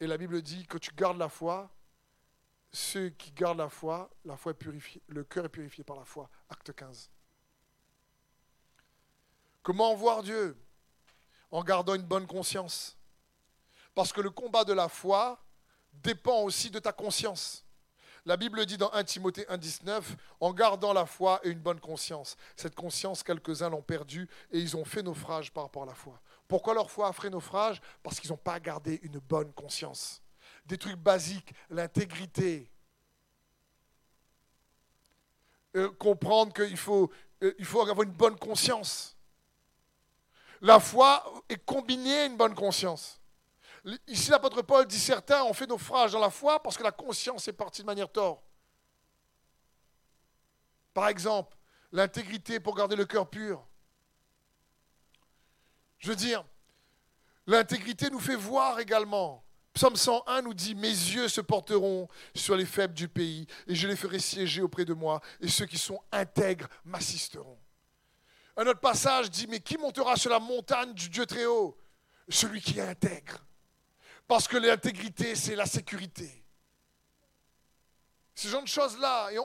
Et 0.00 0.08
la 0.08 0.18
Bible 0.18 0.42
dit 0.42 0.66
que 0.66 0.76
tu 0.76 0.90
gardes 0.92 1.18
la 1.18 1.28
foi. 1.28 1.70
Ceux 2.72 3.10
qui 3.10 3.30
gardent 3.30 3.58
la 3.58 3.68
foi, 3.68 4.10
le 4.24 5.22
cœur 5.22 5.44
est 5.44 5.50
purifié 5.50 5.84
par 5.84 5.94
la 5.94 6.04
foi. 6.04 6.28
Acte 6.48 6.74
15. 6.74 7.12
Comment 9.62 9.94
voir 9.94 10.24
Dieu? 10.24 10.60
En 11.52 11.62
gardant 11.62 11.94
une 11.94 12.02
bonne 12.02 12.26
conscience. 12.26 12.98
Parce 13.94 14.12
que 14.12 14.20
le 14.20 14.30
combat 14.30 14.64
de 14.64 14.72
la 14.72 14.88
foi 14.88 15.40
dépend 15.92 16.42
aussi 16.42 16.72
de 16.72 16.80
ta 16.80 16.92
conscience. 16.92 17.64
La 18.26 18.36
Bible 18.36 18.64
dit 18.66 18.76
dans 18.76 18.92
1 18.92 19.04
Timothée 19.04 19.44
1,19 19.44 20.02
En 20.40 20.52
gardant 20.52 20.92
la 20.92 21.06
foi 21.06 21.40
et 21.42 21.50
une 21.50 21.58
bonne 21.58 21.80
conscience. 21.80 22.36
Cette 22.56 22.74
conscience, 22.74 23.22
quelques-uns 23.22 23.70
l'ont 23.70 23.82
perdue 23.82 24.28
et 24.50 24.58
ils 24.58 24.76
ont 24.76 24.84
fait 24.84 25.02
naufrage 25.02 25.52
par 25.52 25.64
rapport 25.64 25.84
à 25.84 25.86
la 25.86 25.94
foi. 25.94 26.20
Pourquoi 26.46 26.74
leur 26.74 26.90
foi 26.90 27.08
a 27.08 27.12
fait 27.12 27.30
naufrage? 27.30 27.80
Parce 28.02 28.18
qu'ils 28.20 28.30
n'ont 28.30 28.36
pas 28.36 28.58
gardé 28.60 28.98
une 29.02 29.18
bonne 29.18 29.52
conscience. 29.52 30.22
Des 30.66 30.76
trucs 30.76 30.96
basiques, 30.96 31.54
l'intégrité. 31.70 32.70
Euh, 35.76 35.90
comprendre 35.92 36.52
qu'il 36.52 36.76
euh, 37.42 37.54
faut 37.62 37.80
avoir 37.80 38.02
une 38.02 38.10
bonne 38.10 38.36
conscience. 38.36 39.16
La 40.60 40.80
foi 40.80 41.24
est 41.48 41.64
combinée 41.64 42.18
à 42.18 42.24
une 42.26 42.36
bonne 42.36 42.54
conscience. 42.54 43.19
Ici, 44.06 44.30
l'apôtre 44.30 44.62
Paul 44.62 44.86
dit 44.86 44.98
certains 44.98 45.42
ont 45.44 45.54
fait 45.54 45.66
naufrage 45.66 46.12
dans 46.12 46.20
la 46.20 46.30
foi 46.30 46.62
parce 46.62 46.76
que 46.76 46.82
la 46.82 46.92
conscience 46.92 47.48
est 47.48 47.52
partie 47.52 47.82
de 47.82 47.86
manière 47.86 48.10
tort. 48.10 48.42
Par 50.92 51.08
exemple, 51.08 51.56
l'intégrité 51.92 52.60
pour 52.60 52.76
garder 52.76 52.96
le 52.96 53.06
cœur 53.06 53.28
pur. 53.28 53.66
Je 55.98 56.08
veux 56.08 56.16
dire, 56.16 56.44
l'intégrité 57.46 58.10
nous 58.10 58.20
fait 58.20 58.36
voir 58.36 58.78
également. 58.80 59.44
Psaume 59.72 59.96
101 59.96 60.42
nous 60.42 60.54
dit, 60.54 60.74
mes 60.74 60.88
yeux 60.88 61.28
se 61.28 61.40
porteront 61.40 62.08
sur 62.34 62.56
les 62.56 62.66
faibles 62.66 62.94
du 62.94 63.08
pays, 63.08 63.46
et 63.66 63.74
je 63.74 63.86
les 63.86 63.96
ferai 63.96 64.18
siéger 64.18 64.62
auprès 64.62 64.84
de 64.84 64.94
moi, 64.94 65.20
et 65.40 65.48
ceux 65.48 65.66
qui 65.66 65.78
sont 65.78 66.02
intègres 66.10 66.68
m'assisteront. 66.84 67.58
Un 68.56 68.66
autre 68.66 68.80
passage 68.80 69.30
dit, 69.30 69.46
mais 69.46 69.60
qui 69.60 69.78
montera 69.78 70.16
sur 70.16 70.30
la 70.30 70.40
montagne 70.40 70.92
du 70.92 71.08
Dieu 71.08 71.24
très 71.24 71.46
haut 71.46 71.78
Celui 72.28 72.60
qui 72.60 72.78
est 72.78 72.82
intègre. 72.82 73.44
Parce 74.30 74.46
que 74.46 74.56
l'intégrité, 74.56 75.34
c'est 75.34 75.56
la 75.56 75.66
sécurité. 75.66 76.44
Ce 78.32 78.46
genre 78.46 78.62
de 78.62 78.68
choses-là, 78.68 79.32
et 79.32 79.38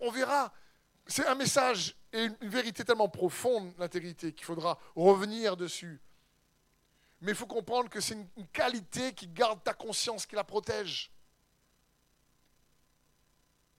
on, 0.00 0.10
verra, 0.10 0.50
c'est 1.06 1.26
un 1.26 1.34
message 1.34 1.94
et 2.10 2.24
une, 2.24 2.48
vérité 2.48 2.82
tellement 2.82 3.10
profonde, 3.10 3.74
l'intégrité, 3.76 4.32
qu'il 4.32 4.46
faudra 4.46 4.78
revenir 4.96 5.58
dessus. 5.58 6.00
Mais 7.20 7.32
il 7.32 7.34
faut 7.34 7.44
comprendre 7.44 7.90
que 7.90 8.00
c'est 8.00 8.14
une, 8.14 8.46
qualité 8.50 9.12
qui 9.12 9.28
garde 9.28 9.62
ta 9.62 9.74
conscience, 9.74 10.24
qui 10.24 10.36
la 10.36 10.44
protège. 10.44 11.12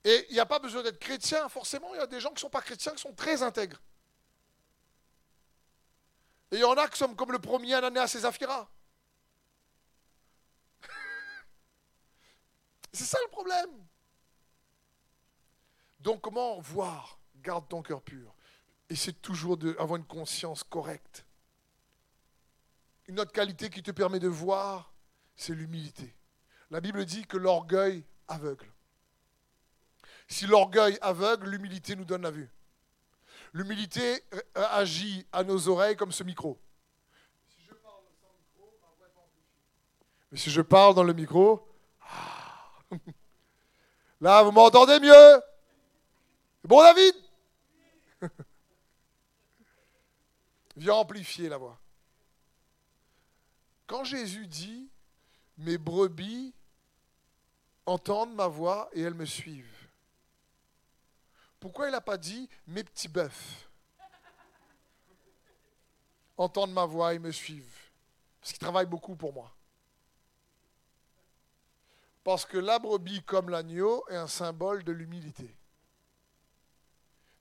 Et 0.03 0.27
il 0.29 0.33
n'y 0.33 0.39
a 0.39 0.45
pas 0.45 0.59
besoin 0.59 0.83
d'être 0.83 0.99
chrétien, 0.99 1.49
forcément, 1.49 1.91
il 1.95 1.97
y 1.97 2.01
a 2.01 2.05
des 2.05 2.19
gens 2.19 2.29
qui 2.29 2.35
ne 2.35 2.39
sont 2.41 2.51
pas 2.51 2.61
chrétiens, 2.61 2.91
qui 2.91 3.01
sont 3.01 3.15
très 3.15 3.41
intègres. 3.41 3.81
Et 6.51 6.57
il 6.57 6.59
y 6.59 6.63
en 6.63 6.73
a 6.73 6.87
qui 6.87 6.99
sont 6.99 7.15
comme 7.15 7.31
le 7.31 7.39
premier 7.39 7.73
Ananias 7.73 8.13
et 8.15 8.19
Zafira. 8.19 8.69
C'est 12.93 13.05
ça 13.05 13.17
le 13.23 13.29
problème. 13.29 13.69
Donc 15.99 16.21
comment 16.21 16.59
voir? 16.59 17.19
Garde 17.37 17.67
ton 17.67 17.81
cœur 17.81 18.01
pur. 18.01 18.33
C'est 18.93 19.21
toujours 19.21 19.57
d'avoir 19.57 19.95
une 19.95 20.05
conscience 20.05 20.63
correcte. 20.63 21.25
Une 23.07 23.19
autre 23.19 23.31
qualité 23.31 23.69
qui 23.69 23.81
te 23.81 23.91
permet 23.91 24.19
de 24.19 24.27
voir, 24.27 24.91
c'est 25.35 25.55
l'humilité. 25.55 26.13
La 26.69 26.81
Bible 26.81 27.05
dit 27.05 27.25
que 27.25 27.37
l'orgueil 27.37 28.05
aveugle. 28.27 28.71
Si 30.27 30.45
l'orgueil 30.45 30.97
aveugle, 31.01 31.49
l'humilité 31.49 31.95
nous 31.95 32.05
donne 32.05 32.21
la 32.21 32.31
vue. 32.31 32.49
L'humilité 33.53 34.23
euh, 34.33 34.39
agit 34.55 35.25
à 35.31 35.43
nos 35.43 35.67
oreilles 35.67 35.97
comme 35.97 36.11
ce 36.11 36.23
micro. 36.23 36.57
Mais 40.31 40.37
si 40.37 40.49
je 40.49 40.61
parle 40.61 40.95
dans 40.95 41.03
le 41.03 41.11
micro, 41.11 41.67
Là, 44.21 44.43
vous 44.43 44.51
m'entendez 44.51 44.99
mieux? 44.99 45.41
Bon, 46.63 46.79
David? 46.83 47.15
Viens 50.77 50.93
amplifier 50.93 51.49
la 51.49 51.57
voix. 51.57 51.79
Quand 53.87 54.03
Jésus 54.03 54.45
dit, 54.45 54.87
mes 55.57 55.79
brebis 55.79 56.53
entendent 57.87 58.35
ma 58.35 58.47
voix 58.47 58.89
et 58.93 59.01
elles 59.01 59.15
me 59.15 59.25
suivent, 59.25 59.87
pourquoi 61.59 61.87
il 61.87 61.91
n'a 61.91 62.01
pas 62.01 62.17
dit, 62.17 62.47
mes 62.67 62.83
petits 62.83 63.07
bœufs 63.07 63.67
entendent 66.37 66.73
ma 66.73 66.85
voix 66.85 67.15
et 67.15 67.19
me 67.19 67.31
suivent? 67.31 67.89
Parce 68.39 68.53
qu'ils 68.53 68.59
travaillent 68.59 68.85
beaucoup 68.85 69.15
pour 69.15 69.33
moi. 69.33 69.51
Parce 72.23 72.45
que 72.45 72.57
la 72.57 72.79
brebis, 72.79 73.23
comme 73.23 73.49
l'agneau, 73.49 74.03
est 74.09 74.15
un 74.15 74.27
symbole 74.27 74.83
de 74.83 74.91
l'humilité. 74.91 75.55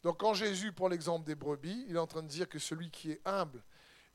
Donc 0.03 0.21
quand 0.21 0.33
Jésus 0.33 0.73
prend 0.73 0.89
l'exemple 0.89 1.27
des 1.27 1.35
brebis, 1.35 1.85
il 1.89 1.97
est 1.97 1.99
en 1.99 2.07
train 2.07 2.23
de 2.23 2.29
dire 2.29 2.49
que 2.49 2.59
celui 2.59 2.91
qui 2.91 3.13
est 3.13 3.21
humble, 3.27 3.63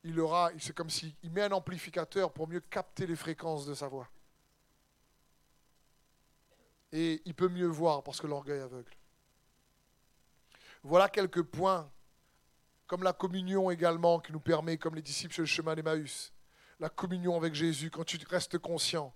il 0.02 0.18
aura, 0.18 0.50
c'est 0.58 0.74
comme 0.74 0.90
s'il 0.90 1.14
met 1.30 1.42
un 1.42 1.52
amplificateur 1.52 2.32
pour 2.32 2.48
mieux 2.48 2.60
capter 2.60 3.06
les 3.06 3.16
fréquences 3.16 3.66
de 3.66 3.74
sa 3.74 3.88
voix. 3.88 4.08
Et 6.92 7.22
il 7.24 7.34
peut 7.34 7.48
mieux 7.48 7.66
voir 7.66 8.02
parce 8.02 8.20
que 8.20 8.26
l'orgueil 8.26 8.60
aveugle. 8.60 8.92
Voilà 10.82 11.08
quelques 11.08 11.42
points, 11.42 11.90
comme 12.86 13.02
la 13.02 13.12
communion 13.12 13.70
également 13.70 14.20
qui 14.20 14.32
nous 14.32 14.40
permet, 14.40 14.78
comme 14.78 14.94
les 14.94 15.02
disciples 15.02 15.34
sur 15.34 15.42
le 15.42 15.46
chemin 15.46 15.74
d'Emmaüs, 15.74 16.32
la 16.78 16.88
communion 16.88 17.36
avec 17.36 17.54
Jésus, 17.54 17.90
quand 17.90 18.04
tu 18.04 18.18
restes 18.28 18.58
conscient 18.58 19.14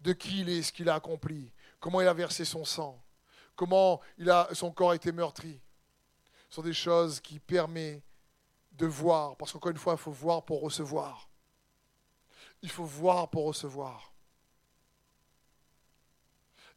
de 0.00 0.12
qui 0.12 0.40
il 0.40 0.48
est, 0.48 0.62
ce 0.62 0.72
qu'il 0.72 0.88
a 0.88 0.94
accompli, 0.94 1.52
comment 1.80 2.00
il 2.00 2.08
a 2.08 2.14
versé 2.14 2.44
son 2.44 2.64
sang, 2.64 3.02
comment 3.56 4.00
son 4.52 4.70
corps 4.70 4.92
a 4.92 4.96
été 4.96 5.12
meurtri. 5.12 5.60
Ce 6.48 6.56
sont 6.56 6.62
des 6.62 6.72
choses 6.72 7.20
qui 7.20 7.38
permettent 7.38 8.02
de 8.72 8.86
voir, 8.86 9.36
parce 9.36 9.52
qu'encore 9.52 9.72
une 9.72 9.78
fois, 9.78 9.94
il 9.94 9.98
faut 9.98 10.12
voir 10.12 10.44
pour 10.44 10.62
recevoir. 10.62 11.28
Il 12.62 12.70
faut 12.70 12.84
voir 12.84 13.28
pour 13.28 13.46
recevoir. 13.46 14.12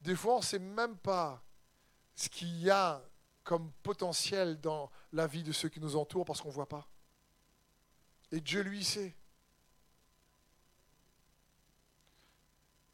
Des 0.01 0.15
fois, 0.15 0.35
on 0.35 0.39
ne 0.39 0.43
sait 0.43 0.59
même 0.59 0.97
pas 0.97 1.43
ce 2.15 2.27
qu'il 2.27 2.59
y 2.59 2.69
a 2.69 3.01
comme 3.43 3.71
potentiel 3.83 4.59
dans 4.59 4.91
la 5.13 5.27
vie 5.27 5.43
de 5.43 5.51
ceux 5.51 5.69
qui 5.69 5.79
nous 5.79 5.95
entourent 5.95 6.25
parce 6.25 6.41
qu'on 6.41 6.49
ne 6.49 6.53
voit 6.53 6.69
pas. 6.69 6.87
Et 8.31 8.41
Dieu 8.41 8.61
lui 8.61 8.83
sait. 8.83 9.15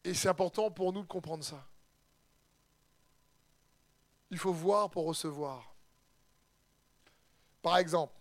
Et 0.07 0.13
c'est 0.13 0.29
important 0.29 0.71
pour 0.71 0.93
nous 0.93 1.01
de 1.01 1.07
comprendre 1.07 1.43
ça. 1.43 1.67
Il 4.31 4.37
faut 4.37 4.53
voir 4.53 4.89
pour 4.89 5.05
recevoir. 5.05 5.75
Par 7.61 7.77
exemple, 7.77 8.13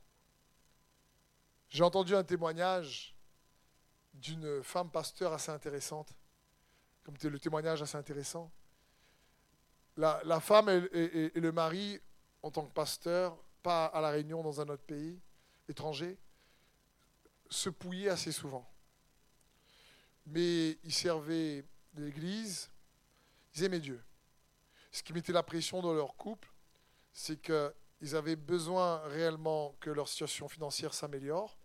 j'ai 1.69 1.85
entendu 1.85 2.17
un 2.17 2.25
témoignage 2.25 3.15
d'une 4.15 4.65
femme 4.65 4.91
pasteur 4.91 5.33
assez 5.33 5.53
intéressante, 5.53 6.13
comme 7.05 7.15
le 7.23 7.39
témoignage 7.39 7.83
assez 7.83 7.97
intéressant. 7.97 8.51
La, 9.97 10.41
femme 10.41 10.69
et, 10.69 11.37
et, 11.37 11.41
le 11.41 11.53
mari, 11.53 12.01
en 12.43 12.51
tant 12.51 12.67
que 12.67 12.73
pasteur, 12.73 13.39
pas 13.63 13.87
à 13.87 14.01
la 14.01 14.11
Réunion, 14.11 14.43
dans 14.43 14.61
un 14.61 14.69
autre 14.71 14.83
pays 14.83 15.21
étranger, 15.69 16.19
se 17.49 17.71
pouillaient 17.71 18.11
assez 18.11 18.33
souvent. 18.33 18.69
Mais 20.27 20.71
ils 20.83 20.93
servaient 20.93 21.65
l'Église, 22.03 22.71
ils 23.55 23.65
aimaient 23.65 23.81
Dieu. 23.81 24.03
Ce 24.93 25.03
qui 25.03 25.13
mettait 25.13 25.33
la 25.33 25.43
pression 25.43 25.83
dans 25.83 25.93
leur 25.93 26.17
couple, 26.17 26.53
c'est 27.13 27.41
qu'ils 27.41 28.17
avaient 28.17 28.37
besoin 28.37 28.99
réellement 29.09 29.75
que 29.81 29.91
leur 29.91 30.09
situation 30.09 30.49
financière 30.49 30.95
s'améliore. 30.95 31.59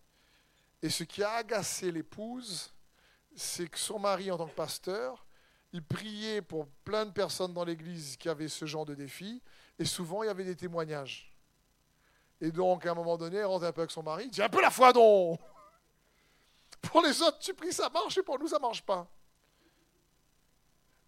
Et 0.81 0.89
ce 0.89 1.03
qui 1.03 1.23
a 1.23 1.31
agacé 1.31 1.91
l'épouse, 1.91 2.73
c'est 3.35 3.67
que 3.67 3.77
son 3.77 3.99
mari, 3.99 4.31
en 4.31 4.37
tant 4.37 4.47
que 4.47 4.55
pasteur, 4.55 5.25
il 5.73 5.83
priait 5.83 6.41
pour 6.41 6.67
plein 6.83 7.05
de 7.05 7.11
personnes 7.11 7.53
dans 7.53 7.63
l'église 7.63 8.17
qui 8.17 8.27
avaient 8.27 8.47
ce 8.47 8.65
genre 8.65 8.85
de 8.85 8.95
défi, 8.95 9.41
et 9.79 9.85
souvent 9.85 10.23
il 10.23 10.27
y 10.27 10.29
avait 10.29 10.43
des 10.43 10.55
témoignages. 10.55 11.31
Et 12.41 12.51
donc, 12.51 12.85
à 12.85 12.91
un 12.91 12.95
moment 12.95 13.17
donné, 13.17 13.37
elle 13.37 13.45
rentre 13.45 13.65
un 13.65 13.71
peu 13.71 13.81
avec 13.81 13.91
son 13.91 14.03
mari, 14.03 14.29
dit 14.29 14.41
un 14.41 14.49
peu 14.49 14.61
la 14.61 14.71
foi 14.71 14.91
donc 14.91 15.39
Pour 16.81 17.01
les 17.03 17.21
autres, 17.21 17.39
tu 17.39 17.53
pries, 17.53 17.71
ça 17.71 17.89
marche, 17.89 18.17
et 18.17 18.23
pour 18.23 18.39
nous, 18.39 18.47
ça 18.47 18.57
marche 18.59 18.81
pas. 18.81 19.07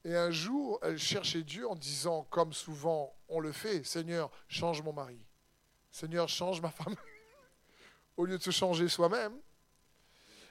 Et 0.05 0.15
un 0.15 0.31
jour, 0.31 0.79
elle 0.81 0.97
cherchait 0.97 1.43
Dieu 1.43 1.67
en 1.67 1.75
disant, 1.75 2.23
comme 2.29 2.51
souvent 2.53 3.15
on 3.29 3.39
le 3.39 3.51
fait, 3.51 3.83
Seigneur, 3.83 4.29
change 4.47 4.81
mon 4.81 4.91
mari. 4.91 5.19
Seigneur, 5.91 6.27
change 6.27 6.61
ma 6.61 6.71
femme. 6.71 6.95
Au 8.17 8.25
lieu 8.25 8.37
de 8.37 8.43
se 8.43 8.51
changer 8.51 8.87
soi-même. 8.89 9.39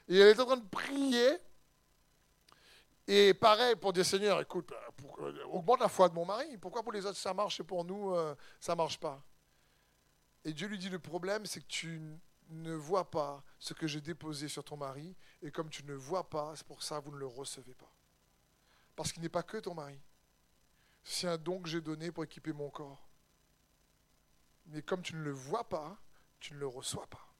Et 0.08 0.18
elle 0.18 0.28
est 0.28 0.40
en 0.40 0.46
train 0.46 0.56
de 0.56 0.68
prier. 0.68 1.38
Et 3.06 3.34
pareil 3.34 3.76
pour 3.76 3.92
dire, 3.92 4.06
Seigneur, 4.06 4.40
écoute, 4.40 4.72
euh, 5.20 5.44
augmente 5.50 5.80
la 5.80 5.88
foi 5.88 6.08
de 6.08 6.14
mon 6.14 6.24
mari. 6.24 6.56
Pourquoi 6.56 6.82
pour 6.82 6.92
les 6.92 7.04
autres 7.04 7.18
ça 7.18 7.34
marche 7.34 7.60
et 7.60 7.64
pour 7.64 7.84
nous 7.84 8.14
euh, 8.14 8.34
ça 8.60 8.72
ne 8.72 8.78
marche 8.78 8.98
pas? 8.98 9.22
Et 10.44 10.52
Dieu 10.52 10.66
lui 10.66 10.78
dit, 10.78 10.88
le 10.88 10.98
problème 10.98 11.44
c'est 11.44 11.60
que 11.60 11.66
tu 11.66 12.00
ne 12.48 12.72
vois 12.72 13.10
pas 13.10 13.42
ce 13.58 13.74
que 13.74 13.86
j'ai 13.86 14.00
déposé 14.00 14.48
sur 14.48 14.64
ton 14.64 14.76
mari. 14.76 15.14
Et 15.42 15.50
comme 15.50 15.68
tu 15.68 15.84
ne 15.84 15.94
vois 15.94 16.28
pas, 16.28 16.52
c'est 16.54 16.66
pour 16.66 16.82
ça 16.82 17.00
que 17.00 17.04
vous 17.04 17.12
ne 17.12 17.18
le 17.18 17.26
recevez 17.26 17.74
pas. 17.74 17.92
Parce 18.96 19.12
qu'il 19.12 19.22
n'est 19.22 19.28
pas 19.28 19.42
que 19.42 19.58
ton 19.58 19.74
mari. 19.74 20.00
C'est 21.02 21.26
un 21.26 21.38
don 21.38 21.60
que 21.60 21.68
j'ai 21.68 21.80
donné 21.80 22.12
pour 22.12 22.24
équiper 22.24 22.52
mon 22.52 22.70
corps. 22.70 23.08
Mais 24.66 24.82
comme 24.82 25.02
tu 25.02 25.14
ne 25.14 25.22
le 25.22 25.32
vois 25.32 25.68
pas, 25.68 25.98
tu 26.38 26.54
ne 26.54 26.58
le 26.58 26.66
reçois 26.66 27.06
pas. 27.08 27.34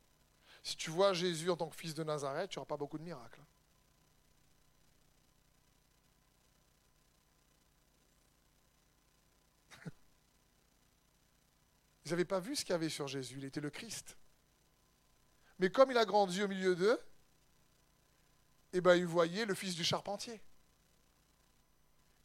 Si 0.62 0.76
tu 0.76 0.90
vois 0.90 1.12
Jésus 1.12 1.50
en 1.50 1.56
tant 1.56 1.68
que 1.68 1.76
fils 1.76 1.94
de 1.94 2.04
Nazareth, 2.04 2.50
tu 2.50 2.58
n'auras 2.58 2.68
pas 2.68 2.76
beaucoup 2.76 2.98
de 2.98 3.02
miracles. 3.02 3.40
Ils 12.04 12.10
n'avaient 12.10 12.24
pas 12.24 12.40
vu 12.40 12.56
ce 12.56 12.64
qu'il 12.64 12.72
y 12.72 12.74
avait 12.74 12.88
sur 12.88 13.08
Jésus, 13.08 13.38
il 13.38 13.44
était 13.44 13.60
le 13.60 13.70
Christ. 13.70 14.16
Mais 15.58 15.70
comme 15.70 15.90
il 15.90 15.98
a 15.98 16.04
grandi 16.04 16.42
au 16.42 16.48
milieu 16.48 16.74
d'eux, 16.74 17.00
eh 18.72 18.80
ben, 18.80 18.96
ils 18.96 19.06
voyaient 19.06 19.44
le 19.44 19.54
fils 19.54 19.74
du 19.74 19.84
charpentier. 19.84 20.42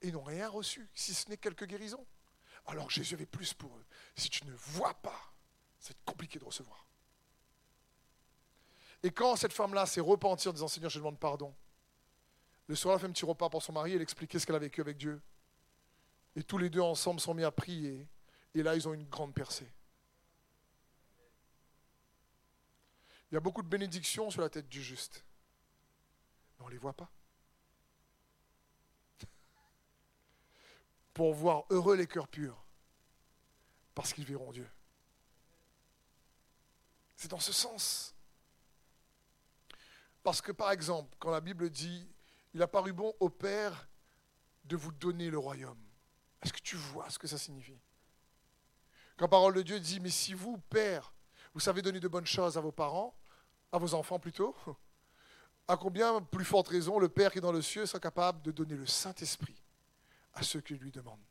Et 0.02 0.08
ils 0.08 0.14
n'ont 0.14 0.24
rien 0.24 0.48
reçu, 0.48 0.90
si 0.94 1.14
ce 1.14 1.30
n'est 1.30 1.38
quelques 1.38 1.66
guérisons. 1.66 2.06
Alors 2.68 2.90
Jésus 2.90 3.16
avait 3.16 3.26
plus 3.26 3.54
pour 3.54 3.76
eux. 3.76 3.86
Si 4.16 4.30
tu 4.30 4.46
ne 4.46 4.54
vois 4.54 4.94
pas, 4.96 5.34
c'est 5.80 5.98
compliqué 6.06 6.40
de 6.40 6.46
recevoir. 6.46 6.86
Et 9.04 9.12
quand 9.12 9.36
cette 9.36 9.54
femme-là 9.54 9.86
s'est 9.86 10.02
repentie 10.02 10.48
en 10.50 10.54
disant 10.54 10.68
Seigneur, 10.68 10.90
je 10.90 11.00
demande 11.00 11.20
pardon, 11.20 11.56
le 12.68 12.76
soir, 12.76 12.94
elle 12.94 12.98
a 12.98 13.00
fait 13.00 13.08
un 13.08 13.12
petit 13.12 13.26
repas 13.26 13.50
pour 13.50 13.64
son 13.64 13.72
mari, 13.72 13.94
elle 13.94 14.02
expliquait 14.02 14.40
ce 14.40 14.46
qu'elle 14.46 14.56
a 14.56 14.60
vécu 14.60 14.82
avec 14.82 14.98
Dieu. 14.98 15.22
Et 16.36 16.44
tous 16.44 16.58
les 16.58 16.70
deux 16.70 16.82
ensemble 16.82 17.20
sont 17.20 17.34
mis 17.34 17.44
à 17.44 17.52
prier. 17.52 18.08
Et 18.54 18.62
là, 18.62 18.76
ils 18.76 18.88
ont 18.88 18.94
une 18.94 19.08
grande 19.08 19.34
percée. 19.34 19.72
Il 23.32 23.36
y 23.36 23.38
a 23.38 23.40
beaucoup 23.40 23.62
de 23.62 23.68
bénédictions 23.68 24.30
sur 24.30 24.42
la 24.42 24.50
tête 24.50 24.68
du 24.68 24.84
juste. 24.84 25.24
Mais 26.58 26.66
on 26.66 26.68
ne 26.68 26.74
les 26.74 26.78
voit 26.78 26.94
pas. 26.94 27.10
Pour 31.18 31.34
voir 31.34 31.66
heureux 31.72 31.96
les 31.96 32.06
cœurs 32.06 32.28
purs, 32.28 32.64
parce 33.96 34.14
qu'ils 34.14 34.24
verront 34.24 34.52
Dieu. 34.52 34.70
C'est 37.16 37.32
dans 37.32 37.40
ce 37.40 37.52
sens. 37.52 38.14
Parce 40.22 40.42
que 40.42 40.52
par 40.52 40.70
exemple, 40.72 41.16
quand 41.18 41.32
la 41.32 41.42
Bible 41.42 41.72
dit, 41.72 42.08
il 42.54 42.62
a 42.62 42.68
paru 42.68 42.94
bon 42.94 43.16
au 43.20 43.30
Père 43.30 43.90
de 44.66 44.76
vous 44.76 44.92
donner 44.92 45.32
le 45.32 45.40
royaume, 45.40 45.82
est-ce 46.44 46.54
que 46.54 46.62
tu 46.62 46.76
vois 46.76 47.10
ce 47.10 47.18
que 47.18 47.26
ça 47.26 47.40
signifie? 47.40 47.82
Quand 49.18 49.26
la 49.26 49.30
parole 49.30 49.56
de 49.56 49.64
Dieu 49.64 49.80
dit, 49.80 50.00
mais 50.00 50.12
si 50.12 50.36
vous, 50.36 50.60
Père, 50.70 51.16
vous 51.56 51.60
savez 51.60 51.82
donner 51.82 52.00
de 52.00 52.08
bonnes 52.08 52.28
choses 52.28 52.60
à 52.60 52.62
vos 52.62 52.72
parents, 52.72 53.18
à 53.72 53.80
vos 53.80 53.96
enfants 53.96 54.20
plutôt, 54.20 54.56
à 55.68 55.78
combien 55.78 56.22
plus 56.22 56.46
forte 56.46 56.68
raison 56.68 57.00
le 57.00 57.10
Père 57.10 57.32
qui 57.32 57.40
est 57.40 57.42
dans 57.42 57.52
le 57.52 57.64
ciel 57.64 57.88
sera 57.88 58.00
capable 58.00 58.44
de 58.44 58.52
donner 58.52 58.76
le 58.76 58.86
Saint-Esprit 58.86 59.64
à 60.38 60.44
ceux 60.44 60.62
qui 60.62 60.76
lui 60.76 60.92
demandent 60.92 61.26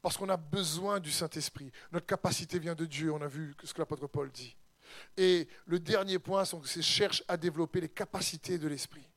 Parce 0.00 0.16
qu'on 0.16 0.28
a 0.28 0.36
besoin 0.36 1.00
du 1.00 1.10
Saint-Esprit. 1.10 1.72
Notre 1.90 2.06
capacité 2.06 2.58
vient 2.58 2.74
de 2.74 2.86
Dieu, 2.86 3.12
on 3.12 3.20
a 3.20 3.28
vu 3.28 3.54
ce 3.64 3.74
que 3.74 3.80
l'apôtre 3.80 4.06
Paul 4.06 4.30
dit. 4.30 4.56
Et 5.16 5.48
le 5.66 5.80
dernier 5.80 6.18
point, 6.18 6.44
c'est 6.44 6.82
cherche 6.82 7.22
à 7.28 7.36
développer 7.36 7.80
les 7.80 7.88
capacités 7.88 8.58
de 8.58 8.68
l'esprit. 8.68 9.08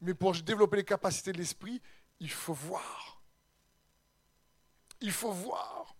Mais 0.00 0.14
pour 0.14 0.32
développer 0.32 0.78
les 0.78 0.84
capacités 0.84 1.32
de 1.32 1.38
l'esprit, 1.38 1.80
il 2.18 2.30
faut 2.30 2.54
voir. 2.54 3.20
Il 5.00 5.12
faut 5.12 5.32
voir. 5.32 5.94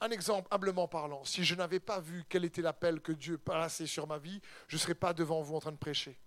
Un 0.00 0.10
exemple, 0.10 0.46
humblement 0.50 0.88
parlant, 0.88 1.24
si 1.24 1.42
je 1.42 1.54
n'avais 1.54 1.80
pas 1.80 2.00
vu 2.00 2.24
quel 2.28 2.44
était 2.44 2.60
l'appel 2.60 3.00
que 3.00 3.12
Dieu 3.12 3.38
plaçait 3.38 3.86
sur 3.86 4.06
ma 4.06 4.18
vie, 4.18 4.40
je 4.68 4.76
ne 4.76 4.80
serais 4.80 4.94
pas 4.94 5.14
devant 5.14 5.40
vous 5.40 5.56
en 5.56 5.60
train 5.60 5.72
de 5.72 5.78
prêcher. 5.78 6.18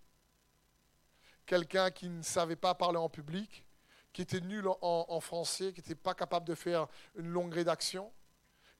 Quelqu'un 1.50 1.90
qui 1.90 2.08
ne 2.10 2.22
savait 2.22 2.56
pas 2.56 2.76
parler 2.76 3.00
en 3.00 3.10
public, 3.10 3.66
qui 4.14 4.22
était 4.22 4.40
nul 4.40 4.68
en, 4.82 5.20
français, 5.20 5.74
qui 5.74 5.80
n'était 5.80 5.96
pas 5.96 6.14
capable 6.14 6.46
de 6.46 6.54
faire 6.54 6.86
une 7.16 7.26
longue 7.26 7.52
rédaction, 7.52 8.14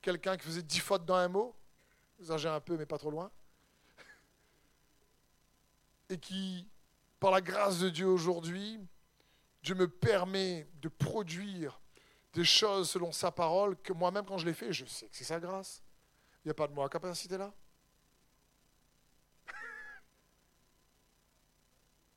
quelqu'un 0.04 0.38
qui 0.38 0.46
faisait 0.46 0.62
dix 0.62 0.78
fautes 0.78 1.04
dans 1.04 1.16
un 1.16 1.30
mot, 1.30 1.56
exagère 2.20 2.54
un 2.54 2.60
peu, 2.60 2.78
mais 2.78 2.86
pas 2.86 3.00
trop 3.00 3.10
loin, 3.10 3.32
et 6.12 6.20
qui, 6.20 6.68
par 7.20 7.32
la 7.32 7.42
grâce 7.42 7.80
de 7.80 7.90
Dieu 7.90 8.06
aujourd'hui, 8.06 8.80
Dieu 9.64 9.74
me 9.74 9.88
permet 9.88 10.68
de 10.76 10.90
produire 10.90 11.82
des 12.34 12.46
choses 12.46 12.92
selon 12.92 13.12
sa 13.12 13.32
parole 13.32 13.78
que 13.78 13.94
moi-même, 13.94 14.26
quand 14.26 14.38
je 14.38 14.46
l'ai 14.46 14.54
fait, 14.54 14.72
je 14.72 14.86
sais 14.86 15.08
que 15.08 15.18
c'est 15.18 15.24
sa 15.24 15.40
grâce. 15.40 15.82
Il 16.46 16.50
n'y 16.50 16.52
a 16.52 16.54
pas 16.54 16.68
de 16.68 16.74
moi 16.74 16.86
à 16.86 16.90
capacité 16.90 17.36
là. 17.36 17.52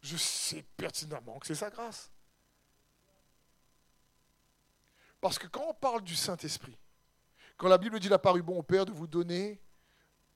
Je 0.02 0.16
sais 0.16 0.64
pertinemment 0.76 1.38
que 1.38 1.46
c'est 1.46 1.54
sa 1.54 1.70
grâce. 1.70 2.10
Parce 5.20 5.38
que 5.38 5.46
quand 5.46 5.66
on 5.68 5.74
parle 5.74 6.02
du 6.02 6.16
Saint-Esprit, 6.16 6.76
quand 7.56 7.68
la 7.68 7.78
Bible 7.78 7.98
dit 8.00 8.08
il 8.08 8.12
a 8.12 8.18
paru 8.18 8.42
bon 8.42 8.58
au 8.58 8.62
Père 8.62 8.84
de 8.84 8.92
vous 8.92 9.06
donner 9.06 9.60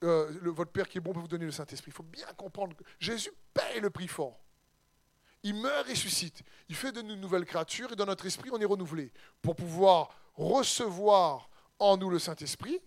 euh, 0.05 0.31
votre 0.43 0.71
Père 0.71 0.89
qui 0.89 0.99
est 0.99 1.01
bon 1.01 1.13
peut 1.13 1.21
vous 1.21 1.29
donner 1.29 1.47
le 1.47 1.51
Saint-Esprit. 1.51 1.91
Il 1.91 1.95
faut 1.95 2.03
bien 2.03 2.27
comprendre 2.37 2.77
que 2.77 2.85
Jésus 3.01 3.33
paye 3.53 3.81
le 3.81 3.91
prix 3.91 4.09
fort. 4.09 4.41
Il 5.43 5.55
meurt, 5.55 5.89
ressuscite. 5.89 6.43
Il 6.69 6.77
fait 6.77 6.93
de 6.93 7.03
nous 7.03 7.15
une 7.15 7.21
nouvelle 7.21 7.45
créature 7.45 7.93
et 7.93 7.97
dans 7.97 8.07
notre 8.07 8.27
esprit, 8.27 8.51
on 8.53 8.61
est 8.61 8.67
renouvelé. 8.67 9.13
Pour 9.43 9.57
pouvoir 9.57 10.11
recevoir 10.35 11.49
en 11.79 11.97
nous 11.97 12.11
le 12.11 12.19
Saint-Esprit, 12.19 12.81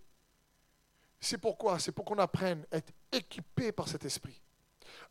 c'est 1.20 1.38
pourquoi? 1.38 1.80
C'est 1.80 1.92
pour 1.92 2.06
qu'on 2.06 2.18
apprenne 2.18 2.66
à 2.72 2.78
être 2.78 2.94
équipé 3.12 3.72
par 3.72 3.88
cet 3.88 4.06
esprit, 4.06 4.42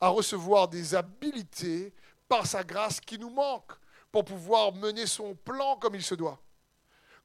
à 0.01 0.09
recevoir 0.09 0.69
des 0.69 0.95
habilités 0.95 1.93
par 2.29 2.47
sa 2.47 2.63
grâce 2.63 3.01
qui 3.01 3.19
nous 3.19 3.31
manquent 3.31 3.75
pour 4.13 4.25
pouvoir 4.25 4.73
mener 4.75 5.07
son 5.07 5.35
plan 5.35 5.77
comme 5.77 5.95
il 5.95 6.03
se 6.03 6.15
doit. 6.15 6.41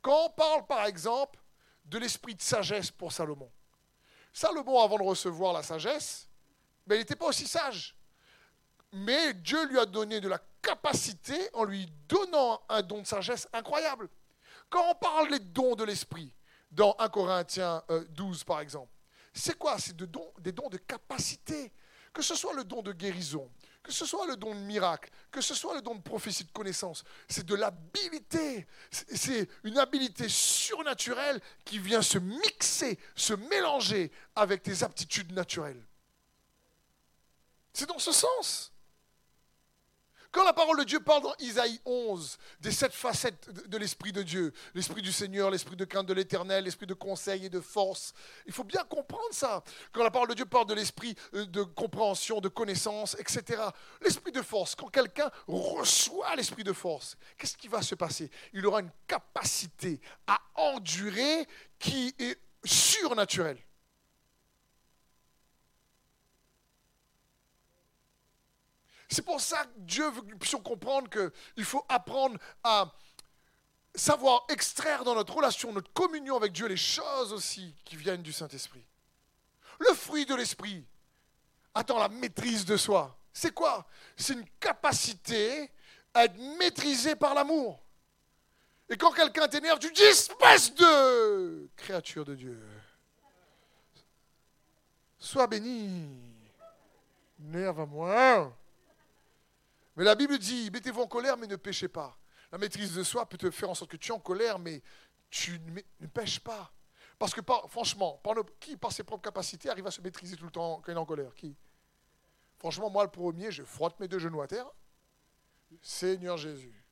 Quand 0.01 0.25
on 0.25 0.29
parle, 0.31 0.65
par 0.65 0.85
exemple, 0.85 1.39
de 1.85 1.97
l'esprit 1.97 2.35
de 2.35 2.41
sagesse 2.41 2.91
pour 2.91 3.11
Salomon, 3.11 3.51
Salomon, 4.31 4.81
avant 4.81 4.97
de 4.97 5.03
recevoir 5.03 5.53
la 5.53 5.63
sagesse, 5.63 6.27
ben, 6.87 6.95
il 6.95 6.99
n'était 6.99 7.15
pas 7.15 7.27
aussi 7.27 7.47
sage. 7.47 7.95
Mais 8.91 9.33
Dieu 9.33 9.67
lui 9.67 9.79
a 9.79 9.85
donné 9.85 10.19
de 10.19 10.27
la 10.27 10.39
capacité 10.61 11.49
en 11.53 11.63
lui 11.63 11.87
donnant 12.07 12.61
un 12.69 12.81
don 12.81 13.01
de 13.01 13.07
sagesse 13.07 13.47
incroyable. 13.53 14.09
Quand 14.69 14.91
on 14.91 14.95
parle 14.95 15.29
des 15.29 15.39
dons 15.39 15.75
de 15.75 15.83
l'esprit, 15.83 16.33
dans 16.71 16.95
1 16.99 17.09
Corinthiens 17.09 17.83
12 18.09 18.41
euh, 18.41 18.43
par 18.45 18.59
exemple, 18.59 18.91
c'est 19.33 19.57
quoi? 19.57 19.77
C'est 19.79 19.95
des 19.95 20.51
dons 20.51 20.69
de 20.69 20.77
capacité. 20.77 21.71
Que 22.13 22.21
ce 22.21 22.35
soit 22.35 22.53
le 22.53 22.63
don 22.63 22.81
de 22.81 22.93
guérison, 22.93 23.49
que 23.81 23.91
ce 23.91 24.05
soit 24.05 24.27
le 24.27 24.35
don 24.37 24.53
de 24.53 24.59
miracle, 24.59 25.09
que 25.31 25.41
ce 25.41 25.55
soit 25.55 25.73
le 25.75 25.81
don 25.81 25.95
de 25.95 26.01
prophétie 26.01 26.43
de 26.43 26.51
connaissance, 26.51 27.03
c'est 27.27 27.45
de 27.45 27.55
l'habilité. 27.55 28.67
C'est 28.91 29.49
une 29.63 29.77
habilité 29.79 30.29
surnaturelle 30.29 31.41
qui 31.65 31.79
vient 31.79 32.01
se 32.01 32.19
mixer, 32.19 32.99
se 33.15 33.33
mélanger 33.33 34.11
avec 34.35 34.61
tes 34.63 34.83
aptitudes 34.83 35.31
naturelles. 35.31 35.83
C'est 37.73 37.87
dans 37.87 37.99
ce 37.99 38.11
sens. 38.11 38.72
Quand 40.33 40.43
la 40.43 40.53
parole 40.53 40.79
de 40.79 40.83
Dieu 40.83 40.99
parle 40.99 41.21
dans 41.21 41.35
Isaïe 41.37 41.79
11 41.85 42.39
des 42.59 42.71
sept 42.71 42.91
facettes 42.91 43.69
de 43.69 43.77
l'Esprit 43.77 44.11
de 44.11 44.23
Dieu, 44.23 44.51
l'Esprit 44.73 45.03
du 45.03 45.11
Seigneur, 45.11 45.51
l'Esprit 45.51 45.75
de 45.75 45.85
crainte 45.85 46.07
de 46.07 46.13
l'Éternel, 46.13 46.63
l'Esprit 46.63 46.87
de 46.87 46.95
conseil 46.95 47.45
et 47.45 47.49
de 47.49 47.59
force, 47.59 48.15
il 48.47 48.51
faut 48.51 48.63
bien 48.63 48.83
comprendre 48.83 49.21
ça. 49.29 49.63
Quand 49.91 50.03
la 50.03 50.09
parole 50.09 50.29
de 50.29 50.33
Dieu 50.33 50.45
parle 50.45 50.65
de 50.65 50.73
l'Esprit 50.73 51.15
euh, 51.35 51.45
de 51.45 51.61
compréhension, 51.61 52.41
de 52.41 52.47
connaissance, 52.47 53.15
etc. 53.19 53.61
L'Esprit 54.01 54.31
de 54.31 54.41
force, 54.41 54.73
quand 54.73 54.87
quelqu'un 54.87 55.29
reçoit 55.47 56.35
l'Esprit 56.35 56.63
de 56.63 56.73
force, 56.73 57.15
qu'est-ce 57.37 57.55
qui 57.55 57.67
va 57.67 57.83
se 57.83 57.93
passer? 57.93 58.31
Il 58.53 58.65
aura 58.65 58.79
une 58.79 58.91
capacité 59.05 60.01
à 60.25 60.41
endurer 60.55 61.47
qui 61.77 62.11
est 62.17 62.39
surnaturelle. 62.65 63.59
C'est 69.13 69.21
pour 69.21 69.39
ça 69.39 69.63
que 69.63 69.69
Dieu 69.77 70.09
veut 70.09 70.21
que 70.23 70.31
nous 70.31 70.39
puissions 70.39 70.59
comprendre 70.59 71.07
qu'il 71.07 71.65
faut 71.65 71.85
apprendre 71.87 72.35
à 72.63 72.91
savoir 73.93 74.43
extraire 74.49 75.03
dans 75.03 75.13
notre 75.13 75.35
relation, 75.35 75.71
notre 75.71 75.93
communion 75.93 76.35
avec 76.35 76.51
Dieu, 76.51 76.65
les 76.65 76.77
choses 76.77 77.31
aussi 77.31 77.75
qui 77.85 77.95
viennent 77.95 78.23
du 78.23 78.33
Saint-Esprit. 78.33 78.83
Le 79.79 79.93
fruit 79.93 80.25
de 80.25 80.33
l'Esprit. 80.33 80.83
Attends, 81.75 81.99
la 81.99 82.09
maîtrise 82.09 82.65
de 82.65 82.75
soi. 82.75 83.15
C'est 83.31 83.53
quoi? 83.53 83.85
C'est 84.17 84.33
une 84.33 84.49
capacité 84.59 85.69
à 86.11 86.25
être 86.25 86.37
maîtrisé 86.57 87.15
par 87.15 87.35
l'amour. 87.35 87.83
Et 88.89 88.97
quand 88.97 89.11
quelqu'un 89.11 89.47
t'énerve, 89.47 89.77
tu 89.77 89.91
dis 89.91 90.01
espèce 90.01 90.73
de 90.73 91.69
créature 91.75 92.25
de 92.25 92.33
Dieu. 92.33 92.59
Sois 95.19 95.45
béni. 95.45 96.09
Nerve 97.37 97.79
à 97.79 97.85
moi. 97.85 98.57
Mais 99.95 100.03
la 100.03 100.15
Bible 100.15 100.37
dit, 100.39 100.69
mettez-vous 100.71 101.01
en 101.01 101.07
colère, 101.07 101.37
mais 101.37 101.47
ne 101.47 101.55
péchez 101.55 101.87
pas. 101.87 102.17
La 102.51 102.57
maîtrise 102.57 102.95
de 102.95 103.03
soi 103.03 103.27
peut 103.27 103.37
te 103.37 103.49
faire 103.51 103.69
en 103.69 103.75
sorte 103.75 103.91
que 103.91 103.97
tu 103.97 104.11
es 104.11 104.15
en 104.15 104.19
colère, 104.19 104.59
mais 104.59 104.81
tu 105.29 105.59
ne 105.99 106.07
pêches 106.07 106.39
pas. 106.39 106.71
Parce 107.19 107.33
que, 107.33 107.41
franchement, 107.69 108.21
qui, 108.59 108.75
par 108.75 108.91
ses 108.91 109.03
propres 109.03 109.23
capacités, 109.23 109.69
arrive 109.69 109.87
à 109.87 109.91
se 109.91 110.01
maîtriser 110.01 110.35
tout 110.35 110.45
le 110.45 110.51
temps 110.51 110.81
quand 110.83 110.91
il 110.91 110.95
est 110.95 110.99
en 110.99 111.05
colère? 111.05 111.33
Qui? 111.35 111.55
Franchement, 112.59 112.89
moi, 112.89 113.03
le 113.03 113.11
premier, 113.11 113.51
je 113.51 113.63
frotte 113.63 113.99
mes 113.99 114.07
deux 114.07 114.19
genoux 114.19 114.41
à 114.41 114.47
terre. 114.47 114.69
Seigneur 115.81 116.37
Jésus, 116.37 116.85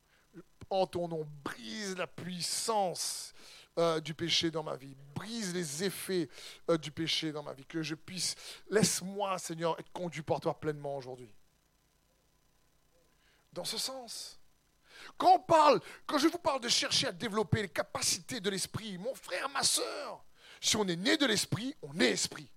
en 0.69 0.87
ton 0.87 1.07
nom, 1.07 1.27
brise 1.43 1.95
la 1.97 2.07
puissance 2.07 3.33
euh, 3.77 3.99
du 3.99 4.13
péché 4.13 4.51
dans 4.51 4.63
ma 4.63 4.75
vie, 4.75 4.95
brise 5.15 5.53
les 5.53 5.83
effets 5.83 6.27
euh, 6.69 6.77
du 6.77 6.91
péché 6.91 7.31
dans 7.31 7.43
ma 7.43 7.53
vie, 7.53 7.65
que 7.65 7.83
je 7.83 7.95
puisse, 7.95 8.35
laisse-moi, 8.69 9.37
Seigneur, 9.37 9.79
être 9.79 9.91
conduit 9.91 10.23
par 10.23 10.39
toi 10.39 10.59
pleinement 10.59 10.97
aujourd'hui. 10.97 11.33
Dans 13.53 13.65
ce 13.65 13.77
sens. 13.77 14.39
Quand 15.17 15.35
on 15.35 15.39
parle, 15.39 15.81
quand 16.05 16.17
je 16.17 16.27
vous 16.27 16.37
parle 16.37 16.61
de 16.61 16.69
chercher 16.69 17.07
à 17.07 17.11
développer 17.11 17.63
les 17.63 17.69
capacités 17.69 18.39
de 18.39 18.49
l'esprit, 18.49 18.97
mon 18.97 19.13
frère, 19.13 19.49
ma 19.49 19.63
soeur, 19.63 20.23
si 20.59 20.77
on 20.77 20.87
est 20.87 20.95
né 20.95 21.17
de 21.17 21.25
l'esprit, 21.25 21.75
on 21.81 21.99
est 21.99 22.11
esprit. 22.11 22.49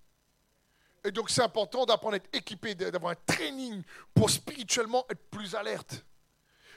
Et 1.03 1.11
donc 1.11 1.30
c'est 1.30 1.42
important 1.42 1.84
d'apprendre 1.84 2.14
à 2.14 2.16
être 2.16 2.34
équipé, 2.34 2.74
d'avoir 2.74 3.12
un 3.12 3.18
training 3.26 3.82
pour 4.14 4.30
spirituellement 4.30 5.05
être 5.11 5.30
plus 5.30 5.55
alerte 5.55 6.05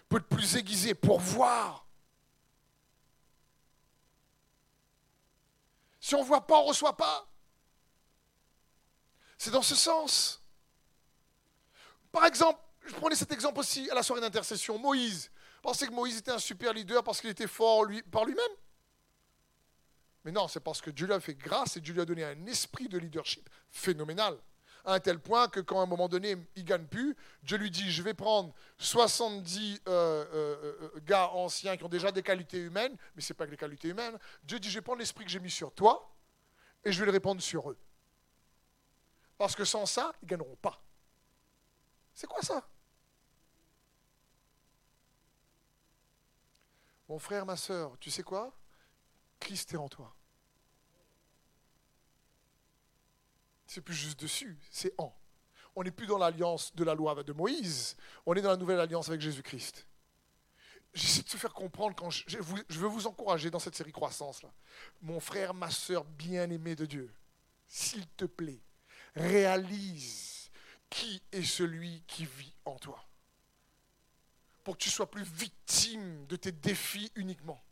peut 0.08 0.18
être 0.18 0.28
plus 0.28 0.56
aiguisé 0.56 0.94
pour 0.94 1.20
voir. 1.20 1.86
Si 6.00 6.16
on 6.16 6.22
ne 6.22 6.26
voit 6.26 6.48
pas, 6.48 6.60
on 6.60 6.64
ne 6.64 6.68
reçoit 6.70 6.96
pas. 6.96 7.28
C'est 9.38 9.52
dans 9.52 9.62
ce 9.62 9.76
sens. 9.76 10.42
Par 12.12 12.26
exemple, 12.26 12.60
je 12.88 12.96
prenais 12.96 13.16
cet 13.16 13.32
exemple 13.32 13.60
aussi 13.60 13.90
à 13.90 13.96
la 13.96 14.04
soirée 14.04 14.22
d'intercession. 14.22 14.78
Moïse. 14.78 15.30
Pensez 15.62 15.88
que 15.88 15.92
Moïse 15.92 16.18
était 16.18 16.32
un 16.32 16.40
super 16.40 16.74
leader 16.74 17.04
parce 17.04 17.20
qu'il 17.20 17.30
était 17.30 17.48
fort 17.48 17.86
lui, 17.86 18.02
par 18.04 18.26
lui-même 18.26 18.44
Mais 20.24 20.32
non, 20.32 20.48
c'est 20.48 20.60
parce 20.60 20.82
que 20.82 20.90
Dieu 20.90 21.08
lui 21.08 21.14
a 21.14 21.20
fait 21.20 21.36
grâce 21.36 21.78
et 21.78 21.82
Dieu 21.82 21.94
lui 21.94 22.02
a 22.02 22.06
donné 22.06 22.24
un 22.24 22.46
esprit 22.46 22.88
de 22.88 22.98
leadership 22.98 23.50
phénoménal 23.70 24.38
à 24.88 24.94
un 24.94 25.00
tel 25.02 25.20
point 25.20 25.50
que 25.50 25.60
quand 25.60 25.82
à 25.82 25.84
un 25.84 25.88
moment 25.88 26.08
donné, 26.08 26.38
il 26.56 26.64
gagne 26.64 26.86
plus, 26.86 27.16
Dieu 27.44 27.58
lui 27.58 27.70
dit, 27.70 27.92
je 27.92 28.02
vais 28.02 28.14
prendre 28.14 28.54
70 28.78 29.82
euh, 29.88 30.26
euh, 30.34 30.90
euh, 30.96 31.00
gars 31.02 31.30
anciens 31.32 31.76
qui 31.76 31.84
ont 31.84 31.90
déjà 31.90 32.10
des 32.10 32.24
qualités 32.24 32.58
humaines, 32.58 32.96
mais 33.14 33.22
ce 33.22 33.34
n'est 33.34 33.38
pas 33.38 33.46
que 33.46 33.52
les 33.52 33.58
qualités 33.58 33.90
humaines. 33.90 34.18
Dieu 34.44 34.60
dit, 34.60 34.70
je 34.70 34.76
vais 34.76 34.82
prendre 34.82 35.00
l'esprit 35.00 35.26
que 35.26 35.30
j'ai 35.30 35.42
mis 35.42 35.52
sur 35.52 35.74
toi 35.74 36.16
et 36.86 36.94
je 36.94 37.00
vais 37.00 37.06
le 37.06 37.12
répandre 37.12 37.42
sur 37.42 37.70
eux. 37.70 37.78
Parce 39.38 39.56
que 39.56 39.66
sans 39.66 39.86
ça, 39.86 40.14
ils 40.22 40.26
ne 40.26 40.30
gagneront 40.30 40.56
pas. 40.56 40.82
C'est 42.14 42.28
quoi 42.28 42.42
ça? 42.42 42.66
Mon 47.08 47.20
frère, 47.20 47.46
ma 47.46 47.56
soeur, 47.56 47.98
tu 48.00 48.12
sais 48.12 48.24
quoi? 48.24 48.58
Christ 49.40 49.74
est 49.74 49.78
en 49.78 49.88
toi. 49.88 50.14
C'est 53.66 53.82
plus 53.82 53.96
juste 53.96 54.20
dessus, 54.20 54.58
c'est 54.72 54.94
en. 54.98 55.14
On 55.76 55.84
n'est 55.84 55.92
plus 55.92 56.08
dans 56.08 56.18
l'alliance 56.18 56.74
de 56.76 56.84
la 56.84 56.96
loi 56.96 57.24
de 57.24 57.34
Moïse, 57.34 57.96
on 58.26 58.34
est 58.34 58.42
dans 58.42 58.50
la 58.50 58.58
nouvelle 58.58 58.80
alliance 58.80 59.10
avec 59.10 59.22
Jésus-Christ. 59.22 59.86
J'essaie 60.94 61.22
de 61.22 61.30
se 61.30 61.38
faire 61.38 61.54
comprendre 61.54 61.96
quand 61.96 62.10
je, 62.10 62.40
veux 62.40 62.88
vous 62.88 63.06
encourager 63.06 63.52
dans 63.52 63.60
cette 63.60 63.76
série 63.76 63.92
croissance 63.92 64.42
là. 64.42 64.50
Mon 65.02 65.20
frère, 65.20 65.54
ma 65.54 65.70
soeur 65.70 66.04
bien-aimé 66.06 66.76
de 66.76 66.86
Dieu, 66.86 67.14
s'il 67.68 68.08
te 68.08 68.26
plaît, 68.26 68.64
réalise 69.16 70.50
qui 70.90 71.22
est 71.32 71.44
celui 71.44 72.04
qui 72.08 72.26
vit 72.26 72.54
en 72.66 72.78
toi. 72.80 73.07
Pour 74.68 74.78
que 74.78 74.84
tu 74.84 74.90
sois 74.90 75.10
plus 75.10 75.24
victime 75.24 76.28
de 76.28 76.36
tes 76.36 76.52
défis 76.52 77.10
uniquement 77.16 77.64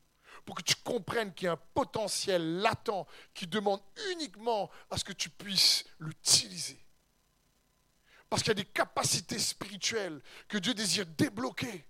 pour 0.45 0.55
que 0.55 0.61
tu 0.61 0.75
comprennes 0.75 1.33
qu'il 1.33 1.47
y 1.47 1.49
a 1.49 1.51
un 1.51 1.61
potentiel 1.73 2.61
latent 2.61 3.05
qui 3.33 3.47
demande 3.47 3.81
uniquement 4.11 4.71
à 4.89 4.97
ce 4.97 5.03
que 5.03 5.11
tu 5.11 5.29
puisses 5.29 5.83
l'utiliser. 5.99 6.79
Parce 8.29 8.41
qu'il 8.41 8.51
y 8.51 8.61
a 8.61 8.63
des 8.63 8.63
capacités 8.63 9.39
spirituelles 9.39 10.21
que 10.47 10.57
Dieu 10.57 10.73
désire 10.73 11.05
débloquer. 11.05 11.85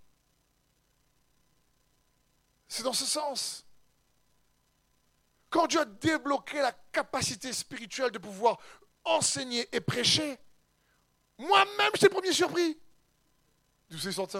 C'est 2.68 2.82
dans 2.82 2.94
ce 2.94 3.06
sens. 3.06 3.64
Quand 5.52 5.68
Dieu 5.68 5.82
a 5.82 5.86
débloqué 5.86 6.64
la 6.64 6.72
capacité 6.92 7.54
spirituelle 7.54 8.10
de 8.10 8.18
pouvoir 8.18 8.58
enseigner 9.04 9.70
et 9.72 9.82
prêcher, 9.82 10.40
moi-même, 11.38 11.92
j'étais 11.94 12.08
le 12.08 12.12
premier 12.12 12.34
surpris. 12.34 12.76
D'où 13.92 14.00
c'est 14.00 14.12
sorti 14.12 14.38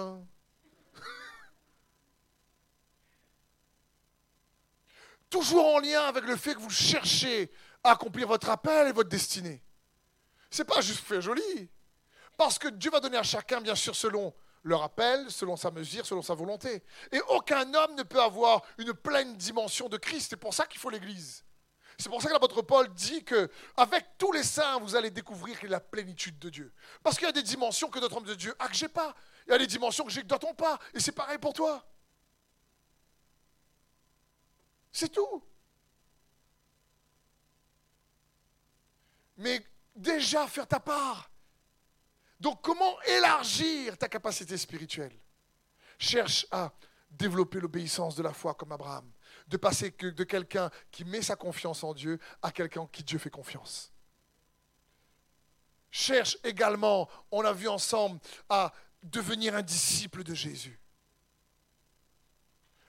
toujours 5.30 5.66
en 5.74 5.78
lien 5.78 6.02
avec 6.02 6.24
le 6.24 6.36
fait 6.36 6.54
que 6.54 6.60
vous 6.60 6.70
cherchez 6.70 7.50
à 7.82 7.92
accomplir 7.92 8.28
votre 8.28 8.50
appel 8.50 8.88
et 8.88 8.92
votre 8.92 9.08
destinée. 9.08 9.62
Ce 10.50 10.62
n'est 10.62 10.66
pas 10.66 10.80
juste 10.80 11.00
fait 11.00 11.20
joli. 11.20 11.70
Parce 12.36 12.58
que 12.58 12.68
Dieu 12.68 12.90
va 12.90 13.00
donner 13.00 13.16
à 13.16 13.22
chacun, 13.22 13.60
bien 13.60 13.74
sûr, 13.74 13.96
selon 13.96 14.34
leur 14.62 14.82
appel, 14.82 15.30
selon 15.30 15.56
sa 15.56 15.70
mesure, 15.70 16.04
selon 16.04 16.22
sa 16.22 16.34
volonté. 16.34 16.82
Et 17.12 17.20
aucun 17.28 17.72
homme 17.72 17.94
ne 17.94 18.02
peut 18.02 18.20
avoir 18.20 18.62
une 18.78 18.92
pleine 18.92 19.36
dimension 19.36 19.88
de 19.88 19.96
Christ. 19.96 20.28
C'est 20.30 20.36
pour 20.36 20.52
ça 20.52 20.66
qu'il 20.66 20.80
faut 20.80 20.90
l'Église. 20.90 21.44
C'est 21.98 22.10
pour 22.10 22.20
ça 22.20 22.28
que 22.28 22.34
l'apôtre 22.34 22.60
Paul 22.60 22.92
dit 22.92 23.24
que 23.24 23.48
avec 23.76 24.04
tous 24.18 24.32
les 24.32 24.42
saints, 24.42 24.78
vous 24.80 24.96
allez 24.96 25.10
découvrir 25.10 25.56
la 25.62 25.80
plénitude 25.80 26.38
de 26.38 26.50
Dieu. 26.50 26.72
Parce 27.02 27.16
qu'il 27.16 27.26
y 27.26 27.28
a 27.28 27.32
des 27.32 27.42
dimensions 27.42 27.88
que 27.88 27.98
notre 28.00 28.18
homme 28.18 28.26
de 28.26 28.34
Dieu 28.34 28.54
a 28.58 28.68
que 28.68 28.74
j'ai 28.74 28.88
pas. 28.88 29.14
Il 29.46 29.52
y 29.52 29.54
a 29.54 29.58
des 29.58 29.66
dimensions 29.66 30.04
que 30.04 30.10
j'ai 30.10 30.20
que 30.20 30.26
d'autres 30.26 30.54
pas. 30.54 30.78
Et 30.92 31.00
c'est 31.00 31.12
pareil 31.12 31.38
pour 31.38 31.54
toi. 31.54 31.86
C'est 34.96 35.10
tout. 35.10 35.44
Mais 39.36 39.62
déjà 39.94 40.46
faire 40.46 40.66
ta 40.66 40.80
part. 40.80 41.30
Donc 42.40 42.62
comment 42.62 42.98
élargir 43.02 43.98
ta 43.98 44.08
capacité 44.08 44.56
spirituelle? 44.56 45.14
Cherche 45.98 46.46
à 46.50 46.72
développer 47.10 47.60
l'obéissance 47.60 48.16
de 48.16 48.22
la 48.22 48.32
foi 48.32 48.54
comme 48.54 48.72
Abraham, 48.72 49.12
de 49.46 49.58
passer 49.58 49.90
de 49.90 50.24
quelqu'un 50.24 50.70
qui 50.90 51.04
met 51.04 51.20
sa 51.20 51.36
confiance 51.36 51.84
en 51.84 51.92
Dieu 51.92 52.18
à 52.40 52.50
quelqu'un 52.50 52.86
qui 52.86 53.04
Dieu 53.04 53.18
fait 53.18 53.28
confiance. 53.28 53.92
Cherche 55.90 56.38
également, 56.42 57.06
on 57.30 57.44
a 57.44 57.52
vu 57.52 57.68
ensemble, 57.68 58.18
à 58.48 58.72
devenir 59.02 59.56
un 59.56 59.62
disciple 59.62 60.24
de 60.24 60.32
Jésus. 60.32 60.80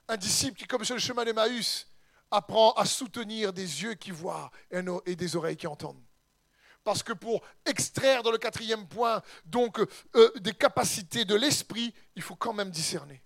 Un 0.08 0.16
disciple 0.16 0.58
qui, 0.58 0.68
comme 0.68 0.86
sur 0.86 0.96
le 0.96 1.02
chemin 1.02 1.26
d'Emmaüs, 1.26 1.86
apprend 2.32 2.74
à 2.74 2.86
soutenir 2.86 3.54
des 3.54 3.84
yeux 3.84 3.94
qui 3.94 4.12
voient 4.12 4.52
et 4.72 5.16
des 5.16 5.36
oreilles 5.36 5.58
qui 5.58 5.68
entendent. 5.68 6.02
Parce 6.84 7.04
que 7.04 7.14
pour 7.14 7.42
extraire 7.66 8.24
dans 8.24 8.32
le 8.32 8.38
quatrième 8.38 8.88
point, 8.88 9.22
donc, 9.46 9.80
euh, 10.16 10.32
des 10.40 10.54
capacités 10.54 11.26
de 11.26 11.36
l'esprit, 11.36 11.94
il 12.16 12.22
faut 12.22 12.36
quand 12.36 12.54
même 12.54 12.72
discerner. 12.72 13.22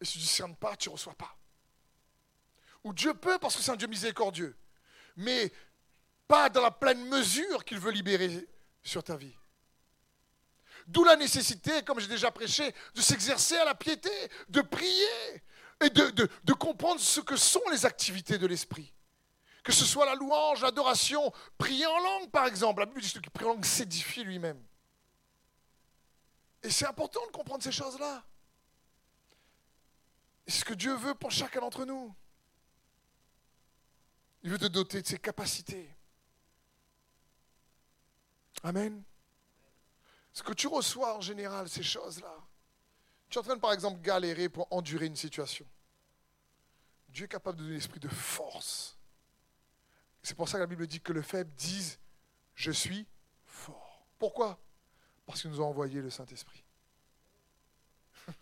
Et 0.00 0.04
si 0.04 0.12
tu 0.12 0.18
ne 0.18 0.22
discernes 0.22 0.56
pas, 0.56 0.76
tu 0.76 0.90
ne 0.90 0.94
reçois 0.94 1.14
pas. 1.14 1.34
Ou 2.84 2.92
Dieu 2.92 3.14
peut 3.14 3.38
parce 3.38 3.56
que 3.56 3.62
c'est 3.62 3.70
un 3.70 3.76
Dieu 3.76 3.88
miséricordieux, 3.88 4.54
mais 5.16 5.50
pas 6.28 6.50
dans 6.50 6.60
la 6.60 6.70
pleine 6.70 7.08
mesure 7.08 7.64
qu'il 7.64 7.78
veut 7.78 7.92
libérer 7.92 8.46
sur 8.82 9.02
ta 9.02 9.16
vie. 9.16 9.34
D'où 10.86 11.04
la 11.04 11.16
nécessité, 11.16 11.82
comme 11.82 11.98
j'ai 12.00 12.08
déjà 12.08 12.30
prêché, 12.30 12.74
de 12.94 13.00
s'exercer 13.00 13.56
à 13.56 13.64
la 13.64 13.74
piété, 13.74 14.10
de 14.50 14.60
prier, 14.60 15.42
et 15.84 15.90
de, 15.90 16.52
comprendre 16.52 17.00
ce 17.00 17.20
que 17.20 17.36
sont 17.36 17.62
les 17.70 17.86
activités 17.86 18.38
de 18.38 18.46
l'esprit. 18.46 18.92
Que 19.62 19.72
ce 19.72 19.84
soit 19.84 20.06
la 20.06 20.14
louange, 20.14 20.62
l'adoration, 20.62 21.32
prier 21.58 21.86
en 21.86 21.98
langue 21.98 22.30
par 22.30 22.46
exemple. 22.46 22.80
La 22.80 22.86
Bible 22.86 23.00
dit 23.00 23.12
que 23.12 23.18
qui 23.20 23.30
prie 23.30 23.44
en 23.44 23.50
langue 23.50 23.64
s'édifie 23.64 24.24
lui-même. 24.24 24.62
Et 26.62 26.70
c'est 26.70 26.86
important 26.86 27.24
de 27.26 27.30
comprendre 27.32 27.62
ces 27.62 27.72
choses-là. 27.72 28.24
C'est 30.46 30.60
ce 30.60 30.64
que 30.64 30.74
Dieu 30.74 30.94
veut 30.94 31.14
pour 31.14 31.30
chacun 31.30 31.60
d'entre 31.60 31.84
nous. 31.84 32.14
Il 34.42 34.50
veut 34.50 34.58
te 34.58 34.66
doter 34.66 35.00
de 35.00 35.06
ses 35.06 35.18
capacités. 35.18 35.94
Amen. 38.62 39.02
Ce 40.32 40.42
que 40.42 40.52
tu 40.52 40.66
reçois 40.66 41.16
en 41.16 41.20
général, 41.20 41.68
ces 41.68 41.82
choses-là. 41.82 42.34
Tu 43.28 43.38
es 43.38 43.40
en 43.40 43.44
train 43.44 43.56
de, 43.56 43.60
par 43.60 43.72
exemple, 43.72 44.00
galérer 44.00 44.48
pour 44.48 44.66
endurer 44.70 45.06
une 45.06 45.16
situation. 45.16 45.66
Dieu 47.14 47.24
est 47.26 47.28
capable 47.28 47.58
de 47.58 47.62
donner 47.62 47.76
l'esprit 47.76 48.00
de 48.00 48.08
force. 48.08 48.98
C'est 50.20 50.34
pour 50.34 50.48
ça 50.48 50.58
que 50.58 50.62
la 50.62 50.66
Bible 50.66 50.84
dit 50.88 51.00
que 51.00 51.12
le 51.12 51.22
faible 51.22 51.54
dise 51.54 52.00
Je 52.56 52.72
suis 52.72 53.06
fort. 53.46 54.04
Pourquoi? 54.18 54.58
Parce 55.24 55.40
qu'il 55.40 55.52
nous 55.52 55.60
a 55.60 55.64
envoyé 55.64 56.02
le 56.02 56.10
Saint-Esprit. 56.10 56.64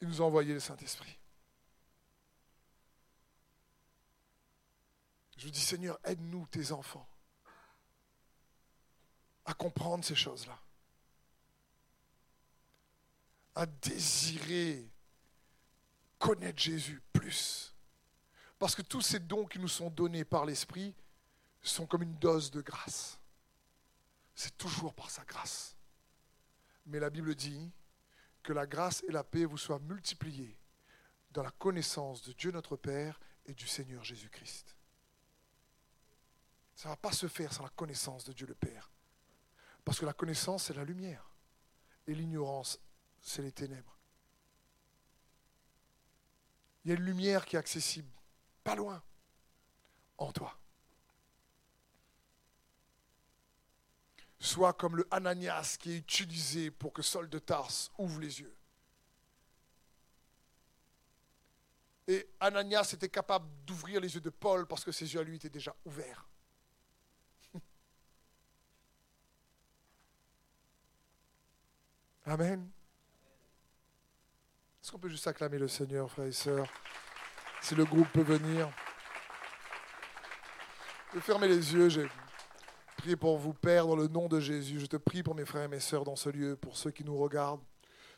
Il 0.00 0.06
nous 0.06 0.22
a 0.22 0.24
envoyé 0.24 0.54
le 0.54 0.60
Saint-Esprit. 0.60 1.18
Je 5.38 5.48
dis 5.48 5.60
Seigneur, 5.60 5.98
aide-nous, 6.04 6.46
tes 6.46 6.70
enfants, 6.70 7.08
à 9.44 9.54
comprendre 9.54 10.04
ces 10.04 10.14
choses-là 10.14 10.56
à 13.54 13.66
désirer 13.66 14.88
connaître 16.18 16.60
Jésus 16.60 17.02
plus. 17.12 17.74
Parce 18.58 18.74
que 18.74 18.82
tous 18.82 19.00
ces 19.00 19.18
dons 19.18 19.44
qui 19.46 19.58
nous 19.58 19.68
sont 19.68 19.90
donnés 19.90 20.24
par 20.24 20.46
l'Esprit 20.46 20.94
sont 21.62 21.86
comme 21.86 22.02
une 22.02 22.14
dose 22.14 22.50
de 22.50 22.60
grâce. 22.60 23.18
C'est 24.34 24.56
toujours 24.56 24.94
par 24.94 25.10
sa 25.10 25.24
grâce. 25.24 25.76
Mais 26.86 27.00
la 27.00 27.10
Bible 27.10 27.34
dit 27.34 27.70
que 28.42 28.52
la 28.52 28.66
grâce 28.66 29.02
et 29.08 29.12
la 29.12 29.24
paix 29.24 29.44
vous 29.44 29.58
soient 29.58 29.78
multipliées 29.80 30.56
dans 31.30 31.42
la 31.42 31.50
connaissance 31.50 32.22
de 32.22 32.32
Dieu 32.32 32.50
notre 32.50 32.76
Père 32.76 33.20
et 33.46 33.54
du 33.54 33.66
Seigneur 33.66 34.04
Jésus-Christ. 34.04 34.76
Ça 36.74 36.88
ne 36.88 36.92
va 36.92 36.96
pas 36.96 37.12
se 37.12 37.28
faire 37.28 37.52
sans 37.52 37.64
la 37.64 37.68
connaissance 37.70 38.24
de 38.24 38.32
Dieu 38.32 38.46
le 38.46 38.54
Père. 38.54 38.90
Parce 39.84 39.98
que 39.98 40.06
la 40.06 40.12
connaissance, 40.12 40.64
c'est 40.64 40.74
la 40.74 40.84
lumière. 40.84 41.30
Et 42.06 42.14
l'ignorance, 42.14 42.78
c'est 43.22 43.42
les 43.42 43.52
ténèbres. 43.52 43.96
Il 46.84 46.90
y 46.90 46.94
a 46.94 46.96
une 46.96 47.04
lumière 47.04 47.46
qui 47.46 47.56
est 47.56 47.58
accessible, 47.58 48.10
pas 48.64 48.74
loin, 48.74 49.02
en 50.18 50.32
toi. 50.32 50.58
Sois 54.40 54.72
comme 54.72 54.96
le 54.96 55.06
Ananias 55.12 55.76
qui 55.78 55.92
est 55.92 55.98
utilisé 55.98 56.72
pour 56.72 56.92
que 56.92 57.02
Saul 57.02 57.30
de 57.30 57.38
Tarse 57.38 57.92
ouvre 57.96 58.18
les 58.20 58.40
yeux. 58.40 58.56
Et 62.08 62.28
Ananias 62.40 62.90
était 62.92 63.08
capable 63.08 63.48
d'ouvrir 63.64 64.00
les 64.00 64.12
yeux 64.12 64.20
de 64.20 64.30
Paul 64.30 64.66
parce 64.66 64.84
que 64.84 64.90
ses 64.90 65.14
yeux 65.14 65.20
à 65.20 65.22
lui 65.22 65.36
étaient 65.36 65.48
déjà 65.48 65.76
ouverts. 65.84 66.28
Amen. 72.26 72.68
Est-ce 74.82 74.90
qu'on 74.90 74.98
peut 74.98 75.08
juste 75.08 75.28
acclamer 75.28 75.58
le 75.58 75.68
Seigneur, 75.68 76.10
frères 76.10 76.26
et 76.26 76.32
sœurs 76.32 76.66
Si 77.60 77.76
le 77.76 77.84
groupe 77.84 78.08
peut 78.12 78.22
venir? 78.22 78.68
Je 81.14 81.20
fermer 81.20 81.46
les 81.46 81.72
yeux. 81.72 81.88
J'ai 81.88 82.08
prié 82.96 83.14
pour 83.14 83.38
vous, 83.38 83.52
Père, 83.52 83.86
dans 83.86 83.94
le 83.94 84.08
nom 84.08 84.26
de 84.26 84.40
Jésus. 84.40 84.80
Je 84.80 84.86
te 84.86 84.96
prie 84.96 85.22
pour 85.22 85.36
mes 85.36 85.44
frères 85.44 85.62
et 85.62 85.68
mes 85.68 85.78
sœurs 85.78 86.02
dans 86.02 86.16
ce 86.16 86.30
lieu, 86.30 86.56
pour 86.56 86.76
ceux 86.76 86.90
qui 86.90 87.04
nous 87.04 87.16
regardent. 87.16 87.62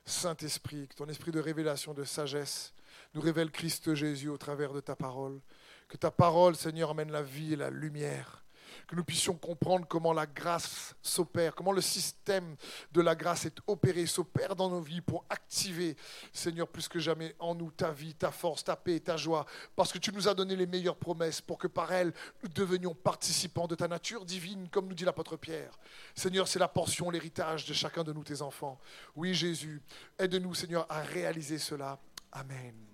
Saint-Esprit, 0.06 0.88
que 0.88 0.94
ton 0.94 1.06
esprit 1.06 1.32
de 1.32 1.40
révélation, 1.40 1.92
de 1.92 2.04
sagesse, 2.04 2.72
nous 3.12 3.20
révèle 3.20 3.50
Christ 3.50 3.94
Jésus 3.94 4.30
au 4.30 4.38
travers 4.38 4.72
de 4.72 4.80
ta 4.80 4.96
parole. 4.96 5.40
Que 5.88 5.98
ta 5.98 6.10
parole, 6.10 6.56
Seigneur, 6.56 6.90
amène 6.90 7.12
la 7.12 7.22
vie 7.22 7.52
et 7.52 7.56
la 7.56 7.68
lumière 7.68 8.43
que 8.86 8.94
nous 8.94 9.04
puissions 9.04 9.34
comprendre 9.34 9.86
comment 9.86 10.12
la 10.12 10.26
grâce 10.26 10.94
s'opère, 11.02 11.54
comment 11.54 11.72
le 11.72 11.80
système 11.80 12.56
de 12.92 13.00
la 13.00 13.14
grâce 13.14 13.46
est 13.46 13.56
opéré, 13.66 14.06
s'opère 14.06 14.56
dans 14.56 14.70
nos 14.70 14.80
vies 14.80 15.00
pour 15.00 15.24
activer, 15.28 15.96
Seigneur, 16.32 16.68
plus 16.68 16.88
que 16.88 16.98
jamais 16.98 17.34
en 17.38 17.54
nous 17.54 17.70
ta 17.70 17.90
vie, 17.90 18.14
ta 18.14 18.30
force, 18.30 18.64
ta 18.64 18.76
paix, 18.76 19.00
ta 19.00 19.16
joie, 19.16 19.46
parce 19.76 19.92
que 19.92 19.98
tu 19.98 20.12
nous 20.12 20.28
as 20.28 20.34
donné 20.34 20.56
les 20.56 20.66
meilleures 20.66 20.96
promesses 20.96 21.40
pour 21.40 21.58
que 21.58 21.66
par 21.66 21.92
elles, 21.92 22.12
nous 22.42 22.48
devenions 22.48 22.94
participants 22.94 23.66
de 23.66 23.74
ta 23.74 23.88
nature 23.88 24.24
divine, 24.24 24.68
comme 24.70 24.88
nous 24.88 24.94
dit 24.94 25.04
l'apôtre 25.04 25.36
Pierre. 25.36 25.78
Seigneur, 26.14 26.48
c'est 26.48 26.58
la 26.58 26.68
portion, 26.68 27.10
l'héritage 27.10 27.66
de 27.66 27.74
chacun 27.74 28.04
de 28.04 28.12
nous, 28.12 28.24
tes 28.24 28.42
enfants. 28.42 28.78
Oui, 29.16 29.34
Jésus, 29.34 29.82
aide-nous, 30.18 30.54
Seigneur, 30.54 30.86
à 30.88 31.00
réaliser 31.02 31.58
cela. 31.58 31.98
Amen. 32.32 32.93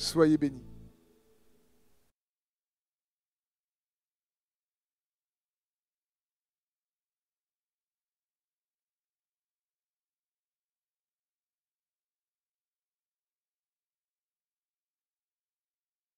Soyez 0.00 0.38
bénis. 0.38 0.69